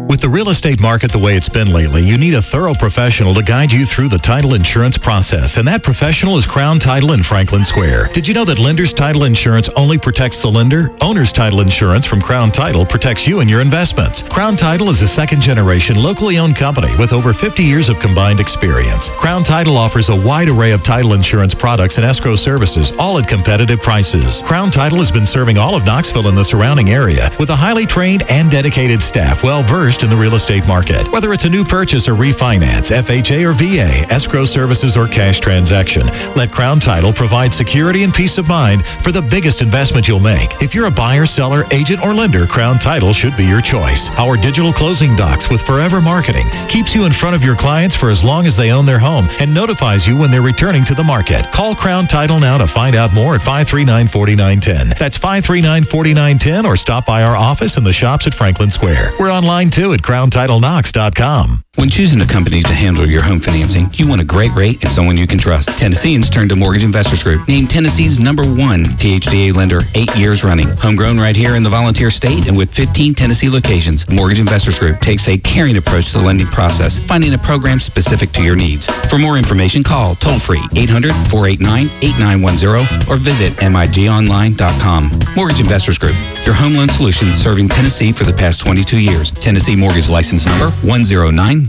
With 0.07 0.21
the 0.21 0.29
real 0.29 0.49
estate 0.49 0.79
market 0.79 1.11
the 1.11 1.17
way 1.17 1.35
it's 1.35 1.49
been 1.49 1.73
lately, 1.73 2.03
you 2.03 2.15
need 2.17 2.35
a 2.35 2.41
thorough 2.41 2.75
professional 2.75 3.33
to 3.33 3.41
guide 3.41 3.71
you 3.71 3.87
through 3.87 4.09
the 4.09 4.19
title 4.19 4.53
insurance 4.53 4.99
process, 4.99 5.57
and 5.57 5.67
that 5.67 5.81
professional 5.81 6.37
is 6.37 6.45
Crown 6.45 6.77
Title 6.77 7.13
in 7.13 7.23
Franklin 7.23 7.65
Square. 7.65 8.09
Did 8.13 8.27
you 8.27 8.35
know 8.35 8.45
that 8.45 8.59
lender's 8.59 8.93
title 8.93 9.23
insurance 9.23 9.67
only 9.69 9.97
protects 9.97 10.43
the 10.43 10.47
lender? 10.47 10.91
Owner's 11.01 11.33
title 11.33 11.61
insurance 11.61 12.05
from 12.05 12.21
Crown 12.21 12.51
Title 12.51 12.85
protects 12.85 13.27
you 13.27 13.39
and 13.39 13.49
your 13.49 13.61
investments. 13.61 14.21
Crown 14.21 14.55
Title 14.55 14.91
is 14.91 15.01
a 15.01 15.07
second 15.07 15.41
generation 15.41 15.95
locally 16.01 16.37
owned 16.37 16.55
company 16.55 16.95
with 16.97 17.11
over 17.11 17.33
50 17.33 17.63
years 17.63 17.89
of 17.89 17.99
combined 17.99 18.39
experience. 18.39 19.09
Crown 19.09 19.43
Title 19.43 19.75
offers 19.75 20.09
a 20.09 20.15
wide 20.15 20.49
array 20.49 20.71
of 20.71 20.83
title 20.83 21.13
insurance 21.13 21.55
products 21.55 21.97
and 21.97 22.05
escrow 22.05 22.35
services, 22.35 22.91
all 22.99 23.17
at 23.17 23.27
competitive 23.27 23.81
prices. 23.81 24.43
Crown 24.43 24.69
Title 24.69 24.99
has 24.99 25.11
been 25.11 25.25
serving 25.25 25.57
all 25.57 25.73
of 25.73 25.83
Knoxville 25.83 26.27
and 26.27 26.37
the 26.37 26.45
surrounding 26.45 26.91
area 26.91 27.31
with 27.39 27.49
a 27.49 27.55
highly 27.55 27.87
trained 27.87 28.23
and 28.29 28.51
dedicated 28.51 29.01
staff 29.01 29.41
well 29.41 29.63
versed 29.63 29.94
in 30.03 30.09
the 30.09 30.15
real 30.15 30.35
estate 30.35 30.65
market. 30.67 31.11
Whether 31.11 31.33
it's 31.33 31.45
a 31.45 31.49
new 31.49 31.63
purchase 31.63 32.07
or 32.07 32.13
refinance, 32.13 32.91
FHA 32.91 33.43
or 33.43 33.53
VA, 33.53 34.11
escrow 34.11 34.45
services 34.45 34.97
or 34.97 35.07
cash 35.07 35.39
transaction, 35.39 36.07
let 36.35 36.51
Crown 36.51 36.79
Title 36.79 37.13
provide 37.13 37.53
security 37.53 38.03
and 38.03 38.13
peace 38.13 38.37
of 38.37 38.47
mind 38.47 38.85
for 39.03 39.11
the 39.11 39.21
biggest 39.21 39.61
investment 39.61 40.07
you'll 40.07 40.19
make. 40.19 40.61
If 40.61 40.73
you're 40.73 40.87
a 40.87 40.91
buyer, 40.91 41.25
seller, 41.25 41.65
agent, 41.71 42.03
or 42.03 42.13
lender, 42.13 42.47
Crown 42.47 42.79
Title 42.79 43.13
should 43.13 43.37
be 43.37 43.45
your 43.45 43.61
choice. 43.61 44.09
Our 44.17 44.37
digital 44.37 44.73
closing 44.73 45.15
docs 45.15 45.49
with 45.49 45.61
Forever 45.61 46.01
Marketing 46.01 46.47
keeps 46.67 46.93
you 46.93 47.05
in 47.05 47.11
front 47.11 47.35
of 47.35 47.43
your 47.43 47.55
clients 47.55 47.95
for 47.95 48.09
as 48.09 48.23
long 48.23 48.45
as 48.45 48.57
they 48.57 48.71
own 48.71 48.85
their 48.85 48.99
home 48.99 49.27
and 49.39 49.53
notifies 49.53 50.05
you 50.07 50.17
when 50.17 50.31
they're 50.31 50.41
returning 50.41 50.83
to 50.85 50.95
the 50.95 51.03
market. 51.03 51.51
Call 51.51 51.75
Crown 51.75 52.07
Title 52.07 52.39
now 52.39 52.57
to 52.57 52.67
find 52.67 52.95
out 52.95 53.13
more 53.13 53.35
at 53.35 53.41
539-4910. 53.41 54.97
That's 54.97 55.17
539-4910 55.19 56.65
or 56.65 56.75
stop 56.75 57.05
by 57.05 57.23
our 57.23 57.35
office 57.35 57.77
in 57.77 57.83
the 57.83 57.93
shops 57.93 58.27
at 58.27 58.33
Franklin 58.33 58.71
Square. 58.71 59.13
We're 59.19 59.31
online 59.31 59.69
too 59.69 59.84
at 59.93 60.01
crowntitleKnox.com. 60.01 61.64
When 61.75 61.89
choosing 61.89 62.21
a 62.21 62.25
company 62.25 62.63
to 62.63 62.73
handle 62.73 63.05
your 63.05 63.21
home 63.21 63.41
financing, 63.41 63.89
you 63.93 64.07
want 64.07 64.21
a 64.21 64.23
great 64.23 64.53
rate 64.55 64.81
and 64.81 64.91
someone 64.91 65.17
you 65.17 65.27
can 65.27 65.37
trust. 65.37 65.67
Tennesseans 65.77 66.29
turn 66.29 66.47
to 66.47 66.55
Mortgage 66.55 66.85
Investors 66.85 67.21
Group, 67.21 67.45
named 67.49 67.69
Tennessee's 67.69 68.17
number 68.17 68.43
one 68.43 68.85
THDA 68.85 69.53
lender 69.53 69.81
eight 69.93 70.13
years 70.15 70.45
running. 70.45 70.69
Homegrown 70.77 71.17
right 71.17 71.35
here 71.35 71.55
in 71.55 71.63
the 71.63 71.69
volunteer 71.69 72.09
state 72.09 72.47
and 72.47 72.55
with 72.55 72.73
15 72.73 73.13
Tennessee 73.13 73.49
locations, 73.49 74.09
Mortgage 74.09 74.39
Investors 74.39 74.79
Group 74.79 75.01
takes 75.01 75.27
a 75.27 75.37
caring 75.37 75.75
approach 75.75 76.13
to 76.13 76.19
the 76.19 76.23
lending 76.23 76.47
process, 76.47 76.99
finding 76.99 77.33
a 77.33 77.37
program 77.37 77.79
specific 77.79 78.31
to 78.31 78.41
your 78.41 78.55
needs. 78.55 78.87
For 79.09 79.17
more 79.17 79.37
information, 79.37 79.83
call 79.83 80.15
toll 80.15 80.39
free 80.39 80.63
800 80.77 81.11
489 81.29 81.87
8910 82.01 83.11
or 83.11 83.17
visit 83.17 83.51
MIGOnline.com. 83.57 85.19
Mortgage 85.35 85.59
Investors 85.59 85.97
Group, 85.97 86.15
your 86.45 86.55
home 86.55 86.75
loan 86.75 86.87
solution 86.87 87.35
serving 87.35 87.67
Tennessee 87.67 88.13
for 88.13 88.23
the 88.23 88.33
past 88.33 88.61
22 88.61 88.97
years. 88.97 89.29
Tennessee 89.31 89.75
Mortgage 89.75 90.07
License 90.07 90.45
Number 90.45 90.73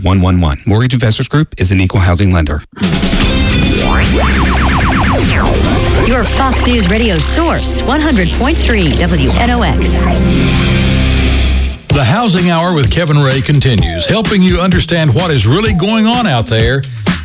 109111. 0.03 0.67
Mortgage 0.67 0.93
Investors 0.93 1.27
Group 1.27 1.53
is 1.59 1.71
an 1.71 1.79
equal 1.79 1.99
housing 1.99 2.31
lender. 2.31 2.61
Your 6.07 6.23
Fox 6.23 6.65
News 6.65 6.89
radio 6.89 7.17
source, 7.17 7.81
100.3 7.81 8.93
WNOX. 8.93 9.87
The 11.89 12.03
Housing 12.03 12.49
Hour 12.49 12.75
with 12.75 12.91
Kevin 12.91 13.17
Rhea 13.17 13.41
continues, 13.41 14.05
helping 14.05 14.41
you 14.41 14.59
understand 14.59 15.13
what 15.13 15.31
is 15.31 15.47
really 15.47 15.73
going 15.73 16.05
on 16.05 16.27
out 16.27 16.45
there 16.45 16.81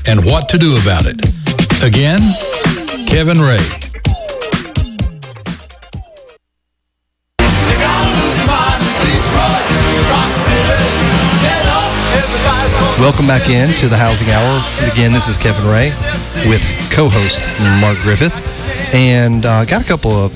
and 0.07 0.25
what 0.25 0.49
to 0.49 0.59
do 0.59 0.79
about 0.81 1.07
it. 1.07 1.20
Again, 1.83 2.20
Kevin 3.07 3.41
Rhea. 3.41 3.91
Welcome 13.03 13.27
back 13.27 13.51
in 13.51 13.69
to 13.79 13.89
the 13.89 13.97
Housing 13.97 14.29
Hour. 14.31 14.93
Again, 14.93 15.13
this 15.13 15.27
is 15.27 15.37
Kevin 15.37 15.67
Rhea 15.67 15.91
with 16.49 16.63
co-host 16.93 17.43
Mark 17.81 17.99
Griffith, 17.99 18.33
and 18.95 19.45
uh, 19.45 19.65
got 19.65 19.85
a 19.85 19.85
couple 19.85 20.13
of 20.13 20.33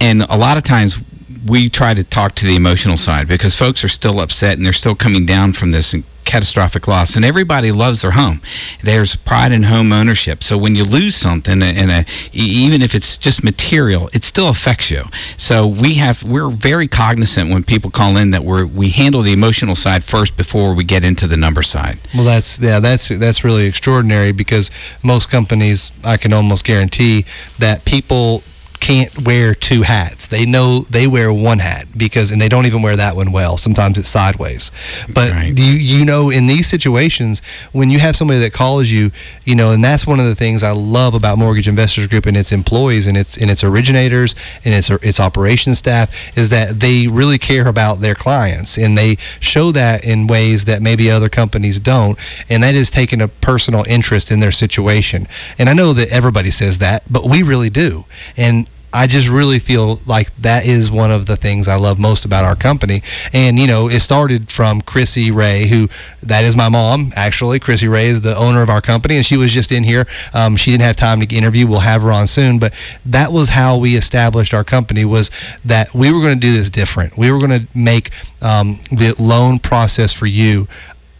And 0.00 0.22
a 0.22 0.36
lot 0.36 0.56
of 0.56 0.64
times 0.64 0.98
we 1.46 1.68
try 1.68 1.94
to 1.94 2.04
talk 2.04 2.34
to 2.36 2.46
the 2.46 2.56
emotional 2.56 2.96
side 2.96 3.28
because 3.28 3.56
folks 3.56 3.84
are 3.84 3.88
still 3.88 4.20
upset 4.20 4.56
and 4.56 4.66
they're 4.66 4.72
still 4.72 4.94
coming 4.94 5.26
down 5.26 5.52
from 5.52 5.70
this 5.70 5.94
catastrophic 6.26 6.86
loss. 6.86 7.16
And 7.16 7.24
everybody 7.24 7.72
loves 7.72 8.02
their 8.02 8.10
home. 8.10 8.42
There's 8.82 9.16
pride 9.16 9.52
in 9.52 9.62
home 9.62 9.92
ownership. 9.92 10.42
So 10.42 10.58
when 10.58 10.74
you 10.74 10.84
lose 10.84 11.16
something 11.16 11.62
and 11.62 12.06
even 12.32 12.82
if 12.82 12.94
it's 12.94 13.16
just 13.16 13.42
material 13.42 14.10
it 14.12 14.24
still 14.24 14.48
affects 14.48 14.90
you. 14.90 15.04
So 15.36 15.66
we 15.66 15.94
have 15.94 16.22
we're 16.22 16.50
very 16.50 16.88
cognizant 16.88 17.50
when 17.50 17.62
people 17.62 17.90
call 17.90 18.16
in 18.16 18.32
that 18.32 18.44
we're 18.44 18.66
we 18.66 18.90
handle 18.90 19.22
the 19.22 19.32
emotional 19.32 19.76
side 19.76 20.04
first 20.04 20.36
before 20.36 20.74
we 20.74 20.84
get 20.84 21.04
into 21.04 21.26
the 21.26 21.36
number 21.36 21.62
side. 21.62 21.98
Well, 22.14 22.24
that's 22.24 22.58
yeah, 22.58 22.80
that's 22.80 23.08
that's 23.08 23.44
really 23.44 23.66
extraordinary 23.66 24.32
because 24.32 24.70
most 25.02 25.30
companies, 25.30 25.92
I 26.02 26.16
can 26.16 26.32
almost 26.32 26.64
guarantee 26.64 27.24
that 27.58 27.84
people 27.84 28.42
can't 28.86 29.26
wear 29.26 29.52
two 29.52 29.82
hats. 29.82 30.28
They 30.28 30.46
know 30.46 30.82
they 30.82 31.08
wear 31.08 31.32
one 31.32 31.58
hat 31.58 31.88
because, 31.96 32.30
and 32.30 32.40
they 32.40 32.48
don't 32.48 32.66
even 32.66 32.82
wear 32.82 32.94
that 32.94 33.16
one 33.16 33.32
well. 33.32 33.56
Sometimes 33.56 33.98
it's 33.98 34.08
sideways. 34.08 34.70
But 35.12 35.58
you 35.58 35.72
you 35.72 36.04
know, 36.04 36.30
in 36.30 36.46
these 36.46 36.68
situations, 36.68 37.42
when 37.72 37.90
you 37.90 37.98
have 37.98 38.14
somebody 38.14 38.38
that 38.38 38.52
calls 38.52 38.88
you, 38.88 39.10
you 39.44 39.56
know, 39.56 39.72
and 39.72 39.84
that's 39.84 40.06
one 40.06 40.20
of 40.20 40.26
the 40.26 40.36
things 40.36 40.62
I 40.62 40.70
love 40.70 41.14
about 41.14 41.36
Mortgage 41.36 41.66
Investors 41.66 42.06
Group 42.06 42.26
and 42.26 42.36
its 42.36 42.52
employees 42.52 43.08
and 43.08 43.16
its 43.16 43.36
and 43.36 43.50
its 43.50 43.64
originators 43.64 44.36
and 44.64 44.72
its 44.72 44.88
its 44.88 45.18
operations 45.18 45.80
staff 45.80 46.08
is 46.36 46.50
that 46.50 46.78
they 46.78 47.08
really 47.08 47.38
care 47.38 47.66
about 47.66 48.00
their 48.02 48.14
clients 48.14 48.78
and 48.78 48.96
they 48.96 49.16
show 49.40 49.72
that 49.72 50.04
in 50.04 50.28
ways 50.28 50.64
that 50.66 50.80
maybe 50.80 51.10
other 51.10 51.28
companies 51.28 51.80
don't. 51.80 52.16
And 52.48 52.62
that 52.62 52.76
is 52.76 52.92
taking 52.92 53.20
a 53.20 53.26
personal 53.26 53.84
interest 53.88 54.30
in 54.30 54.38
their 54.38 54.52
situation. 54.52 55.26
And 55.58 55.68
I 55.68 55.72
know 55.72 55.92
that 55.92 56.10
everybody 56.10 56.52
says 56.52 56.78
that, 56.78 57.02
but 57.10 57.28
we 57.28 57.42
really 57.42 57.68
do. 57.68 58.04
And 58.36 58.68
I 58.96 59.06
just 59.06 59.28
really 59.28 59.58
feel 59.58 60.00
like 60.06 60.34
that 60.38 60.64
is 60.64 60.90
one 60.90 61.10
of 61.10 61.26
the 61.26 61.36
things 61.36 61.68
I 61.68 61.74
love 61.74 61.98
most 61.98 62.24
about 62.24 62.46
our 62.46 62.56
company. 62.56 63.02
And, 63.30 63.58
you 63.58 63.66
know, 63.66 63.90
it 63.90 64.00
started 64.00 64.50
from 64.50 64.80
Chrissy 64.80 65.30
Rhea, 65.30 65.66
who 65.66 65.90
that 66.22 66.44
is 66.44 66.56
my 66.56 66.70
mom, 66.70 67.12
actually. 67.14 67.60
Chrissy 67.60 67.88
Rhea 67.88 68.06
is 68.06 68.22
the 68.22 68.34
owner 68.34 68.62
of 68.62 68.70
our 68.70 68.80
company, 68.80 69.16
and 69.16 69.26
she 69.26 69.36
was 69.36 69.52
just 69.52 69.70
in 69.70 69.84
here. 69.84 70.06
Um, 70.32 70.56
she 70.56 70.70
didn't 70.70 70.84
have 70.84 70.96
time 70.96 71.20
to 71.20 71.36
interview. 71.36 71.66
We'll 71.66 71.80
have 71.80 72.00
her 72.00 72.10
on 72.10 72.26
soon. 72.26 72.58
But 72.58 72.72
that 73.04 73.32
was 73.32 73.50
how 73.50 73.76
we 73.76 73.96
established 73.96 74.54
our 74.54 74.64
company 74.64 75.04
was 75.04 75.30
that 75.62 75.94
we 75.94 76.10
were 76.10 76.20
going 76.20 76.40
to 76.40 76.40
do 76.40 76.54
this 76.54 76.70
different. 76.70 77.18
We 77.18 77.30
were 77.30 77.38
going 77.38 77.66
to 77.66 77.66
make 77.74 78.12
um, 78.40 78.80
the 78.90 79.14
loan 79.18 79.58
process 79.58 80.10
for 80.10 80.24
you 80.24 80.68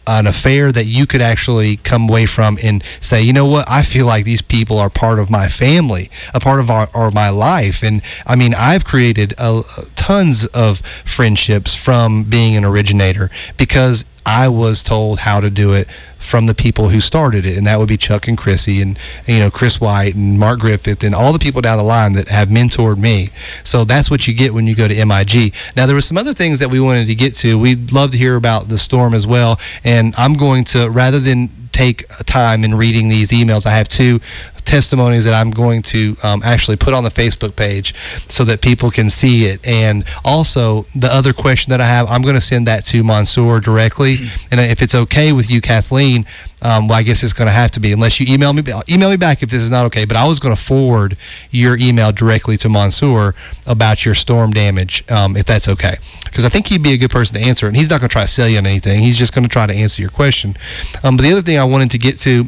an 0.07 0.25
affair 0.25 0.71
that 0.71 0.85
you 0.85 1.05
could 1.05 1.21
actually 1.21 1.77
come 1.77 2.09
away 2.09 2.25
from 2.25 2.57
and 2.63 2.83
say, 2.99 3.21
you 3.21 3.33
know 3.33 3.45
what, 3.45 3.69
I 3.69 3.83
feel 3.83 4.05
like 4.05 4.25
these 4.25 4.41
people 4.41 4.79
are 4.79 4.89
part 4.89 5.19
of 5.19 5.29
my 5.29 5.47
family, 5.47 6.09
a 6.33 6.39
part 6.39 6.59
of 6.59 6.71
our 6.71 6.89
or 6.93 7.11
my 7.11 7.29
life. 7.29 7.83
And 7.83 8.01
I 8.25 8.35
mean, 8.35 8.53
I've 8.53 8.85
created 8.85 9.33
uh, 9.37 9.63
tons 9.95 10.45
of 10.47 10.79
friendships 11.05 11.75
from 11.75 12.23
being 12.23 12.55
an 12.55 12.63
originator 12.63 13.29
because 13.57 14.05
I 14.25 14.47
was 14.49 14.83
told 14.83 15.19
how 15.19 15.39
to 15.39 15.49
do 15.49 15.73
it 15.73 15.87
from 16.17 16.45
the 16.45 16.53
people 16.53 16.89
who 16.89 16.99
started 16.99 17.45
it, 17.45 17.57
and 17.57 17.65
that 17.67 17.79
would 17.79 17.87
be 17.87 17.95
Chuck 17.95 18.27
and 18.27 18.37
Chrissy, 18.37 18.81
and 18.81 18.99
you 19.25 19.39
know 19.39 19.49
Chris 19.49 19.79
White 19.79 20.15
and 20.15 20.37
Mark 20.37 20.59
Griffith, 20.59 21.03
and 21.03 21.15
all 21.15 21.31
the 21.31 21.39
people 21.39 21.61
down 21.61 21.77
the 21.77 21.83
line 21.83 22.13
that 22.13 22.27
have 22.27 22.49
mentored 22.49 22.97
me. 22.97 23.29
So 23.63 23.85
that's 23.85 24.11
what 24.11 24.27
you 24.27 24.33
get 24.33 24.53
when 24.53 24.67
you 24.67 24.75
go 24.75 24.87
to 24.87 25.05
MIG. 25.05 25.53
Now 25.75 25.85
there 25.85 25.95
were 25.95 26.01
some 26.01 26.17
other 26.17 26.33
things 26.33 26.59
that 26.59 26.69
we 26.69 26.79
wanted 26.79 27.07
to 27.07 27.15
get 27.15 27.33
to. 27.35 27.57
We'd 27.57 27.91
love 27.91 28.11
to 28.11 28.17
hear 28.17 28.35
about 28.35 28.67
the 28.67 28.77
storm 28.77 29.13
as 29.13 29.25
well, 29.25 29.59
and 29.83 30.13
I'm 30.17 30.33
going 30.33 30.65
to 30.65 30.89
rather 30.89 31.19
than 31.19 31.49
take 31.71 32.07
time 32.25 32.63
in 32.63 32.73
reading 32.75 33.07
these 33.07 33.31
emails, 33.31 33.65
I 33.65 33.77
have 33.77 33.87
two 33.87 34.19
testimonies 34.67 35.23
that 35.23 35.33
I'm 35.33 35.49
going 35.49 35.81
to 35.83 36.15
um, 36.21 36.41
actually 36.43 36.77
put 36.77 36.93
on 36.93 37.03
the 37.03 37.09
Facebook 37.09 37.55
page 37.55 37.95
so 38.29 38.43
that 38.43 38.61
people 38.61 38.91
can 38.91 39.09
see 39.09 39.45
it. 39.45 39.65
And 39.65 40.05
also, 40.23 40.85
the 40.95 41.11
other 41.11 41.33
question 41.33 41.71
that 41.71 41.81
I 41.81 41.87
have, 41.87 42.07
I'm 42.09 42.21
going 42.21 42.35
to 42.35 42.41
send 42.41 42.67
that 42.67 42.85
to 42.85 43.03
Mansour 43.03 43.59
directly. 43.59 44.17
And 44.49 44.61
if 44.61 44.81
it's 44.81 44.95
okay 44.95 45.33
with 45.33 45.49
you, 45.49 45.59
Kathleen, 45.59 46.25
um, 46.61 46.87
well, 46.87 46.97
I 46.97 47.03
guess 47.03 47.21
it's 47.21 47.33
going 47.33 47.47
to 47.47 47.51
have 47.51 47.71
to 47.71 47.79
be 47.79 47.91
unless 47.91 48.19
you 48.19 48.25
email 48.33 48.53
me. 48.53 48.63
Email 48.89 49.09
me 49.09 49.17
back 49.17 49.43
if 49.43 49.49
this 49.49 49.61
is 49.61 49.69
not 49.69 49.85
okay. 49.87 50.05
But 50.05 50.17
I 50.17 50.27
was 50.27 50.39
going 50.39 50.55
to 50.55 50.61
forward 50.61 51.17
your 51.51 51.77
email 51.77 52.11
directly 52.11 52.57
to 52.57 52.69
Mansour 52.69 53.35
about 53.65 54.05
your 54.05 54.15
storm 54.15 54.51
damage, 54.51 55.03
um, 55.11 55.35
if 55.35 55.45
that's 55.45 55.67
okay, 55.67 55.97
because 56.25 56.45
I 56.45 56.49
think 56.49 56.67
he'd 56.67 56.81
be 56.81 56.93
a 56.93 56.97
good 56.97 57.11
person 57.11 57.35
to 57.35 57.41
answer. 57.41 57.65
it. 57.65 57.69
And 57.69 57.77
he's 57.77 57.89
not 57.89 57.99
going 57.99 58.09
to 58.09 58.13
try 58.13 58.23
to 58.23 58.27
sell 58.27 58.47
you 58.47 58.57
on 58.57 58.65
anything. 58.65 59.03
He's 59.03 59.17
just 59.17 59.33
going 59.33 59.43
to 59.43 59.49
try 59.49 59.65
to 59.65 59.73
answer 59.73 60.01
your 60.01 60.11
question. 60.11 60.55
Um, 61.03 61.17
but 61.17 61.23
the 61.23 61.31
other 61.31 61.41
thing 61.41 61.59
I 61.59 61.63
wanted 61.63 61.91
to 61.91 61.97
get 61.97 62.17
to 62.19 62.47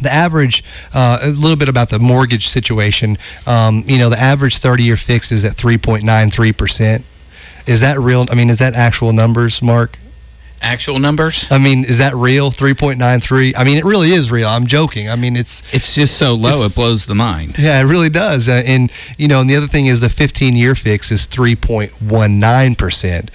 the 0.00 0.12
average, 0.12 0.62
uh, 0.92 1.18
a 1.22 1.30
little 1.30 1.56
bit 1.56 1.68
about 1.68 1.90
the 1.90 1.98
mortgage 1.98 2.48
situation. 2.48 3.18
Um, 3.46 3.84
you 3.86 3.98
know, 3.98 4.08
the 4.08 4.20
average 4.20 4.58
30 4.58 4.84
year 4.84 4.96
fix 4.96 5.32
is 5.32 5.44
at 5.44 5.56
3.93%. 5.56 7.02
Is 7.66 7.80
that 7.80 7.98
real? 7.98 8.26
I 8.30 8.34
mean, 8.34 8.50
is 8.50 8.58
that 8.58 8.74
actual 8.74 9.12
numbers, 9.12 9.60
Mark? 9.60 9.98
Actual 10.60 10.98
numbers? 10.98 11.48
I 11.52 11.58
mean, 11.58 11.84
is 11.84 11.98
that 11.98 12.14
real? 12.14 12.50
3.93? 12.50 13.54
I 13.56 13.62
mean, 13.62 13.78
it 13.78 13.84
really 13.84 14.10
is 14.10 14.30
real. 14.30 14.48
I'm 14.48 14.66
joking. 14.66 15.08
I 15.08 15.14
mean, 15.14 15.36
it's. 15.36 15.62
It's 15.72 15.94
just 15.94 16.18
so 16.18 16.34
low, 16.34 16.64
it 16.64 16.74
blows 16.74 17.06
the 17.06 17.14
mind. 17.14 17.56
Yeah, 17.58 17.80
it 17.80 17.84
really 17.84 18.08
does. 18.08 18.48
Uh, 18.48 18.62
and, 18.66 18.90
you 19.16 19.28
know, 19.28 19.40
and 19.40 19.48
the 19.48 19.54
other 19.54 19.68
thing 19.68 19.86
is 19.86 20.00
the 20.00 20.08
15 20.08 20.56
year 20.56 20.74
fix 20.74 21.12
is 21.12 21.28
3.19% 21.28 23.28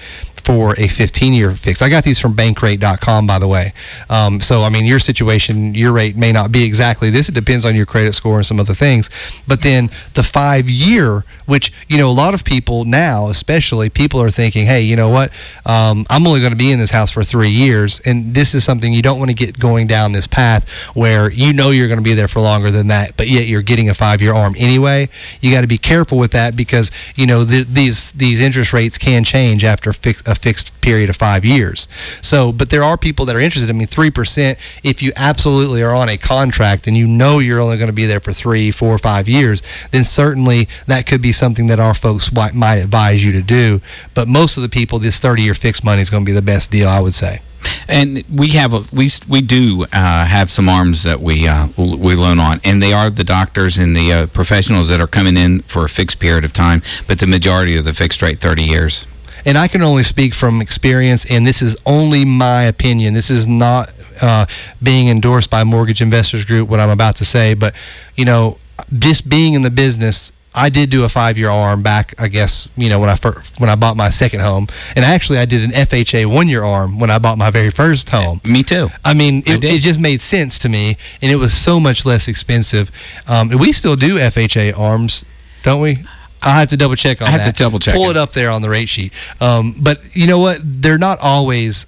for 0.44 0.78
a 0.80 0.88
15 0.88 1.34
year 1.34 1.56
fix. 1.56 1.82
I 1.82 1.90
got 1.90 2.04
these 2.04 2.20
from 2.20 2.36
bankrate.com, 2.36 3.26
by 3.26 3.40
the 3.40 3.48
way. 3.48 3.74
Um, 4.10 4.42
so, 4.42 4.64
I 4.64 4.70
mean, 4.70 4.86
your 4.86 5.00
situation, 5.00 5.74
your 5.74 5.94
rate 5.94 6.18
may 6.18 6.32
not 6.32 6.52
be 6.52 6.64
exactly 6.66 7.10
this. 7.10 7.30
It 7.30 7.36
depends 7.36 7.66
on 7.66 7.76
your 7.76 7.86
credit 7.86 8.14
score 8.14 8.38
and 8.38 8.46
some 8.46 8.60
other 8.60 8.74
things. 8.74 9.10
But 9.48 9.62
then 9.62 9.90
the 10.16 10.24
five 10.24 10.70
year, 10.70 11.24
which, 11.46 11.72
you 11.88 11.98
know, 11.98 12.10
a 12.10 12.12
lot 12.12 12.34
of 12.34 12.44
people 12.44 12.86
now, 12.86 13.30
especially, 13.30 13.90
people 13.90 14.22
are 14.22 14.30
thinking, 14.30 14.66
hey, 14.66 14.82
you 14.82 14.96
know 14.96 15.10
what? 15.10 15.32
Um, 15.66 16.06
I'm 16.10 16.28
only 16.28 16.42
going 16.42 16.52
to 16.52 16.58
be 16.58 16.72
in 16.72 16.80
this 16.80 16.92
house 16.92 17.12
for 17.12 17.24
three 17.24 17.50
years. 17.50 18.02
And 18.02 18.34
this 18.34 18.54
is 18.54 18.64
something 18.64 18.92
you 18.94 19.02
don't 19.02 19.20
want 19.20 19.30
to 19.30 19.36
get 19.36 19.58
going 19.58 19.88
down 19.88 20.12
this 20.12 20.28
path 20.28 20.70
where 20.94 21.32
you 21.32 21.54
know 21.54 21.72
you're 21.72 21.88
going 21.88 22.00
to 22.00 22.04
be 22.04 22.14
there 22.14 22.28
for 22.28 22.42
longer 22.42 22.72
than 22.72 22.88
that, 22.88 23.16
but 23.16 23.28
yet 23.28 23.48
you're 23.48 23.62
getting 23.62 23.90
a 23.90 23.94
five 23.94 24.22
year 24.22 24.34
arm 24.34 24.56
anyway. 24.58 25.10
You 25.40 25.52
got 25.52 25.62
to 25.62 25.68
be 25.68 25.78
careful 25.78 26.18
with 26.18 26.32
that 26.32 26.56
because, 26.56 26.92
you 27.16 27.26
know, 27.26 27.46
th- 27.46 27.68
these, 27.68 28.12
these 28.12 28.42
interest 28.42 28.74
rates 28.74 28.98
can 28.98 29.24
change 29.24 29.64
after 29.64 29.94
fix- 29.94 30.22
a 30.34 30.36
fixed 30.36 30.80
period 30.82 31.10
of 31.10 31.16
five 31.16 31.46
years. 31.46 31.88
So, 32.22 32.52
but 32.52 32.70
there 32.70 32.84
are 32.84 32.98
people 32.98 33.26
that 33.26 33.36
are 33.36 33.40
interested. 33.40 33.70
I 33.70 33.74
mean, 33.74 33.88
3%, 33.88 34.58
if 34.84 35.02
you 35.02 35.12
absolutely 35.16 35.82
are 35.82 35.94
on 35.94 36.10
a 36.10 36.18
contract 36.18 36.88
and 36.88 36.98
you 36.98 37.08
know 37.08 37.40
you're 37.40 37.60
only 37.60 37.78
going 37.78 37.88
to 37.88 37.94
be 37.94 38.06
there 38.06 38.20
for 38.20 38.34
three, 38.34 38.72
four, 38.72 38.98
five 38.98 39.30
years, 39.30 39.62
then 39.92 40.04
certainly 40.04 40.68
that 40.88 41.06
could 41.08 41.22
be 41.22 41.32
something 41.32 41.68
that 41.68 41.80
our 41.80 41.94
folks 41.94 42.32
might, 42.34 42.54
might 42.54 42.78
advise 42.78 43.24
you 43.24 43.32
to 43.32 43.42
do. 43.42 43.80
But 44.14 44.28
most 44.28 44.58
of 44.58 44.64
the 44.64 44.70
people, 44.70 45.00
this 45.00 45.20
30 45.20 45.44
year 45.44 45.54
fixed 45.54 45.84
money 45.84 46.02
is 46.02 46.10
going 46.10 46.26
to 46.26 46.30
be 46.30 46.36
the 46.36 46.42
best 46.42 46.72
deal, 46.72 46.90
I 46.90 47.00
would 47.00 47.14
say. 47.14 47.42
And 47.88 48.24
we 48.34 48.50
have 48.50 48.74
a, 48.74 48.84
we 48.92 49.10
we 49.30 49.40
do 49.42 49.86
uh, 49.94 50.26
have 50.26 50.52
some 50.52 50.68
arms 50.68 51.04
that 51.04 51.22
we 51.22 51.48
uh, 51.48 51.68
we 51.78 52.16
loan 52.16 52.40
on, 52.40 52.60
and 52.66 52.82
they 52.82 52.92
are 52.92 53.10
the 53.10 53.24
doctors 53.24 53.78
and 53.78 53.96
the 53.96 54.12
uh, 54.12 54.28
professionals 54.28 54.90
that 54.90 55.00
are 55.00 55.08
coming 55.08 55.38
in 55.38 55.62
for 55.62 55.86
a 55.86 55.90
fixed 55.90 56.20
period 56.20 56.44
of 56.44 56.52
time. 56.52 56.82
But 57.08 57.20
the 57.20 57.28
majority 57.28 57.78
of 57.78 57.86
the 57.86 57.94
fixed 57.94 58.22
rate, 58.22 58.42
thirty 58.42 58.64
years. 58.64 59.08
And 59.46 59.58
I 59.58 59.68
can 59.68 59.82
only 59.82 60.04
speak 60.04 60.34
from 60.34 60.62
experience, 60.62 61.26
and 61.26 61.46
this 61.46 61.62
is 61.62 61.76
only 61.86 62.26
my 62.26 62.64
opinion. 62.64 63.14
This 63.14 63.30
is 63.30 63.48
not 63.48 63.92
uh, 64.22 64.46
being 64.82 65.08
endorsed 65.10 65.50
by 65.50 65.64
Mortgage 65.64 66.02
Investors 66.02 66.46
Group, 66.46 66.70
what 66.70 66.80
I'm 66.80 66.90
about 66.90 67.16
to 67.18 67.26
say, 67.26 67.54
but, 67.54 67.76
you 68.16 68.26
know, 68.26 68.58
just 69.00 69.28
being 69.28 69.54
in 69.54 69.62
the 69.62 69.70
business, 69.70 70.32
I 70.56 70.70
did 70.70 70.90
do 70.90 71.04
a 71.04 71.10
five-year 71.10 71.50
arm 71.50 71.82
back, 71.82 72.14
I 72.20 72.28
guess, 72.28 72.70
you 72.78 72.90
know, 72.90 73.00
when 73.00 73.10
I 73.10 73.16
first, 73.16 73.60
when 73.60 73.70
I 73.70 73.76
bought 73.76 73.98
my 73.98 74.10
second 74.10 74.42
home, 74.42 74.68
and 74.96 75.04
actually 75.04 75.40
I 75.40 75.46
did 75.46 75.64
an 75.64 75.72
FHA 75.72 76.28
one-year 76.28 76.64
arm 76.64 77.00
when 77.00 77.10
I 77.10 77.18
bought 77.18 77.38
my 77.38 77.50
very 77.50 77.72
first 77.72 78.10
home. 78.10 78.40
Me 78.44 78.62
too. 78.62 78.90
I 79.04 79.14
mean, 79.14 79.42
it, 79.46 79.64
it 79.64 79.82
just 79.82 80.00
made 80.00 80.22
sense 80.22 80.60
to 80.60 80.70
me, 80.70 80.98
and 81.22 81.32
it 81.32 81.38
was 81.38 81.54
so 81.54 81.80
much 81.80 82.06
less 82.06 82.28
expensive. 82.28 82.92
Um, 83.28 83.50
we 83.50 83.72
still 83.74 83.96
do 83.96 84.18
FHA 84.18 84.78
arms, 84.78 85.26
don't 85.64 85.82
we? 85.82 86.06
I 86.46 86.60
have 86.60 86.70
to 86.70 86.78
double 86.78 86.96
check 86.96 87.22
on 87.22 87.28
I 87.28 87.32
have 87.32 87.46
that. 87.46 87.56
to 87.56 87.64
double 87.64 87.80
check 87.80 87.96
Pull 87.96 88.08
it. 88.08 88.12
it 88.12 88.18
up 88.18 88.34
there 88.34 88.50
on 88.50 88.62
the 88.62 88.70
rate 88.70 88.90
sheet. 88.90 89.14
Um, 89.40 89.76
but 89.80 90.16
you 90.16 90.28
know 90.28 90.40
what? 90.40 90.60
They're 90.64 90.98
not 90.98 91.20
always 91.20 91.86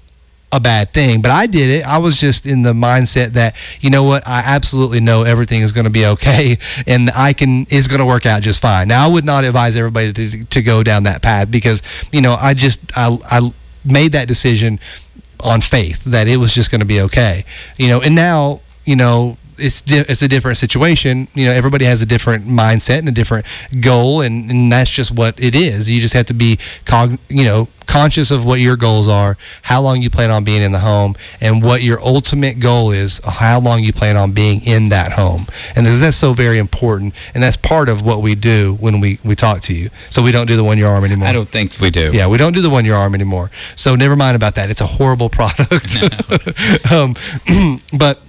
a 0.51 0.59
bad 0.59 0.93
thing. 0.93 1.21
But 1.21 1.31
I 1.31 1.47
did 1.47 1.69
it. 1.69 1.85
I 1.85 1.97
was 1.97 2.19
just 2.19 2.45
in 2.45 2.61
the 2.63 2.73
mindset 2.73 3.33
that 3.33 3.55
you 3.81 3.89
know 3.89 4.03
what? 4.03 4.27
I 4.27 4.39
absolutely 4.39 4.99
know 5.01 5.23
everything 5.23 5.61
is 5.61 5.71
going 5.71 5.83
to 5.83 5.89
be 5.89 6.05
okay, 6.05 6.57
and 6.87 7.11
I 7.11 7.33
can 7.33 7.65
is 7.69 7.87
going 7.87 7.99
to 7.99 8.05
work 8.05 8.25
out 8.25 8.41
just 8.41 8.59
fine. 8.59 8.87
Now, 8.87 9.05
I 9.05 9.11
would 9.11 9.25
not 9.25 9.43
advise 9.43 9.75
everybody 9.75 10.13
to, 10.13 10.45
to 10.45 10.61
go 10.61 10.83
down 10.83 11.03
that 11.03 11.21
path 11.21 11.51
because 11.51 11.81
you 12.11 12.21
know 12.21 12.35
I 12.39 12.53
just 12.53 12.79
I 12.95 13.17
I 13.29 13.53
made 13.83 14.13
that 14.13 14.27
decision 14.27 14.79
on 15.41 15.61
faith 15.61 16.03
that 16.05 16.27
it 16.27 16.37
was 16.37 16.53
just 16.53 16.71
going 16.71 16.81
to 16.81 16.87
be 16.87 17.01
okay. 17.01 17.45
You 17.77 17.89
know, 17.89 18.01
and 18.01 18.15
now 18.15 18.61
you 18.85 18.95
know 18.95 19.37
it's 19.57 19.81
di- 19.81 20.05
it's 20.07 20.21
a 20.21 20.27
different 20.27 20.57
situation. 20.57 21.27
You 21.33 21.45
know, 21.45 21.51
everybody 21.51 21.85
has 21.85 22.01
a 22.01 22.05
different 22.05 22.47
mindset 22.47 22.99
and 22.99 23.09
a 23.09 23.11
different 23.11 23.45
goal, 23.79 24.21
and, 24.21 24.49
and 24.49 24.71
that's 24.71 24.91
just 24.91 25.11
what 25.11 25.39
it 25.41 25.55
is. 25.55 25.89
You 25.89 26.01
just 26.01 26.13
have 26.13 26.25
to 26.27 26.33
be 26.33 26.59
cog- 26.85 27.19
you 27.29 27.43
know 27.43 27.67
conscious 27.85 28.31
of 28.31 28.45
what 28.45 28.59
your 28.59 28.75
goals 28.75 29.07
are, 29.07 29.37
how 29.63 29.81
long 29.81 30.01
you 30.01 30.09
plan 30.09 30.31
on 30.31 30.43
being 30.43 30.61
in 30.61 30.71
the 30.71 30.79
home, 30.79 31.15
and 31.39 31.63
what 31.63 31.83
your 31.83 32.01
ultimate 32.01 32.59
goal 32.59 32.91
is, 32.91 33.21
how 33.23 33.59
long 33.59 33.83
you 33.83 33.93
plan 33.93 34.17
on 34.17 34.31
being 34.31 34.61
in 34.65 34.89
that 34.89 35.13
home. 35.13 35.47
And 35.75 35.85
that's 35.85 36.17
so 36.17 36.33
very 36.33 36.57
important, 36.57 37.13
and 37.33 37.43
that's 37.43 37.57
part 37.57 37.89
of 37.89 38.01
what 38.01 38.21
we 38.21 38.35
do 38.35 38.75
when 38.79 38.99
we 38.99 39.19
we 39.23 39.35
talk 39.35 39.61
to 39.61 39.73
you. 39.73 39.89
So 40.09 40.21
we 40.21 40.31
don't 40.31 40.47
do 40.47 40.55
the 40.55 40.63
one 40.63 40.77
year 40.77 40.87
arm 40.87 41.05
anymore. 41.05 41.27
I 41.27 41.31
don't 41.31 41.49
think 41.49 41.79
we 41.79 41.89
do. 41.89 42.11
Yeah, 42.13 42.27
we 42.27 42.37
don't 42.37 42.53
do 42.53 42.61
the 42.61 42.69
one 42.69 42.85
year 42.85 42.95
arm 42.95 43.13
anymore. 43.13 43.51
So 43.75 43.95
never 43.95 44.15
mind 44.15 44.35
about 44.35 44.55
that. 44.55 44.69
It's 44.69 44.81
a 44.81 44.87
horrible 44.87 45.29
product. 45.35 45.95
um, 46.91 47.15
but 47.97 48.21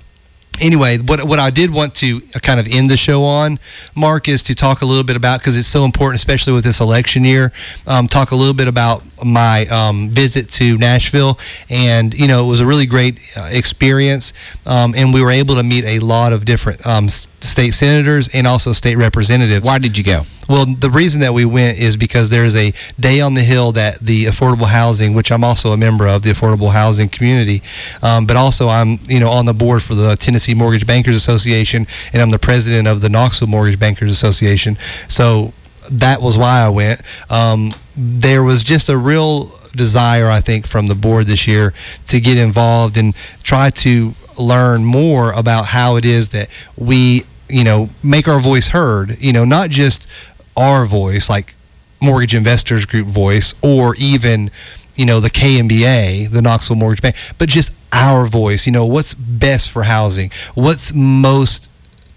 anyway, 0.60 0.98
what 0.98 1.24
what 1.24 1.38
I 1.38 1.50
did 1.50 1.70
want 1.70 1.94
to 1.96 2.20
kind 2.20 2.60
of 2.60 2.66
end 2.68 2.90
the 2.90 2.96
show 2.96 3.24
on, 3.24 3.58
Mark, 3.94 4.28
is 4.28 4.42
to 4.44 4.54
talk 4.54 4.82
a 4.82 4.86
little 4.86 5.04
bit 5.04 5.16
about 5.16 5.40
because 5.40 5.56
it's 5.56 5.68
so 5.68 5.84
important, 5.84 6.16
especially 6.16 6.52
with 6.52 6.64
this 6.64 6.80
election 6.80 7.24
year. 7.24 7.52
Um, 7.86 8.08
talk 8.08 8.30
a 8.30 8.36
little 8.36 8.54
bit 8.54 8.68
about 8.68 9.02
my 9.24 9.66
um, 9.66 10.10
visit 10.10 10.48
to 10.50 10.76
Nashville, 10.78 11.38
and 11.68 12.14
you 12.14 12.28
know 12.28 12.44
it 12.44 12.48
was 12.48 12.60
a 12.60 12.66
really 12.66 12.86
great 12.86 13.20
uh, 13.36 13.48
experience, 13.50 14.32
um, 14.66 14.94
and 14.96 15.12
we 15.12 15.22
were 15.22 15.30
able 15.30 15.54
to 15.56 15.62
meet 15.62 15.84
a 15.84 15.98
lot 16.00 16.32
of 16.32 16.44
different 16.44 16.86
um, 16.86 17.08
state 17.08 17.72
senators 17.72 18.28
and 18.32 18.46
also 18.46 18.72
state 18.72 18.96
representatives. 18.96 19.64
Why 19.64 19.78
did 19.78 19.96
you 19.96 20.04
go? 20.04 20.24
Well, 20.48 20.66
the 20.66 20.90
reason 20.90 21.22
that 21.22 21.34
we 21.34 21.44
went 21.44 21.78
is 21.78 21.96
because 21.96 22.28
there's 22.28 22.54
a 22.54 22.72
day 23.00 23.20
on 23.20 23.34
the 23.34 23.42
hill 23.42 23.72
that 23.72 23.98
the 23.98 24.26
affordable 24.26 24.66
housing, 24.66 25.12
which 25.12 25.32
I'm 25.32 25.42
also 25.42 25.72
a 25.72 25.76
member 25.76 26.06
of, 26.06 26.22
the 26.22 26.30
affordable 26.30 26.70
housing 26.70 27.08
community, 27.08 27.62
um, 28.00 28.26
but 28.26 28.36
also 28.36 28.68
I'm 28.68 29.00
you 29.08 29.18
know 29.18 29.30
on 29.30 29.46
the 29.46 29.54
board 29.54 29.82
for 29.82 29.94
the 29.94 30.16
Tennessee 30.16 30.45
Mortgage 30.54 30.86
Bankers 30.86 31.16
Association, 31.16 31.86
and 32.12 32.22
I'm 32.22 32.30
the 32.30 32.38
president 32.38 32.88
of 32.88 33.00
the 33.00 33.08
Knoxville 33.08 33.48
Mortgage 33.48 33.78
Bankers 33.78 34.10
Association. 34.10 34.78
So 35.08 35.52
that 35.90 36.20
was 36.20 36.36
why 36.36 36.60
I 36.60 36.68
went. 36.68 37.00
Um, 37.30 37.72
there 37.96 38.42
was 38.42 38.64
just 38.64 38.88
a 38.88 38.96
real 38.96 39.58
desire, 39.74 40.28
I 40.28 40.40
think, 40.40 40.66
from 40.66 40.86
the 40.86 40.94
board 40.94 41.26
this 41.26 41.46
year 41.46 41.74
to 42.06 42.20
get 42.20 42.38
involved 42.38 42.96
and 42.96 43.14
try 43.42 43.70
to 43.70 44.14
learn 44.38 44.84
more 44.84 45.32
about 45.32 45.66
how 45.66 45.96
it 45.96 46.04
is 46.04 46.30
that 46.30 46.48
we, 46.76 47.24
you 47.48 47.64
know, 47.64 47.90
make 48.02 48.28
our 48.28 48.40
voice 48.40 48.68
heard. 48.68 49.16
You 49.20 49.32
know, 49.32 49.44
not 49.44 49.70
just 49.70 50.08
our 50.56 50.86
voice, 50.86 51.28
like 51.28 51.54
Mortgage 52.00 52.34
Investors 52.34 52.86
Group 52.86 53.06
voice, 53.06 53.54
or 53.62 53.94
even, 53.96 54.50
you 54.94 55.06
know, 55.06 55.20
the 55.20 55.30
KMBA, 55.30 56.30
the 56.30 56.42
Knoxville 56.42 56.76
Mortgage 56.76 57.02
Bank, 57.02 57.16
but 57.38 57.48
just 57.48 57.70
our 57.96 58.26
voice. 58.26 58.66
You 58.66 58.72
know, 58.72 58.84
what's 58.84 59.14
best 59.14 59.70
for 59.70 59.84
housing? 59.84 60.30
What's 60.54 60.92
most 60.94 61.70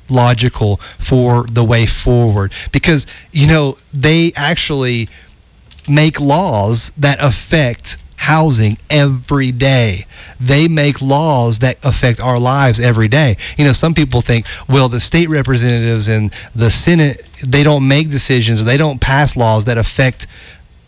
logical 0.10 0.78
for 0.98 1.46
the 1.52 1.64
way 1.64 1.86
forward 1.86 2.52
because 2.72 3.06
you 3.32 3.46
know 3.46 3.78
they 3.94 4.34
actually 4.36 5.08
make 5.88 6.20
laws 6.20 6.92
that 6.98 7.18
affect 7.22 7.96
housing 8.16 8.78
every 8.90 9.52
day. 9.52 10.06
They 10.40 10.68
make 10.68 11.02
laws 11.02 11.60
that 11.60 11.78
affect 11.86 12.20
our 12.20 12.38
lives 12.38 12.80
every 12.80 13.08
day. 13.08 13.38
You 13.58 13.64
know, 13.64 13.72
some 13.72 13.94
people 13.94 14.22
think, 14.22 14.46
well, 14.68 14.90
the 14.90 15.00
state 15.00 15.30
representatives 15.30 16.10
and 16.10 16.34
the 16.54 16.70
Senate, 16.70 17.26
they 17.46 17.64
don't 17.64 17.88
make 17.88 18.10
decisions, 18.10 18.66
they 18.66 18.78
don't 18.78 19.00
pass 19.00 19.38
laws 19.38 19.66
that 19.66 19.78
affect 19.78 20.28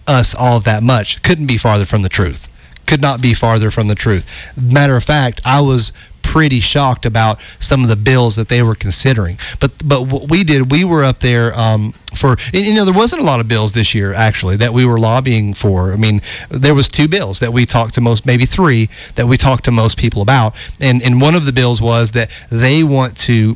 us 0.08 0.36
all 0.36 0.60
that 0.62 0.84
much. 0.84 1.24
Couldn't 1.24 1.46
be 1.46 1.58
farther 1.58 1.86
from 1.86 2.02
the 2.02 2.10
truth. 2.10 2.50
Could 2.92 3.02
not 3.02 3.22
be 3.22 3.34
farther 3.34 3.72
from 3.72 3.88
the 3.88 3.96
truth. 3.96 4.26
Matter 4.58 4.98
of 4.98 5.06
fact, 5.06 5.40
I 5.46 5.62
was 5.62 5.94
pretty 6.24 6.60
shocked 6.60 7.06
about 7.06 7.40
some 7.58 7.84
of 7.84 7.88
the 7.88 7.96
bills 7.96 8.36
that 8.36 8.50
they 8.50 8.62
were 8.62 8.76
considering. 8.76 9.40
But 9.62 9.72
but 9.88 10.08
what 10.08 10.30
we 10.30 10.44
did, 10.44 10.74
we 10.74 10.84
were 10.84 11.02
up 11.02 11.22
there 11.22 11.58
um, 11.58 11.94
for 12.14 12.36
you 12.52 12.74
know 12.74 12.84
there 12.84 12.94
wasn't 12.94 13.22
a 13.22 13.26
lot 13.26 13.40
of 13.40 13.48
bills 13.48 13.72
this 13.72 13.96
year 13.96 14.14
actually 14.14 14.58
that 14.58 14.74
we 14.74 14.86
were 14.86 15.00
lobbying 15.00 15.54
for. 15.54 15.94
I 15.94 15.96
mean, 15.96 16.22
there 16.50 16.76
was 16.76 16.90
two 16.90 17.08
bills 17.08 17.40
that 17.40 17.54
we 17.54 17.66
talked 17.66 17.94
to 17.94 18.02
most, 18.02 18.26
maybe 18.26 18.46
three 18.46 18.90
that 19.16 19.26
we 19.26 19.38
talked 19.38 19.64
to 19.64 19.72
most 19.72 19.98
people 19.98 20.22
about, 20.22 20.54
and 20.82 21.02
and 21.02 21.22
one 21.22 21.34
of 21.34 21.46
the 21.46 21.54
bills 21.54 21.82
was 21.82 22.12
that 22.12 22.30
they 22.50 22.84
want 22.84 23.16
to 23.20 23.56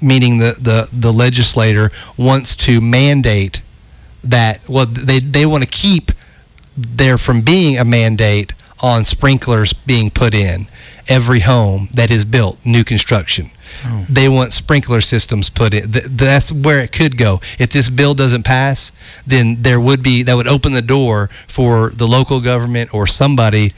meaning 0.00 0.38
the, 0.38 0.56
the, 0.60 0.88
the 0.92 1.12
legislator, 1.12 1.90
wants 2.16 2.54
to 2.54 2.80
mandate 2.80 3.62
that, 4.22 4.60
well, 4.68 4.86
they, 4.86 5.18
they 5.18 5.46
want 5.46 5.64
to 5.64 5.68
keep 5.68 6.12
there 6.76 7.18
from 7.18 7.42
being 7.42 7.78
a 7.78 7.84
mandate 7.84 8.52
on 8.80 9.04
sprinklers 9.04 9.72
being 9.72 10.10
put 10.10 10.34
in 10.34 10.66
every 11.08 11.40
home 11.40 11.88
that 11.92 12.10
is 12.10 12.24
built, 12.24 12.58
new 12.64 12.84
construction. 12.84 13.50
Oh. 13.84 14.06
They 14.08 14.28
want 14.28 14.52
sprinkler 14.52 15.00
systems 15.00 15.50
put 15.50 15.74
in. 15.74 15.92
Th- 15.92 16.04
that's 16.06 16.52
where 16.52 16.80
it 16.80 16.92
could 16.92 17.16
go. 17.16 17.40
If 17.58 17.70
this 17.70 17.90
bill 17.90 18.14
doesn't 18.14 18.44
pass, 18.44 18.92
then 19.26 19.62
there 19.62 19.80
would 19.80 20.02
be 20.02 20.22
that 20.22 20.34
would 20.34 20.48
open 20.48 20.72
the 20.72 20.82
door 20.82 21.30
for 21.48 21.90
the 21.90 22.06
local 22.06 22.40
government 22.40 22.94
or 22.94 23.06
somebody 23.06 23.74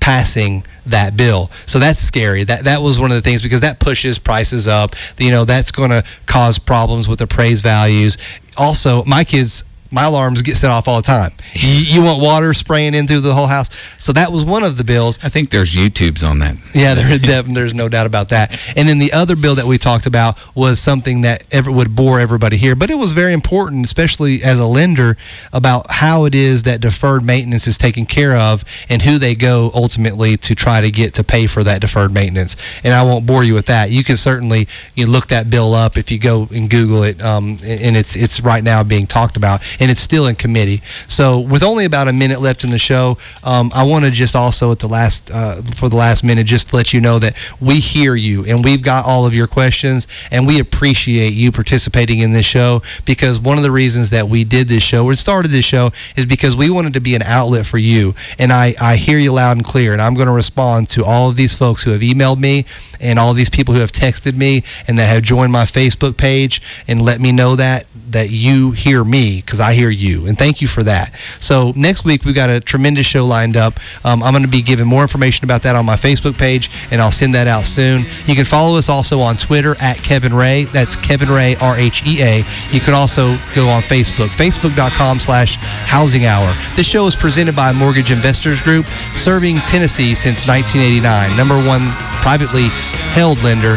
passing 0.00 0.64
that 0.86 1.16
bill. 1.16 1.50
So 1.66 1.78
that's 1.78 2.00
scary. 2.00 2.44
That 2.44 2.64
that 2.64 2.82
was 2.82 2.98
one 2.98 3.10
of 3.10 3.16
the 3.16 3.22
things 3.22 3.42
because 3.42 3.60
that 3.60 3.80
pushes 3.80 4.18
prices 4.18 4.66
up. 4.66 4.94
You 5.18 5.30
know, 5.30 5.44
that's 5.44 5.70
going 5.70 5.90
to 5.90 6.04
cause 6.26 6.58
problems 6.58 7.08
with 7.08 7.20
appraised 7.20 7.62
values. 7.62 8.16
Also, 8.56 9.04
my 9.04 9.24
kids 9.24 9.64
my 9.90 10.04
alarms 10.04 10.42
get 10.42 10.56
set 10.56 10.70
off 10.70 10.86
all 10.88 10.96
the 11.00 11.06
time. 11.06 11.32
You, 11.54 11.68
you 11.70 12.02
want 12.02 12.20
water 12.22 12.52
spraying 12.54 12.94
in 12.94 13.06
through 13.06 13.20
the 13.20 13.34
whole 13.34 13.46
house. 13.46 13.68
So 13.98 14.12
that 14.12 14.30
was 14.32 14.44
one 14.44 14.62
of 14.62 14.76
the 14.76 14.84
bills. 14.84 15.18
I 15.22 15.28
think 15.28 15.50
there's 15.50 15.74
YouTubes 15.74 16.28
on 16.28 16.38
that. 16.40 16.56
Yeah, 16.74 16.94
there, 16.94 17.18
there- 17.18 17.42
there's 17.42 17.74
no 17.74 17.88
doubt 17.88 18.06
about 18.06 18.28
that. 18.30 18.58
And 18.76 18.88
then 18.88 18.98
the 18.98 19.12
other 19.12 19.34
bill 19.36 19.54
that 19.54 19.66
we 19.66 19.78
talked 19.78 20.06
about 20.06 20.38
was 20.54 20.80
something 20.80 21.22
that 21.22 21.44
ever 21.50 21.70
would 21.72 21.94
bore 21.94 22.20
everybody 22.20 22.56
here, 22.56 22.74
but 22.74 22.90
it 22.90 22.96
was 22.98 23.12
very 23.12 23.32
important, 23.32 23.84
especially 23.84 24.42
as 24.42 24.58
a 24.58 24.66
lender, 24.66 25.16
about 25.52 25.90
how 25.90 26.24
it 26.24 26.34
is 26.34 26.64
that 26.64 26.80
deferred 26.80 27.24
maintenance 27.24 27.66
is 27.66 27.78
taken 27.78 28.04
care 28.06 28.36
of 28.36 28.64
and 28.88 29.02
who 29.02 29.18
they 29.18 29.34
go 29.34 29.70
ultimately 29.74 30.36
to 30.36 30.54
try 30.54 30.80
to 30.80 30.90
get 30.90 31.14
to 31.14 31.24
pay 31.24 31.46
for 31.46 31.64
that 31.64 31.80
deferred 31.80 32.12
maintenance. 32.12 32.56
And 32.84 32.92
I 32.92 33.02
won't 33.02 33.24
bore 33.26 33.44
you 33.44 33.54
with 33.54 33.66
that. 33.66 33.90
You 33.90 34.04
can 34.04 34.16
certainly 34.16 34.68
you 34.94 35.06
look 35.06 35.28
that 35.28 35.48
bill 35.50 35.74
up 35.74 35.96
if 35.96 36.10
you 36.10 36.18
go 36.18 36.48
and 36.52 36.68
Google 36.68 37.02
it, 37.04 37.20
um, 37.22 37.58
and 37.62 37.96
it's 37.96 38.16
it's 38.16 38.40
right 38.40 38.62
now 38.62 38.82
being 38.82 39.06
talked 39.06 39.36
about, 39.36 39.62
and 39.80 39.90
it's 39.90 40.00
still 40.00 40.26
in 40.26 40.36
committee. 40.36 40.82
So 41.06 41.38
with 41.38 41.62
only 41.62 41.84
about 41.84 42.08
a 42.08 42.12
minute 42.12 42.40
left 42.40 42.64
in 42.64 42.70
the 42.70 42.78
show, 42.78 43.18
um, 43.42 43.70
I 43.74 43.84
want 43.84 44.04
to 44.04 44.10
just 44.10 44.34
also 44.34 44.72
at 44.72 44.78
the 44.78 44.88
last 44.88 45.30
uh, 45.30 45.62
for 45.62 45.88
the 45.88 45.96
last 45.96 46.24
minute 46.24 46.46
just 46.46 46.72
let 46.72 46.92
you 46.92 47.00
know 47.00 47.18
that 47.18 47.36
we 47.60 47.80
hear 47.80 48.14
you 48.14 48.44
and 48.44 48.64
we've 48.64 48.82
got 48.82 49.04
all 49.04 49.26
of 49.26 49.34
your 49.34 49.46
questions 49.46 50.06
and 50.30 50.46
we 50.46 50.58
appreciate 50.58 51.32
you 51.32 51.52
participating 51.52 52.20
in 52.20 52.32
this 52.32 52.46
show 52.46 52.82
because 53.04 53.40
one 53.40 53.56
of 53.56 53.62
the 53.62 53.70
reasons 53.70 54.10
that 54.10 54.28
we 54.28 54.44
did 54.44 54.68
this 54.68 54.82
show 54.82 55.04
or 55.04 55.14
started 55.14 55.50
this 55.50 55.64
show 55.64 55.90
is 56.16 56.26
because 56.26 56.56
we 56.56 56.70
wanted 56.70 56.92
to 56.92 57.00
be 57.00 57.14
an 57.14 57.22
outlet 57.22 57.66
for 57.66 57.78
you 57.78 58.14
and 58.38 58.52
I, 58.52 58.74
I 58.80 58.96
hear 58.96 59.18
you 59.18 59.32
loud 59.32 59.56
and 59.56 59.64
clear 59.64 59.92
and 59.92 60.02
I'm 60.02 60.14
going 60.14 60.26
to 60.26 60.32
respond 60.32 60.88
to 60.90 61.04
all 61.04 61.28
of 61.28 61.36
these 61.36 61.54
folks 61.54 61.82
who 61.82 61.90
have 61.90 62.00
emailed 62.00 62.38
me 62.38 62.64
and 63.00 63.18
all 63.18 63.34
these 63.34 63.50
people 63.50 63.74
who 63.74 63.80
have 63.80 63.92
texted 63.92 64.36
me 64.36 64.62
and 64.86 64.98
that 64.98 65.06
have 65.06 65.22
joined 65.22 65.52
my 65.52 65.64
Facebook 65.64 66.16
page 66.16 66.62
and 66.86 67.02
let 67.02 67.20
me 67.20 67.32
know 67.32 67.56
that 67.56 67.86
that 68.10 68.30
you 68.30 68.72
hear 68.72 69.04
me 69.04 69.36
because 69.40 69.60
I 69.60 69.67
hear 69.74 69.90
you 69.90 70.26
and 70.26 70.38
thank 70.38 70.60
you 70.60 70.68
for 70.68 70.82
that. 70.84 71.14
So 71.38 71.72
next 71.76 72.04
week 72.04 72.24
we've 72.24 72.34
got 72.34 72.50
a 72.50 72.60
tremendous 72.60 73.06
show 73.06 73.26
lined 73.26 73.56
up. 73.56 73.78
Um, 74.04 74.22
I'm 74.22 74.32
going 74.32 74.42
to 74.42 74.48
be 74.48 74.62
giving 74.62 74.86
more 74.86 75.02
information 75.02 75.44
about 75.44 75.62
that 75.62 75.76
on 75.76 75.84
my 75.84 75.96
Facebook 75.96 76.38
page 76.38 76.70
and 76.90 77.00
I'll 77.00 77.10
send 77.10 77.34
that 77.34 77.46
out 77.46 77.66
soon. 77.66 78.04
You 78.26 78.34
can 78.34 78.44
follow 78.44 78.78
us 78.78 78.88
also 78.88 79.20
on 79.20 79.36
Twitter 79.36 79.76
at 79.80 79.96
Kevin 79.98 80.34
Rhea. 80.34 80.66
That's 80.66 80.96
Kevin 80.96 81.28
Rhea 81.28 81.58
R 81.60 81.78
H 81.78 82.06
E 82.06 82.22
A. 82.22 82.44
You 82.70 82.80
can 82.80 82.94
also 82.94 83.38
go 83.54 83.68
on 83.68 83.82
Facebook, 83.82 84.28
facebook.com 84.28 85.20
slash 85.20 85.56
housing 85.56 86.26
hour. 86.26 86.54
This 86.76 86.86
show 86.86 87.06
is 87.06 87.16
presented 87.16 87.56
by 87.56 87.72
Mortgage 87.72 88.10
Investors 88.10 88.60
Group, 88.62 88.86
serving 89.14 89.58
Tennessee 89.60 90.14
since 90.14 90.46
1989. 90.48 91.36
Number 91.36 91.56
one 91.56 91.90
privately 92.22 92.68
held 93.12 93.42
lender 93.42 93.76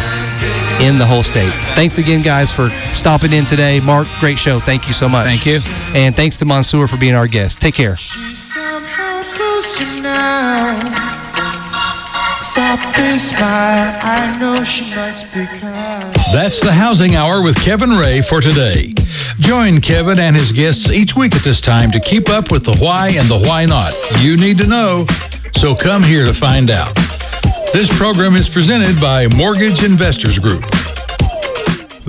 in 0.82 0.98
the 0.98 1.06
whole 1.06 1.24
state. 1.24 1.52
Thanks 1.76 1.98
again, 1.98 2.22
guys, 2.22 2.52
for 2.52 2.70
stopping 2.94 3.34
in 3.34 3.46
today. 3.46 3.80
Mark, 3.80 4.08
great 4.20 4.40
show. 4.40 4.60
Thank 4.60 4.88
you 4.88 4.94
so 4.94 5.08
much. 5.08 5.26
Thank 5.26 5.46
you. 5.46 5.60
And 5.94 6.16
thanks 6.16 6.38
to 6.38 6.46
Mansour 6.46 6.88
for 6.88 6.98
being 6.98 7.16
our 7.16 7.28
guest. 7.28 7.62
Take 7.62 7.76
care. 7.76 7.98
Somehow 7.98 9.22
closer 9.22 10.02
now. 10.02 11.12
Softly 12.42 13.18
smile, 13.18 13.98
I 14.02 14.38
know 14.38 14.64
she 14.64 14.94
must 14.94 15.34
be 15.34 15.46
kind. 15.46 16.14
That's 16.34 16.60
the 16.60 16.74
Housing 16.74 17.16
Hour 17.16 17.42
with 17.42 17.56
Kevin 17.64 17.92
Rhea 17.92 18.24
for 18.24 18.42
today. 18.42 18.94
Join 19.40 19.80
Kevin 19.80 20.20
and 20.20 20.36
his 20.36 20.52
guests 20.52 20.92
each 20.92 21.16
week 21.16 21.34
at 21.36 21.44
this 21.44 21.62
time 21.62 21.92
to 21.92 22.00
keep 22.00 22.30
up 22.30 22.52
with 22.52 22.66
the 22.66 22.76
why 22.78 23.14
and 23.16 23.30
the 23.30 23.40
why 23.48 23.66
not. 23.66 23.94
You 24.20 24.36
need 24.36 24.58
to 24.58 24.68
know, 24.68 25.06
so 25.56 25.76
come 25.76 26.04
here 26.04 26.26
to 26.26 26.34
find 26.34 26.72
out. 26.72 26.94
This 27.74 27.98
program 27.98 28.36
is 28.36 28.50
presented 28.50 29.00
by 29.00 29.28
Mortgage 29.30 29.84
Investors 29.84 30.38
Group. 30.40 30.81